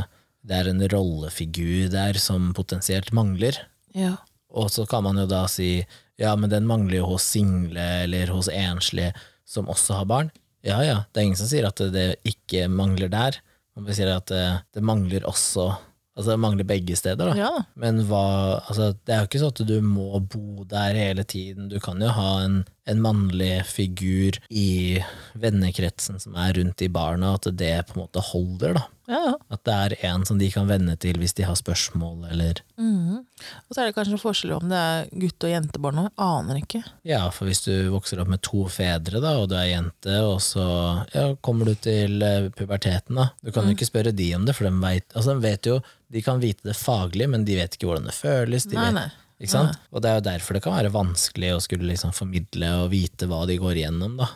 det 0.48 0.58
er 0.58 0.70
en 0.72 0.84
rollefigur 0.94 1.90
der 1.92 2.20
som 2.22 2.52
potensielt 2.56 3.12
mangler. 3.16 3.60
Ja. 3.96 4.16
Og 4.48 4.70
så 4.72 4.86
kan 4.88 5.04
man 5.04 5.20
jo 5.20 5.26
da 5.28 5.44
si 5.50 5.82
ja, 6.18 6.32
men 6.34 6.50
den 6.50 6.66
mangler 6.66 6.98
jo 7.02 7.10
hos 7.12 7.26
single 7.30 7.84
eller 8.04 8.32
hos 8.34 8.48
enslige 8.50 9.12
som 9.46 9.68
også 9.70 10.00
har 10.00 10.08
barn. 10.10 10.32
Ja 10.66 10.80
ja, 10.82 10.96
det 11.12 11.20
er 11.20 11.28
ingen 11.28 11.38
som 11.38 11.50
sier 11.50 11.68
at 11.68 11.78
det, 11.78 11.92
det 11.94 12.08
ikke 12.26 12.66
mangler 12.72 13.10
der. 13.12 13.38
Man 13.78 13.94
sier 13.94 14.10
at 14.16 14.26
det, 14.32 14.46
det 14.74 14.82
mangler 14.82 15.26
også 15.28 15.70
Altså 16.18 16.32
det 16.34 16.40
mangler 16.42 16.66
begge 16.66 16.96
steder, 16.98 17.30
da. 17.30 17.34
ja. 17.38 17.50
Men 17.78 18.00
hva 18.08 18.24
Altså, 18.66 18.90
det 19.06 19.14
er 19.14 19.20
jo 19.22 19.28
ikke 19.28 19.42
sånn 19.44 19.52
at 19.54 19.60
du 19.68 19.76
må 19.86 20.18
bo 20.26 20.64
der 20.66 20.98
hele 20.98 21.22
tiden. 21.22 21.68
Du 21.70 21.78
kan 21.82 22.02
jo 22.02 22.10
ha 22.10 22.30
en, 22.42 22.64
en 22.88 23.02
mannlig 23.04 23.62
figur 23.68 24.38
i 24.48 24.98
vennekretsen 25.38 26.20
som 26.22 26.36
er 26.40 26.54
rundt 26.58 26.82
i 26.82 26.88
barna, 26.92 27.34
at 27.36 27.48
det 27.58 27.74
på 27.88 27.96
en 27.98 28.04
måte 28.06 28.22
holder, 28.30 28.78
da. 28.78 28.84
ja, 29.12 29.20
ja. 29.28 29.34
At 29.54 29.62
det 29.68 29.74
er 29.74 29.94
en 30.10 30.24
som 30.28 30.40
de 30.40 30.48
kan 30.52 30.68
vende 30.70 30.96
til 31.00 31.18
hvis 31.20 31.36
de 31.38 31.46
har 31.48 31.58
spørsmål, 31.58 32.26
eller 32.32 32.62
mm. 32.80 33.20
Og 33.68 33.74
så 33.74 33.82
er 33.82 33.88
det 33.88 33.94
kanskje 33.94 34.18
forskjell 34.18 34.56
om 34.56 34.70
det 34.72 34.78
er 34.78 35.10
gutt- 35.22 35.44
og 35.46 35.52
jentebarn 35.52 35.98
nå. 36.00 36.06
Aner 36.18 36.58
ikke. 36.58 36.80
Ja, 37.06 37.20
for 37.34 37.46
hvis 37.46 37.62
du 37.66 37.72
vokser 37.92 38.18
opp 38.22 38.32
med 38.32 38.42
to 38.46 38.64
fedre, 38.72 39.20
da, 39.22 39.36
og 39.38 39.48
du 39.52 39.54
er 39.58 39.68
jente, 39.70 40.16
og 40.26 40.40
så 40.42 40.66
ja, 41.14 41.28
kommer 41.44 41.70
du 41.70 41.76
til 41.78 42.18
eh, 42.24 42.48
puberteten, 42.56 43.20
da. 43.20 43.28
Du 43.44 43.52
kan 43.54 43.68
jo 43.68 43.76
ikke 43.76 43.88
spørre 43.88 44.14
de 44.16 44.32
om 44.36 44.48
det, 44.48 44.56
for 44.58 44.66
de 44.66 44.74
vet, 44.82 45.06
altså, 45.14 45.36
de 45.36 45.44
vet 45.46 45.70
jo 45.70 45.78
De 46.08 46.22
kan 46.24 46.38
vite 46.40 46.64
det 46.64 46.72
faglig, 46.72 47.26
men 47.28 47.42
de 47.44 47.58
vet 47.58 47.74
ikke 47.76 47.84
hvordan 47.90 48.06
det 48.08 48.16
føles. 48.16 48.64
De 48.64 48.78
Nei, 48.78 48.86
vet, 48.88 48.94
nei. 48.96 49.08
Ikke 49.38 49.52
sant? 49.52 49.76
Og 49.94 50.02
det 50.02 50.10
er 50.10 50.16
jo 50.18 50.24
derfor 50.26 50.56
det 50.56 50.62
kan 50.64 50.74
være 50.74 50.90
vanskelig 50.94 51.52
å 51.54 51.60
skulle 51.62 51.86
liksom 51.86 52.10
formidle 52.16 52.70
og 52.82 52.88
vite 52.90 53.28
hva 53.30 53.44
de 53.46 53.54
går 53.60 53.78
igjennom. 53.78 54.16
Da. 54.18 54.26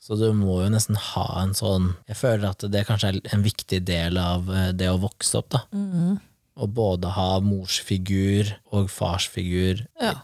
Så 0.00 0.16
du 0.16 0.30
må 0.32 0.62
jo 0.62 0.70
nesten 0.72 0.96
ha 1.12 1.26
en 1.42 1.52
sånn 1.56 1.90
Jeg 2.08 2.16
føler 2.22 2.48
at 2.54 2.64
det 2.72 2.86
kanskje 2.88 3.10
er 3.12 3.20
en 3.36 3.44
viktig 3.44 3.82
del 3.84 4.16
av 4.22 4.48
eh, 4.48 4.70
det 4.72 4.88
å 4.88 4.96
vokse 5.02 5.42
opp. 5.42 5.50
da. 5.58 5.60
Mm. 5.76 6.16
Å 6.56 6.70
både 6.72 7.12
ha 7.18 7.28
morsfigur 7.44 8.54
og 8.72 8.88
farsfigur, 8.88 9.84
Ja. 10.00 10.14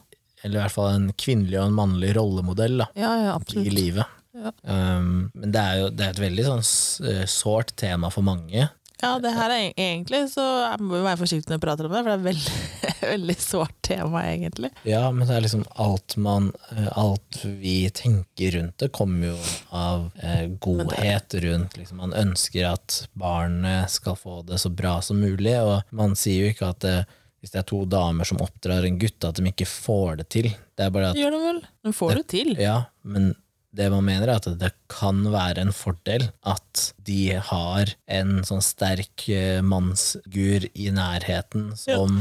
eller 0.42 0.57
i 0.57 0.62
hvert 0.62 0.77
fall 0.79 0.95
en 0.95 1.11
kvinnelig 1.12 1.59
og 1.61 1.66
en 1.68 1.77
mannlig 1.77 2.14
rollemodell 2.16 2.79
da, 2.81 2.88
Ja, 2.97 3.12
ja, 3.21 3.35
i 3.61 3.68
livet. 3.68 4.07
Ja. 4.33 4.49
Um, 4.64 5.31
men 5.37 5.53
det 5.53 5.61
er 5.61 5.75
jo 5.83 5.90
det 5.92 6.07
er 6.07 6.14
et 6.14 6.23
veldig 6.23 6.45
sånn 6.47 6.64
eh, 7.11 7.27
sårt 7.29 7.75
tema 7.77 8.09
for 8.11 8.25
mange. 8.25 8.71
Ja, 9.03 9.17
det 9.19 9.33
her 9.35 9.51
er 9.51 9.73
egentlig 9.73 10.21
så 10.31 10.43
jeg 10.62 10.85
må 10.87 11.01
være 11.03 11.19
forsiktig 11.19 11.51
når 11.51 11.57
jeg 11.59 11.65
prater 11.65 11.88
om 11.88 11.95
det, 11.95 12.03
for 12.03 12.11
det 12.11 12.15
er 12.15 12.21
et 12.21 12.29
veldig, 12.29 12.59
veldig 13.15 13.37
sårt 13.43 13.75
tema, 13.83 14.23
egentlig. 14.31 14.71
Ja, 14.87 15.03
men 15.11 15.27
det 15.27 15.35
er 15.37 15.43
liksom 15.43 15.65
alt 15.83 16.15
man 16.23 16.53
eh, 16.71 16.87
Alt 16.99 17.41
vi 17.43 17.77
tenker 17.91 18.55
rundt 18.57 18.77
det, 18.79 18.93
kommer 18.95 19.33
jo 19.33 19.38
av 19.75 20.07
eh, 20.23 20.47
godhet 20.62 21.35
rundt 21.43 21.77
liksom, 21.81 21.99
Man 21.99 22.15
ønsker 22.15 22.69
at 22.71 23.01
barnet 23.19 23.91
skal 23.91 24.15
få 24.19 24.41
det 24.47 24.61
så 24.62 24.71
bra 24.71 25.01
som 25.03 25.19
mulig, 25.23 25.57
og 25.59 25.83
man 25.91 26.15
sier 26.19 26.47
jo 26.47 26.55
ikke 26.55 26.71
at 26.71 26.83
det, 26.87 26.97
hvis 27.43 27.55
det 27.57 27.62
er 27.65 27.69
to 27.73 27.83
damer 27.91 28.29
som 28.29 28.38
oppdrar 28.45 28.87
en 28.87 29.03
gutt, 29.03 29.19
at 29.27 29.35
de 29.38 29.51
ikke 29.51 29.67
får 29.67 30.23
det 30.23 30.29
til. 30.31 30.53
Det 30.79 30.87
er 30.87 30.95
bare 30.95 31.11
at 31.11 31.19
Gjør 31.19 31.35
det 31.35 31.43
vel? 31.49 31.62
De 31.83 31.95
får 31.97 32.21
det 32.21 32.27
til? 32.31 32.55
Ja, 32.62 32.85
men 33.03 33.33
det 33.73 33.89
man 33.93 34.05
mener 34.05 34.29
er 34.29 34.37
at 34.41 34.49
det 34.61 34.73
kan 34.93 35.23
være 35.33 35.63
en 35.65 35.73
fordel 35.73 36.27
at 36.45 36.83
de 37.09 37.39
har 37.51 37.95
en 38.13 38.43
sånn 38.45 38.61
sterk 38.65 39.25
eh, 39.33 39.63
mannsgur 39.65 40.67
i 40.75 40.91
nærheten 40.93 41.71
som 41.81 42.21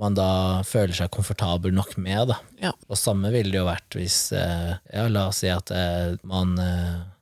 man 0.00 0.14
da 0.16 0.62
føler 0.66 0.94
seg 0.96 1.10
komfortabel 1.12 1.74
nok 1.76 1.96
med. 2.00 2.32
Ja. 2.62 2.70
Og 2.88 2.98
samme 2.98 3.30
ville 3.34 3.52
det 3.52 3.60
jo 3.60 3.66
vært 3.68 3.98
hvis 3.98 4.18
eh, 4.34 4.74
ja, 4.94 5.06
La 5.12 5.28
oss 5.30 5.42
si 5.44 5.50
at 5.52 5.70
eh, 5.74 6.14
man 6.26 6.54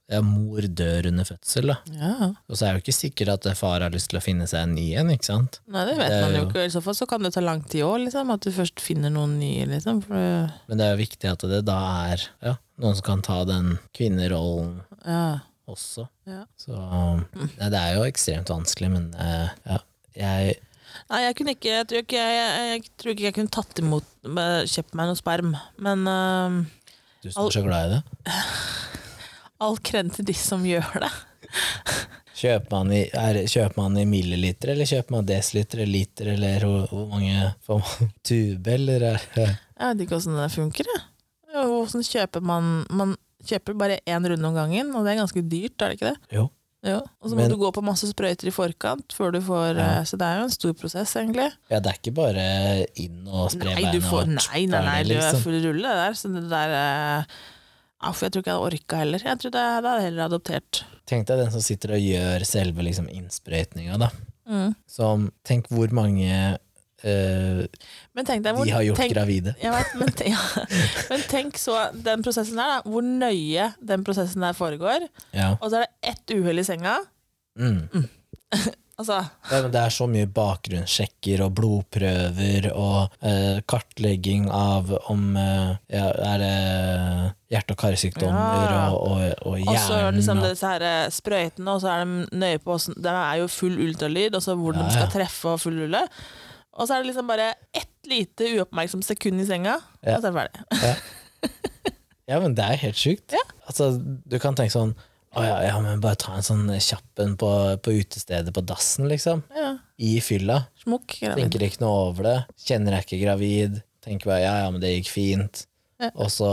ja, 0.08 0.20
mor 0.24 0.64
dør 0.64 1.08
under 1.10 1.26
fødsel, 1.28 1.68
da. 1.68 1.74
Ja. 1.92 2.30
Og 2.48 2.56
så 2.56 2.64
er 2.64 2.70
det 2.72 2.78
jo 2.80 2.84
ikke 2.86 2.96
sikkert 2.96 3.32
at 3.34 3.48
far 3.58 3.82
har 3.84 3.92
lyst 3.92 4.08
til 4.12 4.20
å 4.20 4.24
finne 4.24 4.46
seg 4.48 4.64
en 4.64 4.72
ny 4.78 4.86
en, 5.00 5.10
ikke 5.12 5.28
sant? 5.28 5.58
Nei, 5.68 5.82
det 5.88 5.98
vet 5.98 6.14
Det 6.14 6.20
man 6.22 6.36
jo- 6.38 6.46
ikke. 6.48 6.64
I 6.64 6.72
så 6.72 6.82
fall 6.84 6.96
så 6.96 7.08
kan 7.10 7.26
det 7.26 7.34
ta 7.34 7.42
lang 7.44 7.60
tid 7.68 7.84
òg, 7.84 7.98
liksom. 8.06 8.32
At 8.32 8.46
du 8.46 8.50
først 8.54 8.80
finner 8.80 9.12
noen 9.12 9.36
nye, 9.40 9.66
liksom. 9.68 10.00
For, 10.06 10.48
Men 10.70 10.80
det 10.80 10.86
er 10.86 10.94
jo 10.96 11.02
viktig 11.04 11.28
at 11.34 11.44
det 11.52 11.60
da 11.68 11.76
er 12.08 12.24
ja, 12.46 12.54
noen 12.78 12.96
som 12.98 13.06
kan 13.06 13.24
ta 13.26 13.42
den 13.48 13.76
kvinnerollen 13.96 14.80
ja. 15.04 15.40
også. 15.70 16.08
Ja. 16.28 16.44
Så 16.60 16.78
nei, 16.78 17.68
det 17.68 17.82
er 17.82 17.98
jo 17.98 18.06
ekstremt 18.08 18.50
vanskelig, 18.52 18.90
men 18.94 19.12
uh, 19.18 19.52
ja, 19.68 19.82
jeg 20.18 20.58
Nei, 21.12 21.18
jeg 21.20 21.34
kunne 21.36 21.52
ikke 21.52 21.68
Jeg 21.68 21.84
tror 21.86 22.00
ikke 22.00 22.20
jeg, 22.20 22.68
jeg, 22.72 22.84
tror 22.98 23.12
ikke 23.12 23.24
jeg 23.26 23.34
kunne 23.36 23.52
tatt 23.52 23.80
imot 23.82 24.06
Kjøpt 24.72 24.94
meg 24.96 25.10
noe 25.10 25.18
sperm. 25.18 25.50
Men 25.84 26.08
uh, 26.08 26.56
Du 27.22 27.28
som 27.28 27.44
er 27.44 27.54
så 27.54 27.62
glad 27.62 27.90
i 27.90 27.98
det. 27.98 28.36
all 29.64 29.78
kred 29.82 30.12
til 30.14 30.28
de 30.28 30.36
som 30.38 30.64
gjør 30.66 31.02
det. 31.04 31.10
Kjøper 32.38 32.70
man, 32.70 32.92
i, 32.94 33.02
er, 33.18 33.40
kjøper 33.50 33.80
man 33.80 33.98
i 33.98 34.04
milliliter, 34.06 34.70
eller 34.74 34.86
kjøper 34.86 35.16
man 35.16 35.26
desiliter 35.26 35.82
eller 35.82 35.90
liter, 35.96 36.32
eller 36.36 36.66
hvor, 36.68 36.84
hvor 36.92 37.08
mange 37.10 37.48
får 37.66 37.80
man 37.82 38.12
tube, 38.30 38.74
eller 38.76 39.06
er 39.10 39.24
Jeg 39.34 39.48
vet 39.80 40.04
ikke 40.04 40.18
åssen 40.20 40.38
det 40.38 40.50
funker, 40.54 40.92
jeg. 40.94 41.06
Ja, 41.78 41.84
Åssen 41.86 42.02
kjøper 42.06 42.42
man 42.42 42.86
Man 42.90 43.16
kjøper 43.48 43.76
bare 43.78 44.00
én 44.06 44.26
runde 44.26 44.44
om 44.48 44.54
gangen, 44.54 44.94
og 44.94 45.04
det 45.06 45.12
er 45.14 45.20
ganske 45.22 45.42
dyrt, 45.48 45.76
er 45.80 45.92
det 45.92 45.98
ikke 46.00 46.10
det? 46.12 46.32
Jo. 46.34 46.48
Jo. 46.86 46.98
Og 47.22 47.30
så 47.30 47.34
må 47.34 47.42
Men- 47.42 47.50
du 47.50 47.56
gå 47.58 47.72
på 47.74 47.82
masse 47.82 48.06
sprøyter 48.06 48.46
i 48.46 48.54
forkant 48.54 49.10
før 49.14 49.32
du 49.34 49.40
får 49.40 49.76
Ja. 49.78 49.98
eh, 49.98 50.04
Så 50.04 50.18
det 50.18 50.26
er 50.26 50.38
jo 50.38 50.44
en 50.44 50.50
stor 50.50 50.72
prosess, 50.74 51.14
egentlig. 51.16 51.52
Ja, 51.70 51.80
det 51.80 51.86
er 51.90 51.98
ikke 51.98 52.14
bare 52.14 52.86
inn 52.96 53.26
og 53.26 53.50
spre 53.50 53.74
beina 53.74 53.98
og 54.12 54.28
nei, 54.28 54.66
nei, 54.66 54.84
nei, 54.84 55.02
du 55.02 55.14
er 55.14 55.20
liksom. 55.22 55.40
full 55.42 55.58
rulle 55.64 55.82
der. 55.82 56.12
Så 56.14 56.32
det 56.34 56.48
der 56.48 57.26
ja, 58.02 58.12
for 58.12 58.26
Jeg 58.26 58.32
tror 58.32 58.42
ikke 58.42 58.50
jeg 58.52 58.58
hadde 58.58 58.72
orka 58.72 58.96
heller. 58.96 59.18
Jeg 59.18 59.38
tror 59.38 59.50
det, 59.50 59.82
det 59.82 59.90
hadde 59.90 60.02
heller 60.02 60.24
adoptert. 60.28 60.82
Tenk 61.06 61.26
deg 61.26 61.38
den 61.38 61.50
som 61.50 61.60
sitter 61.60 61.94
og 61.96 61.98
gjør 62.04 62.44
selve 62.46 62.82
liksom, 62.86 63.08
innsprøytninga, 63.10 63.98
da. 63.98 64.10
Mm. 64.48 64.74
Som, 64.86 65.32
tenk 65.44 65.66
hvor 65.68 65.90
mange 65.92 66.58
Men 67.04 68.26
tenk 68.26 68.42
deg 68.42 68.56
de 68.58 68.72
har 68.74 68.82
gjort 68.82 68.98
tenk, 68.98 69.12
gravide. 69.14 69.54
vet, 69.62 69.94
men, 70.00 70.10
tenk, 70.18 70.34
ja. 70.34 70.64
men 71.12 71.22
tenk 71.30 71.60
så 71.60 71.76
den 71.94 72.24
prosessen 72.26 72.58
der, 72.58 72.78
da. 72.78 72.80
Hvor 72.88 73.06
nøye 73.06 73.70
den 73.92 74.04
prosessen 74.06 74.42
der 74.42 74.56
foregår. 74.58 75.06
Ja. 75.36 75.52
Og 75.60 75.70
så 75.70 75.82
er 75.82 75.86
det 75.86 76.12
ett 76.14 76.34
uhell 76.38 76.58
i 76.58 76.66
senga. 76.66 76.98
Mm. 77.58 77.86
Altså, 78.98 79.20
Ja, 79.46 79.60
men 79.62 79.70
det 79.70 79.78
er 79.78 79.92
så 79.94 80.08
mye 80.10 80.26
bakgrunnssjekker 80.34 81.44
og 81.44 81.52
blodprøver 81.54 82.64
og 82.72 83.12
uh, 83.22 83.60
kartlegging 83.70 84.48
av 84.50 84.90
om 85.12 85.36
uh, 85.38 85.76
ja, 85.86 86.08
Er 86.32 86.42
det 86.42 86.56
hjerte- 87.54 87.76
og 87.76 87.78
karsykdommer 87.84 88.66
Ja. 88.66 88.80
og, 88.90 89.04
og, 89.06 89.44
og 89.52 89.68
og 89.70 89.78
så 89.84 90.00
det 90.02 90.16
liksom 90.18 90.42
disse 90.42 90.72
her 90.74 91.14
sprøytene, 91.14 91.76
og 91.76 91.84
så 91.84 91.92
er 91.94 92.02
de 92.02 92.40
nøye 92.42 92.58
på 92.64 92.74
åssen 92.74 92.98
Det 92.98 93.14
er 93.14 93.38
jo 93.44 93.46
full 93.54 93.78
ultralyd, 93.86 94.34
og 94.34 94.42
så 94.42 94.58
hvor 94.58 94.74
Ja, 94.74 94.82
de 94.82 94.96
skal 94.98 95.14
treffe 95.14 95.54
og 95.54 95.62
full 95.62 95.78
rulle. 95.84 96.02
Og 96.78 96.86
så 96.86 96.94
er 96.94 97.02
det 97.02 97.10
liksom 97.10 97.26
bare 97.30 97.50
ett 97.76 98.08
lite 98.08 98.46
uoppmerksomt 98.56 99.04
sekund 99.04 99.42
i 99.42 99.46
senga, 99.48 99.76
Ja. 100.06 100.16
og 100.16 100.22
så 100.22 100.30
er 100.30 100.32
det 100.32 100.38
ferdig. 100.38 100.94
Ja, 102.30 102.38
men 102.44 102.54
det 102.54 102.64
er 102.64 102.78
helt 102.86 102.98
sjukt. 103.00 103.34
Altså, 103.66 103.90
du 103.98 104.38
kan 104.42 104.54
tenke 104.58 104.72
sånn 104.74 104.94
Å 105.36 105.42
ja, 105.44 105.56
ja, 105.66 105.74
men 105.84 106.00
bare 106.00 106.16
ta 106.16 106.32
en 106.38 106.42
sånn 106.46 106.70
kjapp 106.80 107.20
en 107.20 107.34
på, 107.38 107.48
på 107.84 107.92
utestedet 108.00 108.48
på 108.56 108.62
dassen, 108.64 109.04
liksom. 109.10 109.42
Ja. 109.54 109.74
I 110.00 110.14
fylla. 110.24 110.62
Smuk. 110.80 111.18
Tenker 111.20 111.66
ikke 111.66 111.82
noe 111.82 112.06
over 112.08 112.24
det. 112.24 112.36
Kjenner 112.64 112.96
jeg 112.96 113.04
ikke 113.04 113.18
gravid. 113.26 113.76
Tenker 114.06 114.30
bare 114.32 114.40
ja, 114.46 114.54
ja, 114.64 114.70
men 114.72 114.80
det 114.80 114.94
gikk 114.94 115.10
fint. 115.12 115.66
Ja. 116.00 116.08
Og 116.16 116.30
så, 116.32 116.48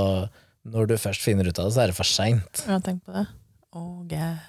når 0.68 0.90
du 0.92 0.96
først 1.00 1.24
finner 1.24 1.48
ut 1.48 1.56
av 1.64 1.70
det, 1.70 1.76
så 1.78 1.86
er 1.86 1.94
det 1.94 1.98
for 2.02 2.10
seint. 2.12 2.66
Ja, 2.68 2.82
tenk 2.84 3.00
på 3.08 3.16
det. 3.16 3.24
Oh. 3.76 4.06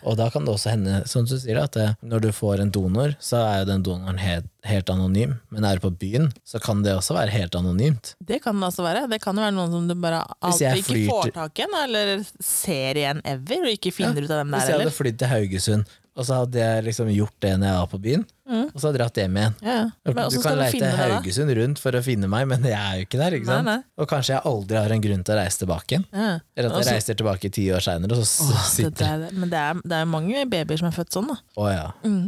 Og 0.06 0.14
da 0.18 0.28
kan 0.30 0.44
det 0.46 0.52
også 0.54 0.70
hende, 0.70 1.00
som 1.10 1.24
du 1.26 1.34
sier, 1.34 1.58
at 1.58 1.74
det, 1.74 1.86
når 2.06 2.22
du 2.22 2.28
får 2.34 2.62
en 2.62 2.70
donor, 2.70 3.16
så 3.18 3.40
er 3.42 3.64
jo 3.64 3.68
den 3.72 3.82
donoren 3.86 4.20
helt, 4.22 4.46
helt 4.66 4.90
anonym. 4.92 5.34
Men 5.50 5.66
er 5.66 5.80
du 5.80 5.86
på 5.88 5.90
byen, 5.98 6.28
så 6.46 6.60
kan 6.62 6.84
det 6.84 6.94
også 6.94 7.16
være 7.16 7.34
helt 7.34 7.58
anonymt. 7.58 8.14
Det 8.22 8.38
kan 8.44 8.54
det 8.60 8.68
også 8.70 8.86
være. 8.86 9.06
Det 9.10 9.18
kan 9.24 9.34
jo 9.34 9.46
være 9.48 9.56
noen 9.56 9.74
som 9.74 9.90
du 9.90 9.96
bare 9.98 10.22
Hvis 10.46 10.62
alltid 10.62 11.02
ikke 11.02 11.10
får 11.10 11.34
tak 11.40 11.62
i, 11.64 11.68
eller 11.82 12.12
ser 12.38 13.02
igjen 13.02 13.24
ever, 13.26 13.66
og 13.66 13.74
ikke 13.74 13.94
finner 13.98 14.22
ut 14.22 14.30
av 14.30 14.44
hvem 14.44 14.54
det 14.54 14.60
Hvis 14.60 14.68
er 14.68 14.76
jeg 14.76 14.84
hadde 14.84 14.98
flydd 15.00 15.22
til 15.22 15.32
Haugesund, 15.34 15.96
og 16.16 16.24
så 16.24 16.38
hadde 16.40 16.58
jeg 16.62 16.84
liksom 16.86 17.08
gjort 17.12 17.34
det 17.44 17.50
når 17.60 17.68
jeg 17.68 17.78
var 17.82 17.88
på 17.92 17.98
byen, 18.06 18.22
og 18.48 18.76
så 18.80 18.86
hadde 18.88 18.96
jeg 18.96 19.00
dratt 19.02 19.18
hjem 19.20 19.36
igjen. 19.40 19.56
Ja, 19.66 19.74
ja. 19.76 19.86
Men 20.16 20.30
Du 20.32 20.36
kan 20.40 20.56
leite. 20.58 20.90
Haugesund 20.96 21.52
rundt 21.58 21.80
for 21.82 21.98
å 21.98 22.02
finne 22.06 22.28
meg, 22.32 22.46
men 22.48 22.64
jeg 22.64 22.76
er 22.78 23.00
jo 23.00 23.06
ikke 23.06 23.18
der. 23.20 23.36
ikke? 23.40 23.48
Nei, 23.50 23.62
nei. 23.66 23.78
Og 24.00 24.08
kanskje 24.10 24.34
jeg 24.36 24.44
aldri 24.48 24.78
har 24.80 24.94
en 24.96 25.02
grunn 25.04 25.24
til 25.26 25.34
å 25.34 25.38
reise 25.40 25.60
tilbake 25.62 25.96
igjen. 25.96 26.06
Ja. 26.12 26.28
Eller 26.56 26.70
at 26.70 26.76
jeg 26.78 26.84
også... 26.86 26.94
reiser 26.96 27.18
tilbake 27.20 27.50
ti 27.58 27.66
år 27.76 27.84
seinere, 27.84 28.16
og 28.16 28.24
så 28.24 28.46
Åh, 28.48 28.62
sitter 28.70 28.96
det 29.02 29.10
der, 29.26 29.36
men 29.42 29.52
det 29.52 29.60
er, 29.64 29.82
det 29.84 29.98
er 30.00 30.08
mange 30.16 30.46
babyer 30.56 30.80
som 30.80 30.88
er 30.88 30.96
født 30.96 31.18
sånn, 31.18 31.28
da. 31.34 31.38
Å 31.60 31.68
ja. 31.74 31.86
Mm. 32.06 32.24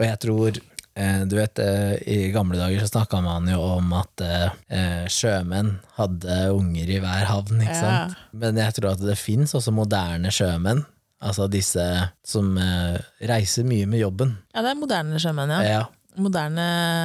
Og 0.00 0.04
jeg 0.06 0.20
tror 0.26 0.60
eh, 0.60 1.22
Du 1.30 1.34
vet, 1.38 1.58
eh, 1.64 1.96
i 2.12 2.18
gamle 2.34 2.58
dager 2.60 2.82
så 2.84 2.90
snakka 2.92 3.20
man 3.24 3.48
jo 3.48 3.58
om 3.78 3.92
at 3.98 4.24
eh, 4.26 5.06
sjømenn 5.12 5.76
hadde 5.96 6.38
unger 6.54 6.92
i 6.96 7.00
hver 7.02 7.24
havn, 7.30 7.60
ikke 7.64 7.76
Ja. 7.76 7.82
sant? 8.06 8.16
Men 8.32 8.58
jeg 8.60 8.76
tror 8.78 8.92
at 8.94 9.04
det 9.04 9.16
fins 9.20 9.54
også 9.56 9.72
moderne 9.76 10.32
sjømenn. 10.34 10.84
Altså 11.20 11.48
disse 11.52 11.84
som 12.24 12.54
eh, 12.56 12.96
reiser 13.28 13.66
mye 13.68 13.86
med 13.90 14.00
jobben. 14.00 14.36
Ja, 14.54 14.62
det 14.64 14.70
er 14.74 14.78
moderne 14.80 15.20
sjømenn, 15.20 15.52
ja. 15.52 15.62
Ja. 15.80 15.82
Moderne 16.20 16.64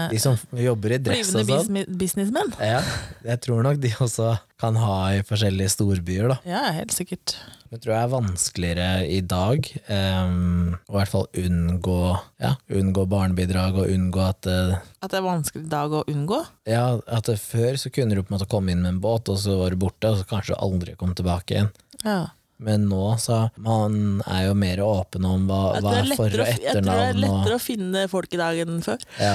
De 0.09 0.17
som 0.19 0.33
jobber 0.57 0.95
i 0.95 0.97
dress 1.03 1.29
og 1.35 1.43
sånn. 1.45 1.49
business- 1.51 1.91
businessmenn. 1.99 2.55
Ja, 2.59 2.79
jeg 3.27 3.41
tror 3.45 3.61
nok 3.63 3.77
de 3.83 3.91
også 4.01 4.31
kan 4.59 4.75
ha 4.81 4.95
i 5.13 5.21
forskjellige 5.27 5.69
storbyer, 5.75 6.31
da. 6.33 6.37
Ja, 6.47 6.63
helt 6.73 6.95
sikkert. 6.95 7.35
Det 7.69 7.81
tror 7.83 7.91
jeg 7.93 8.01
er 8.05 8.11
vanskeligere 8.13 8.87
i 9.11 9.19
dag 9.25 9.67
um, 9.91 10.75
å 10.87 10.93
i 10.95 10.97
hvert 10.99 11.11
fall 11.11 11.27
unngå, 11.41 11.97
ja, 12.39 12.53
unngå 12.71 13.03
barnebidrag 13.11 13.79
og 13.83 13.91
unngå 13.91 14.21
at 14.25 14.47
uh, 14.47 14.77
At 15.03 15.11
det 15.11 15.19
er 15.19 15.25
vanskelig 15.27 15.65
i 15.65 15.71
dag 15.75 15.91
å 15.99 16.03
unngå. 16.11 16.39
Ja, 16.71 16.85
at 17.05 17.29
før 17.41 17.75
så 17.81 17.91
kunne 17.93 18.15
du 18.15 18.23
på 18.23 18.31
en 18.31 18.37
måte 18.39 18.47
komme 18.49 18.71
inn 18.73 18.81
med 18.85 18.95
en 18.95 19.01
båt, 19.03 19.27
og 19.33 19.37
så 19.43 19.57
var 19.59 19.75
du 19.75 19.79
borte, 19.81 20.13
og 20.13 20.21
så 20.23 20.27
kanskje 20.29 20.55
du 20.55 20.61
aldri 20.65 20.95
kom 20.97 21.13
tilbake 21.17 21.57
igjen. 21.59 21.71
Ja. 22.05 22.19
Men 22.57 22.85
nå 22.87 23.03
så 23.19 23.49
man 23.59 24.21
er 24.31 24.45
jo 24.47 24.53
mer 24.55 24.79
åpen 24.79 25.25
om 25.27 25.47
hva, 25.49 25.75
hva 25.83 25.95
er 25.99 26.11
for- 26.15 26.31
og 26.31 26.47
etternavn. 26.47 26.61
jeg 26.63 26.75
tror 26.77 26.85
det 26.85 26.99
er. 27.01 27.15
Og, 27.15 27.23
lettere 27.25 27.55
å 27.57 27.63
finne 27.63 28.05
folk 28.09 28.33
i 28.33 28.37
dag 28.39 28.59
enn 28.63 28.77
før. 28.85 29.01
ja, 29.19 29.33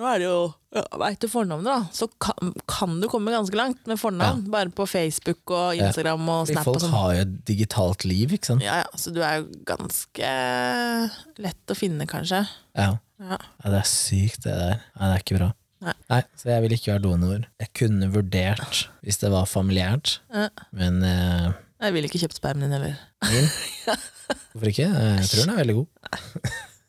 Nå 0.00 0.06
er 0.06 0.18
det 0.20 0.26
jo 0.28 0.54
ja, 0.76 0.82
Veit 1.00 1.18
du 1.18 1.26
fornavnet, 1.26 1.66
da, 1.66 1.78
så 1.92 2.06
kan, 2.22 2.52
kan 2.70 3.00
du 3.02 3.08
komme 3.10 3.32
ganske 3.34 3.56
langt 3.58 3.88
med 3.90 3.98
fornavn. 3.98 4.44
Bare 4.52 4.70
på 4.70 4.84
Facebook 4.86 5.50
og 5.50 5.74
Instagram 5.80 6.28
og 6.28 6.44
fordi 6.46 6.54
Snap 6.54 6.68
og 6.68 6.74
folk 6.74 6.84
sånn. 6.84 6.92
har 6.94 7.14
jo 7.16 7.22
et 7.24 7.32
digitalt 7.48 8.04
liv, 8.06 8.36
ikke 8.36 8.52
sant? 8.52 8.62
Ja, 8.62 8.76
ja, 8.84 8.90
så 9.00 9.10
du 9.12 9.18
er 9.24 9.40
jo 9.40 9.48
ganske 9.66 10.30
lett 11.42 11.72
å 11.72 11.76
finne, 11.78 12.06
kanskje. 12.10 12.44
Ja. 12.78 12.92
Ja. 13.20 13.36
ja, 13.64 13.70
det 13.72 13.80
er 13.82 13.88
sykt 13.90 14.44
det 14.46 14.54
der. 14.56 14.78
Nei, 14.96 15.08
det 15.10 15.16
er 15.16 15.24
ikke 15.24 15.38
bra. 15.40 15.50
Nei. 15.80 16.22
så 16.36 16.50
jeg 16.52 16.62
vil 16.66 16.74
ikke 16.76 16.92
være 16.92 17.02
donor. 17.06 17.44
Jeg 17.60 17.70
kunne 17.80 18.08
vurdert 18.12 18.82
hvis 19.02 19.18
det 19.22 19.30
var 19.32 19.48
familiært, 19.48 20.18
Ja. 20.32 20.48
men 20.76 21.02
eh, 21.02 21.50
Jeg 21.80 21.94
ville 21.96 22.10
ikke 22.10 22.20
kjøpt 22.20 22.36
spermen 22.36 22.66
din 22.66 22.74
heller. 22.76 22.96
min 23.30 23.46
Hvorfor 24.52 24.68
ikke? 24.68 24.88
Jeg 24.88 25.28
tror 25.30 25.44
den 25.44 25.52
er 25.54 25.60
veldig 25.62 25.76
god. 25.78 25.86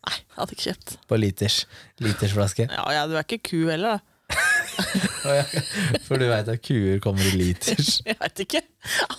Nei, 0.02 0.16
jeg 0.18 0.38
hadde 0.38 0.56
ikke 0.56 0.66
kjøpt. 0.68 0.96
På 1.08 1.20
liters, 1.20 1.58
litersflaske. 2.04 2.68
Ja, 2.72 2.88
ja, 2.92 3.06
du 3.08 3.16
er 3.16 3.24
ikke 3.24 3.40
ku 3.52 3.62
heller, 3.70 3.98
da. 3.98 4.00
For 6.08 6.18
du 6.20 6.26
veit 6.30 6.50
at 6.50 6.64
kuer 6.66 7.00
kommer 7.04 7.24
i 7.28 7.34
liters. 7.38 8.00
Jeg 8.08 8.18
veit 8.20 8.44
ikke. 8.46 8.62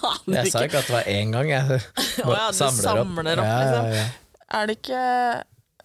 Aner 0.02 0.42
Jeg 0.42 0.52
sa 0.52 0.64
ikke. 0.64 0.68
ikke 0.68 0.82
at 0.82 0.88
det 0.88 0.96
var 0.96 1.08
én 1.12 1.32
gang. 1.34 1.52
Jeg 1.52 1.80
oh, 2.24 2.34
ja, 2.34 2.48
du 2.50 2.58
samler 2.58 3.02
opp, 3.04 3.16
ja, 3.22 3.34
ja, 3.36 3.56
liksom. 3.62 3.90
ja. 3.96 4.04
Er 4.52 4.68
det 4.68 4.78
ikke 4.80 5.02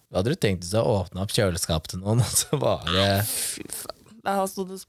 Hva 0.08 0.20
hadde 0.20 0.32
du 0.32 0.40
tenkt 0.40 0.64
hvis 0.64 0.74
du 0.74 0.80
åpna 0.82 1.24
opp 1.24 1.32
kjøleskapet 1.36 1.94
til 1.94 2.02
noen, 2.02 2.24
og 2.24 2.32
så 2.32 2.60
var 2.60 2.84
det 2.88 3.08
Fy 3.28 3.64
faen. 3.72 3.96
Der 4.24 4.40
har 4.40 4.50
det, 4.50 4.66
der 4.72 4.86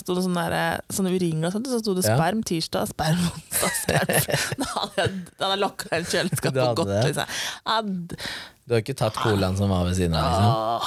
sto 0.00 0.14
det 0.16 0.22
sånne, 0.24 0.44
der, 0.52 0.80
sånne 0.96 1.12
uringer, 1.14 1.46
og 1.48 1.52
sånt, 1.54 1.68
så 1.70 1.78
sto 1.82 1.94
det 1.96 2.04
sperm 2.06 2.40
tirsdag, 2.46 2.88
sperm 2.92 3.20
onsdag, 3.28 3.74
sperm 3.82 4.08
Da 4.62 4.68
hadde 4.72 5.02
jeg, 5.02 5.10
da 5.38 5.44
hadde 5.44 5.54
jeg 5.54 5.62
lokka 5.64 5.90
inn 5.98 6.06
Du 6.06 6.12
kjøleskapet 6.12 6.60
og 6.64 6.80
gått. 6.82 6.92
Liksom. 7.10 7.38
Ad. 7.76 8.16
Du 8.64 8.76
har 8.76 8.80
ikke 8.84 8.96
tatt 8.96 9.18
colaen 9.20 9.56
som 9.60 9.72
var 9.74 9.84
ved 9.88 9.98
siden 9.98 10.16
av? 10.16 10.32
liksom 10.32 10.84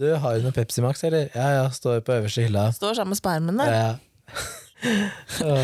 Du 0.00 0.06
har 0.20 0.36
jo 0.36 0.44
noe 0.44 0.54
Pepsi 0.56 0.82
Max, 0.84 1.04
eller? 1.06 1.28
Ja 1.36 1.48
ja, 1.60 1.66
står 1.72 2.00
på 2.06 2.16
øverste 2.18 2.46
hylla. 2.46 2.68
Står 2.76 2.98
sammen 2.98 3.14
med 3.14 3.20
spermen 3.20 3.60
der. 3.62 3.72
Ja. 3.76 3.90
ja. 5.40 5.58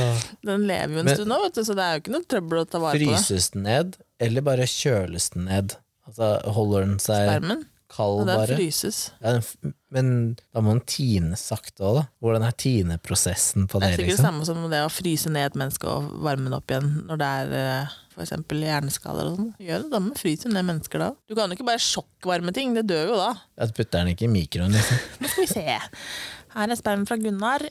Den 0.47 0.67
lever 0.69 0.95
jo 0.97 1.03
en 1.03 1.09
Men- 1.11 1.17
stund 1.19 1.33
nå, 1.33 1.41
vet 1.45 1.59
du, 1.59 1.65
så 1.67 1.77
det 1.77 1.85
er 1.85 1.97
jo 1.97 2.05
ikke 2.05 2.15
noe 2.15 2.29
trøbbel 2.35 2.63
å 2.63 2.67
ta 2.69 2.81
vare 2.83 2.97
på. 3.01 3.09
Fryses 3.13 3.51
den 3.57 3.67
ned, 3.69 3.99
eller 4.23 4.45
bare 4.47 4.69
kjøles 4.71 5.31
den 5.35 5.49
ned? 5.51 5.77
Altså 6.09 6.35
Holder 6.57 6.87
den 6.87 6.97
seg 7.03 7.29
Spermen. 7.29 7.61
Kald 7.93 8.23
Og 8.23 8.27
den 8.29 8.39
bare? 8.41 8.57
fryses. 8.59 8.99
Ja, 9.23 9.37
den 9.39 9.75
men 9.93 10.07
da 10.55 10.63
må 10.65 10.73
den 10.73 10.87
tine 10.89 11.37
sakte 11.37 11.85
òg, 11.85 11.97
da. 11.99 12.03
Hvordan 12.25 12.47
er 12.47 12.55
tineprosessen 12.57 13.67
på 13.69 13.77
Det 13.83 13.91
er 13.91 13.93
sikkert 13.93 14.07
det 14.07 14.13
liksom? 14.15 14.25
samme 14.25 14.47
som 14.49 14.63
det 14.73 14.79
å 14.87 14.93
fryse 14.93 15.29
ned 15.33 15.51
et 15.51 15.59
menneske 15.61 15.85
og 15.91 16.07
varme 16.25 16.49
det 16.49 16.57
opp 16.57 16.73
igjen 16.73 16.89
når 17.11 17.21
det 17.21 17.29
er 17.43 17.53
f.eks. 17.53 17.99
for 18.15 18.25
eksempel 18.25 18.63
hjerneskader 18.65 19.29
og 19.29 19.37
sånn. 19.37 19.51
Gjør 19.61 19.85
det 19.85 19.91
da, 19.93 20.01
må 20.05 20.17
fryser 20.17 20.49
jo 20.49 20.55
ned 20.55 20.67
mennesker 20.71 21.05
da. 21.05 21.11
Du 21.29 21.37
kan 21.37 21.53
jo 21.53 21.59
ikke 21.59 21.69
bare 21.69 21.83
sjokkvarme 21.85 22.55
ting, 22.57 22.73
det 22.77 22.87
dør 22.89 23.13
jo 23.13 23.19
da. 23.21 23.29
Ja, 23.61 23.69
Du 23.69 23.77
putter 23.77 24.01
den 24.01 24.15
ikke 24.15 24.27
i 24.29 24.33
mikroen, 24.33 24.73
liksom. 24.73 25.05
Nå 25.21 25.33
skal 25.35 25.45
vi 25.45 25.53
se. 25.53 25.79
Her 26.57 26.73
er 26.73 26.77
spermen 26.81 27.07
fra 27.09 27.17
Gunnar. 27.21 27.63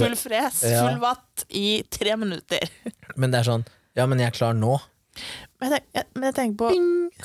Full 0.00 0.16
fres, 0.20 0.62
full 0.64 0.98
vatt 1.04 1.44
i 1.56 1.82
tre 1.92 2.16
minutter. 2.20 2.64
Men 3.20 3.32
det 3.36 3.42
er 3.44 3.50
sånn 3.52 3.64
Ja, 3.96 4.08
men 4.10 4.18
jeg 4.18 4.32
er 4.32 4.36
klar 4.40 4.56
nå. 4.58 4.74
Men 5.62 5.76
jeg, 5.76 5.84
jeg, 5.96 6.06
men 6.14 6.26
jeg 6.28 6.36
tenker 6.36 6.58
på 6.60 6.70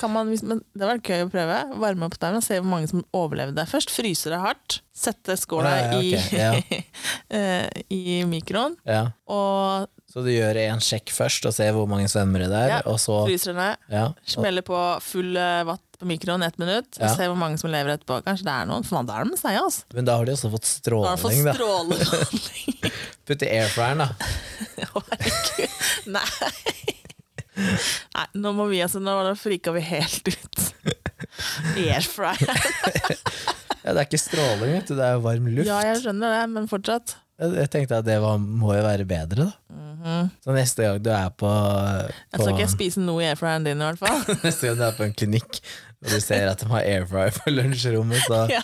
kan 0.00 0.12
man, 0.14 0.30
men 0.46 0.60
Det 0.76 0.86
var 0.86 1.00
gøy 1.02 1.24
å 1.26 1.30
prøve. 1.32 1.56
Varme 1.82 2.06
opp 2.06 2.18
der 2.22 2.38
og 2.38 2.44
se 2.46 2.60
hvor 2.60 2.70
mange 2.70 2.88
som 2.90 3.02
overlevde. 3.16 3.64
Først 3.68 3.92
fryse 3.92 4.30
det 4.32 4.38
hardt. 4.40 4.80
Sette 4.96 5.36
skåla 5.40 5.70
Ja, 5.70 6.00
ja, 6.04 6.50
ok, 6.54 6.72
i, 6.72 6.80
eh, 7.36 7.68
i 7.92 8.20
mikroen. 8.28 8.76
Ja. 8.86 9.08
Og 9.30 9.88
Så 10.10 10.24
du 10.26 10.30
gjør 10.32 10.58
en 10.66 10.82
sjekk 10.84 11.12
først 11.14 11.46
og 11.48 11.54
ser 11.56 11.74
hvor 11.76 11.88
mange 11.90 12.08
svømmere 12.10 12.48
det 12.50 12.64
er, 12.66 12.74
Ja, 12.76 12.80
og 12.90 12.98
så 13.02 13.22
fryser 13.28 13.54
det 13.54 13.60
ned. 13.62 13.86
ja, 13.94 14.08
Smeller 14.38 14.66
på 14.66 14.80
full 15.04 15.34
vatt 15.34 15.90
watt 15.90 16.00
på 16.00 16.06
mikroen 16.08 16.42
ett 16.42 16.58
minutt, 16.58 16.96
og 16.96 17.02
Ja. 17.02 17.14
ser 17.14 17.28
hvor 17.28 17.36
mange 17.36 17.58
som 17.58 17.70
lever 17.70 17.96
etterpå. 17.96 18.22
Kanskje 18.24 18.44
det 18.44 18.52
er 18.52 18.66
noen, 18.66 18.84
for 18.84 19.02
da 19.02 19.20
er 19.20 19.24
de 19.24 19.36
seige, 19.36 19.60
altså. 19.60 19.84
Men 19.94 20.04
da 20.04 20.16
har 20.16 20.24
de 20.24 20.32
også 20.32 20.50
fått 20.50 20.82
Da 20.82 20.96
har 20.96 21.16
de 21.16 21.22
fått 21.22 21.34
stråling. 21.56 22.92
Putt 23.26 23.42
i 23.42 23.46
airfryeren, 23.46 23.98
da. 23.98 24.08
Herregud. 24.80 25.68
Nei. 26.06 27.00
Nei, 27.60 28.26
nå 28.42 28.52
må 28.56 28.66
vi 28.70 28.82
altså, 28.84 29.02
nå 29.02 29.16
frika 29.38 29.74
vi 29.76 29.84
helt 29.86 30.32
ut. 30.32 30.66
Airfryer. 31.76 32.46
Ja, 33.80 33.94
det 33.96 34.02
er 34.02 34.06
ikke 34.10 34.18
stråling, 34.20 34.74
vet 34.74 34.90
du. 34.90 34.92
Det 34.92 35.04
er 35.06 35.14
jo 35.16 35.22
varm 35.24 35.46
luft. 35.48 35.64
Ja, 35.64 35.78
jeg 35.88 36.02
skjønner 36.02 36.34
det, 36.34 36.40
men 36.52 36.66
fortsatt. 36.68 37.14
Jeg 37.40 37.70
tenkte 37.72 37.96
at 38.02 38.04
det 38.04 38.18
var, 38.20 38.36
må 38.36 38.74
jo 38.76 38.82
være 38.84 39.06
bedre, 39.08 39.46
da. 39.46 40.18
Så 40.44 40.52
neste 40.52 40.84
gang 40.84 40.98
du 41.00 41.08
er 41.12 41.30
på, 41.32 41.48
Jeg 41.48 42.42
skal 42.42 42.52
ikke 42.52 42.68
spise 42.74 43.00
noe 43.00 43.24
i 43.24 43.30
airfryeren 43.30 43.64
din, 43.64 43.80
i 43.80 43.88
hvert 43.88 44.00
fall. 44.00 44.20
Neste 44.46 44.68
gang 44.68 44.76
du 44.76 44.84
er 44.84 44.98
på 44.98 45.06
en 45.08 45.16
klinikk 45.16 45.62
og 46.00 46.08
du 46.14 46.20
ser 46.24 46.48
at 46.48 46.62
de 46.62 46.68
har 46.70 46.86
airfryer 46.88 47.34
på 47.36 47.52
lunsjrommet, 47.52 48.22
så 48.24 48.46
Ja. 48.56 48.62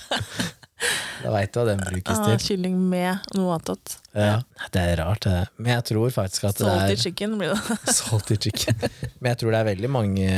Da 1.23 1.31
veit 1.33 1.53
du 1.55 1.61
hva 1.61 1.65
den 1.71 1.81
brukes 1.81 2.19
Ah, 2.19 2.27
til. 2.37 2.43
kylling 2.45 2.77
med 2.91 3.25
noe 3.39 3.55
annet. 3.57 3.95
Ja, 4.17 4.35
det 4.75 4.83
er 4.83 5.01
rart, 5.01 5.25
det. 5.25 5.47
Men 5.57 5.73
jeg 5.79 5.85
tror 5.93 6.11
faktisk 6.13 6.45
at 6.51 6.59
det 6.61 6.67
Salty 6.69 6.93
er 6.93 7.03
chicken 7.07 7.39
blir 7.41 7.55
det. 7.57 7.79
Salty 8.01 8.37
chicken. 8.49 8.77
Men 9.21 9.31
jeg 9.33 9.41
tror 9.41 9.55
det 9.57 9.61
er 9.63 9.71
veldig 9.73 9.91
mange 9.91 10.29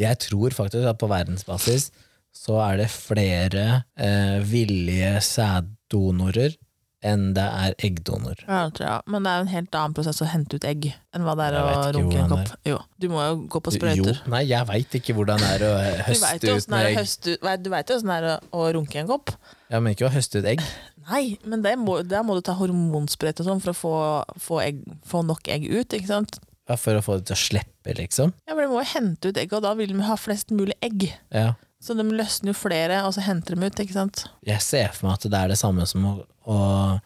Jeg 0.00 0.18
tror 0.24 0.56
faktisk 0.56 0.88
at 0.88 0.98
på 1.00 1.10
verdensbasis 1.12 1.90
så 2.34 2.56
er 2.64 2.80
det 2.82 2.88
flere 2.90 3.66
eh, 3.96 4.40
villige 4.48 5.12
sæddonorer 5.22 6.56
enn 7.04 7.32
det 7.36 7.44
er 7.44 7.74
eggdonor. 7.84 8.38
Ja, 8.46 8.64
det 8.68 8.78
tror 8.78 8.86
jeg. 8.88 9.04
Men 9.12 9.26
det 9.26 9.32
er 9.32 9.40
jo 9.40 9.44
en 9.44 9.52
helt 9.52 9.76
annen 9.80 9.96
prosess 9.96 10.22
å 10.24 10.28
hente 10.30 10.56
ut 10.58 10.66
egg 10.68 10.86
enn 10.88 11.26
hva 11.26 11.34
det 11.38 11.48
er 11.50 11.58
å 11.60 11.74
runke 11.98 12.22
en 12.22 12.32
kopp. 12.32 12.54
Jo, 12.66 12.78
du 13.00 13.08
må 13.12 13.26
jo 13.26 13.36
gå 13.52 13.60
på 13.66 13.74
sprøyter. 13.76 14.14
Jo, 14.14 14.32
nei, 14.32 14.44
jeg 14.48 14.68
veit 14.70 14.96
ikke 15.00 15.16
hvordan 15.18 15.44
det 15.44 15.50
er 15.58 15.66
å 15.68 15.74
høste 16.08 16.54
ut 16.54 16.72
med 16.72 16.88
egg. 16.88 16.98
høste 17.02 17.36
du 17.36 17.70
vet 17.74 17.92
jo 17.92 17.98
åssen 17.98 18.12
det 18.12 18.16
er 18.22 18.28
å, 18.30 18.34
å 18.56 18.70
runke 18.78 19.02
en 19.02 19.10
kopp. 19.10 19.34
Ja, 19.68 19.80
men 19.80 19.94
ikke 19.94 20.08
å 20.08 20.14
høste 20.14 20.40
ut 20.40 20.48
egg. 20.54 20.64
Nei, 21.10 21.36
men 21.44 21.60
det 21.64 21.74
må, 21.76 21.98
der 22.08 22.24
må 22.24 22.38
du 22.38 22.42
ta 22.46 22.54
hormonsprøyte 22.56 23.44
og 23.44 23.50
sånn 23.50 23.60
for 23.60 23.74
å 23.74 23.76
få, 23.76 23.94
få, 24.40 24.60
egg, 24.64 24.80
få 25.04 25.20
nok 25.28 25.50
egg 25.52 25.68
ut, 25.68 25.92
ikke 25.92 26.08
sant? 26.08 26.40
Ja, 26.64 26.78
for 26.80 26.96
å 26.96 27.02
få 27.04 27.18
det 27.20 27.28
til 27.28 27.36
å 27.36 27.42
slippe, 27.42 27.92
liksom. 27.98 28.32
Ja, 28.48 28.56
men 28.56 28.64
De 28.64 28.72
må 28.72 28.80
jo 28.80 28.88
hente 28.94 29.28
ut 29.28 29.40
egg, 29.40 29.52
og 29.52 29.66
da 29.66 29.74
vil 29.76 29.92
de 29.92 30.00
ha 30.06 30.16
flest 30.16 30.54
mulig 30.56 30.76
egg. 30.84 31.10
Ja. 31.34 31.52
Så 31.84 31.92
de 31.98 32.06
løsner 32.08 32.54
jo 32.54 32.56
flere, 32.56 33.02
og 33.04 33.12
så 33.12 33.26
henter 33.26 33.58
de 33.58 33.68
ut, 33.68 33.80
ikke 33.82 33.96
sant? 33.98 34.22
Jeg 34.48 34.64
ser 34.64 34.94
for 34.96 35.10
meg 35.10 35.18
at 35.18 35.26
det 35.28 35.40
er 35.42 35.52
det 35.52 35.58
samme 35.60 35.84
som 35.90 36.06
å, 36.08 36.14
å 36.46 37.00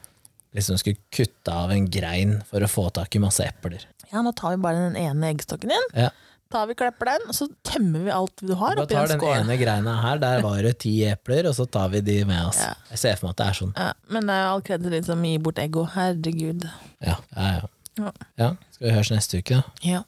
liksom 0.57 0.79
skulle 0.81 0.99
kutte 1.15 1.53
av 1.53 1.71
en 1.75 1.87
grein 1.93 2.39
for 2.49 2.65
å 2.65 2.71
få 2.71 2.89
tak 2.97 3.15
i 3.17 3.21
masse 3.23 3.45
epler. 3.45 3.85
Ja, 4.13 4.23
nå 4.25 4.33
tar 4.37 4.57
vi 4.57 4.63
bare 4.65 4.89
den 4.89 4.97
ene 4.97 5.31
eggstokken 5.35 5.69
din, 5.75 5.89
Ja. 5.95 6.09
tar 6.51 6.67
vi 6.67 6.75
klipper 6.75 7.05
den, 7.11 7.27
og 7.29 7.35
så 7.37 7.47
tømmer 7.63 8.05
vi 8.07 8.11
alt 8.11 8.37
du 8.41 8.55
har 8.55 8.75
Bare 8.77 8.87
oppi 8.87 8.95
tar 8.95 9.13
en 9.13 9.19
den 9.21 9.35
ene 9.51 9.57
greina 9.61 9.97
her, 10.01 10.19
der 10.19 10.41
var 10.43 10.63
det 10.63 10.79
ti 10.81 10.95
epler, 11.05 11.47
og 11.51 11.55
så 11.55 11.67
tar 11.71 11.91
vi 11.93 12.01
de 12.01 12.25
med 12.25 12.47
oss. 12.47 12.57
Ja. 12.65 12.73
Jeg 12.91 12.99
ser 12.99 13.17
for 13.17 13.29
meg 13.29 13.35
at 13.37 13.37
det 13.43 13.47
er 13.47 13.59
sånn. 13.61 13.75
Ja, 13.77 13.93
men 14.09 14.27
det 14.27 14.35
er 14.39 14.43
jo 14.47 14.53
all 14.55 14.63
kreditt 14.63 14.91
litt 14.97 15.05
som 15.11 15.23
gir 15.29 15.39
bort 15.45 15.61
eggo. 15.61 15.85
Herregud. 15.93 16.65
Ja, 17.05 17.19
ja, 17.37 17.61
ja. 17.61 18.13
Ja. 18.39 18.49
Skal 18.73 18.87
vi 18.89 18.95
høres 18.95 19.11
neste 19.13 19.39
uke, 19.43 19.61
da? 19.61 19.63
Ja, 19.85 20.03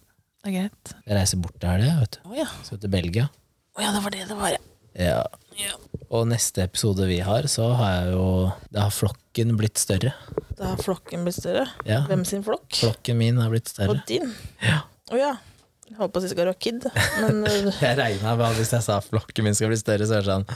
det 0.45 0.49
er 0.49 0.57
greit. 0.63 0.95
Jeg 1.07 1.17
reiser 1.19 1.43
bort 1.45 1.61
til 1.61 1.69
helga, 1.69 2.01
vet 2.01 2.19
du. 2.23 2.35
Ja. 2.39 2.47
Skal 2.65 2.79
til 2.79 2.89
Belgia. 2.97 3.29
Å 3.77 3.83
ja, 3.85 3.93
det 3.93 4.03
var 4.03 4.11
det 4.17 4.25
det 4.31 4.37
var, 4.41 4.57
ja. 4.97 5.23
Ja. 5.61 5.77
Og 6.11 6.27
neste 6.27 6.65
episode 6.67 7.07
vi 7.07 7.21
har, 7.23 7.47
så 7.51 7.69
har 7.79 7.93
jeg 7.95 8.15
jo 8.17 8.25
Da 8.75 8.89
har 8.89 8.95
flokken 8.95 9.55
blitt 9.59 9.79
større. 9.79 10.15
Da 10.59 10.73
har 10.73 10.83
flokken 10.83 11.23
blitt 11.27 11.39
større. 11.39 11.69
Ja. 11.87 12.03
Hvem 12.11 12.25
sin 12.27 12.43
flokk? 12.47 12.67
Flokken 12.81 13.21
min 13.21 13.39
har 13.39 13.53
blitt 13.53 13.71
større. 13.71 13.95
Og 13.95 14.03
din? 14.09 14.33
Ja. 14.65 14.83
Å 15.11 15.21
ja. 15.21 15.31
Jeg 15.91 15.99
holdt 15.99 16.15
på 16.15 16.21
å 16.21 16.23
si 16.23 16.31
skal 16.31 16.47
du 16.47 16.53
ha 16.53 16.59
kid, 16.59 16.85
men 17.19 17.41
uh, 17.43 17.71
Jeg 17.83 17.97
regna 17.99 18.37
med 18.39 18.47
at 18.47 18.59
hvis 18.59 18.71
jeg 18.77 18.87
sa 18.87 19.01
flokken 19.03 19.47
min 19.47 19.57
skal 19.59 19.73
bli 19.73 19.79
større, 19.81 20.07
så 20.07 20.19
er 20.19 20.23
det 20.23 20.31
sånn 20.31 20.47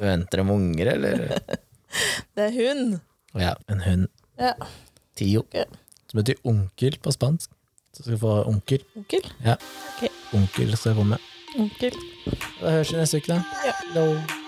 Venter 0.00 0.40
de 0.40 0.52
unger, 0.52 0.90
eller? 0.92 1.24
det 2.36 2.46
er 2.46 2.56
hund. 2.56 2.98
Ja, 3.36 3.54
en 3.72 3.80
hund. 3.84 4.08
Ja. 4.40 4.52
Tio. 5.16 5.44
Okay. 5.44 5.64
Som 6.10 6.20
betyr 6.20 6.40
onkel 6.48 6.98
på 7.00 7.12
spansk. 7.16 7.52
Så 7.96 8.04
skal 8.04 8.12
vi 8.12 8.20
få 8.20 8.34
onkel. 8.50 8.84
Onkel. 9.00 9.24
Ja. 9.44 9.56
Ok. 9.94 10.10
Onkel 10.36 10.76
skal 10.76 10.96
komme. 10.98 11.16
Onkel. 11.58 11.94
Da 12.60 12.70
høres 12.70 12.92
vi 12.92 12.98
neste 13.00 13.22
uke, 13.22 13.32
da. 13.32 13.42
Ja. 13.66 14.45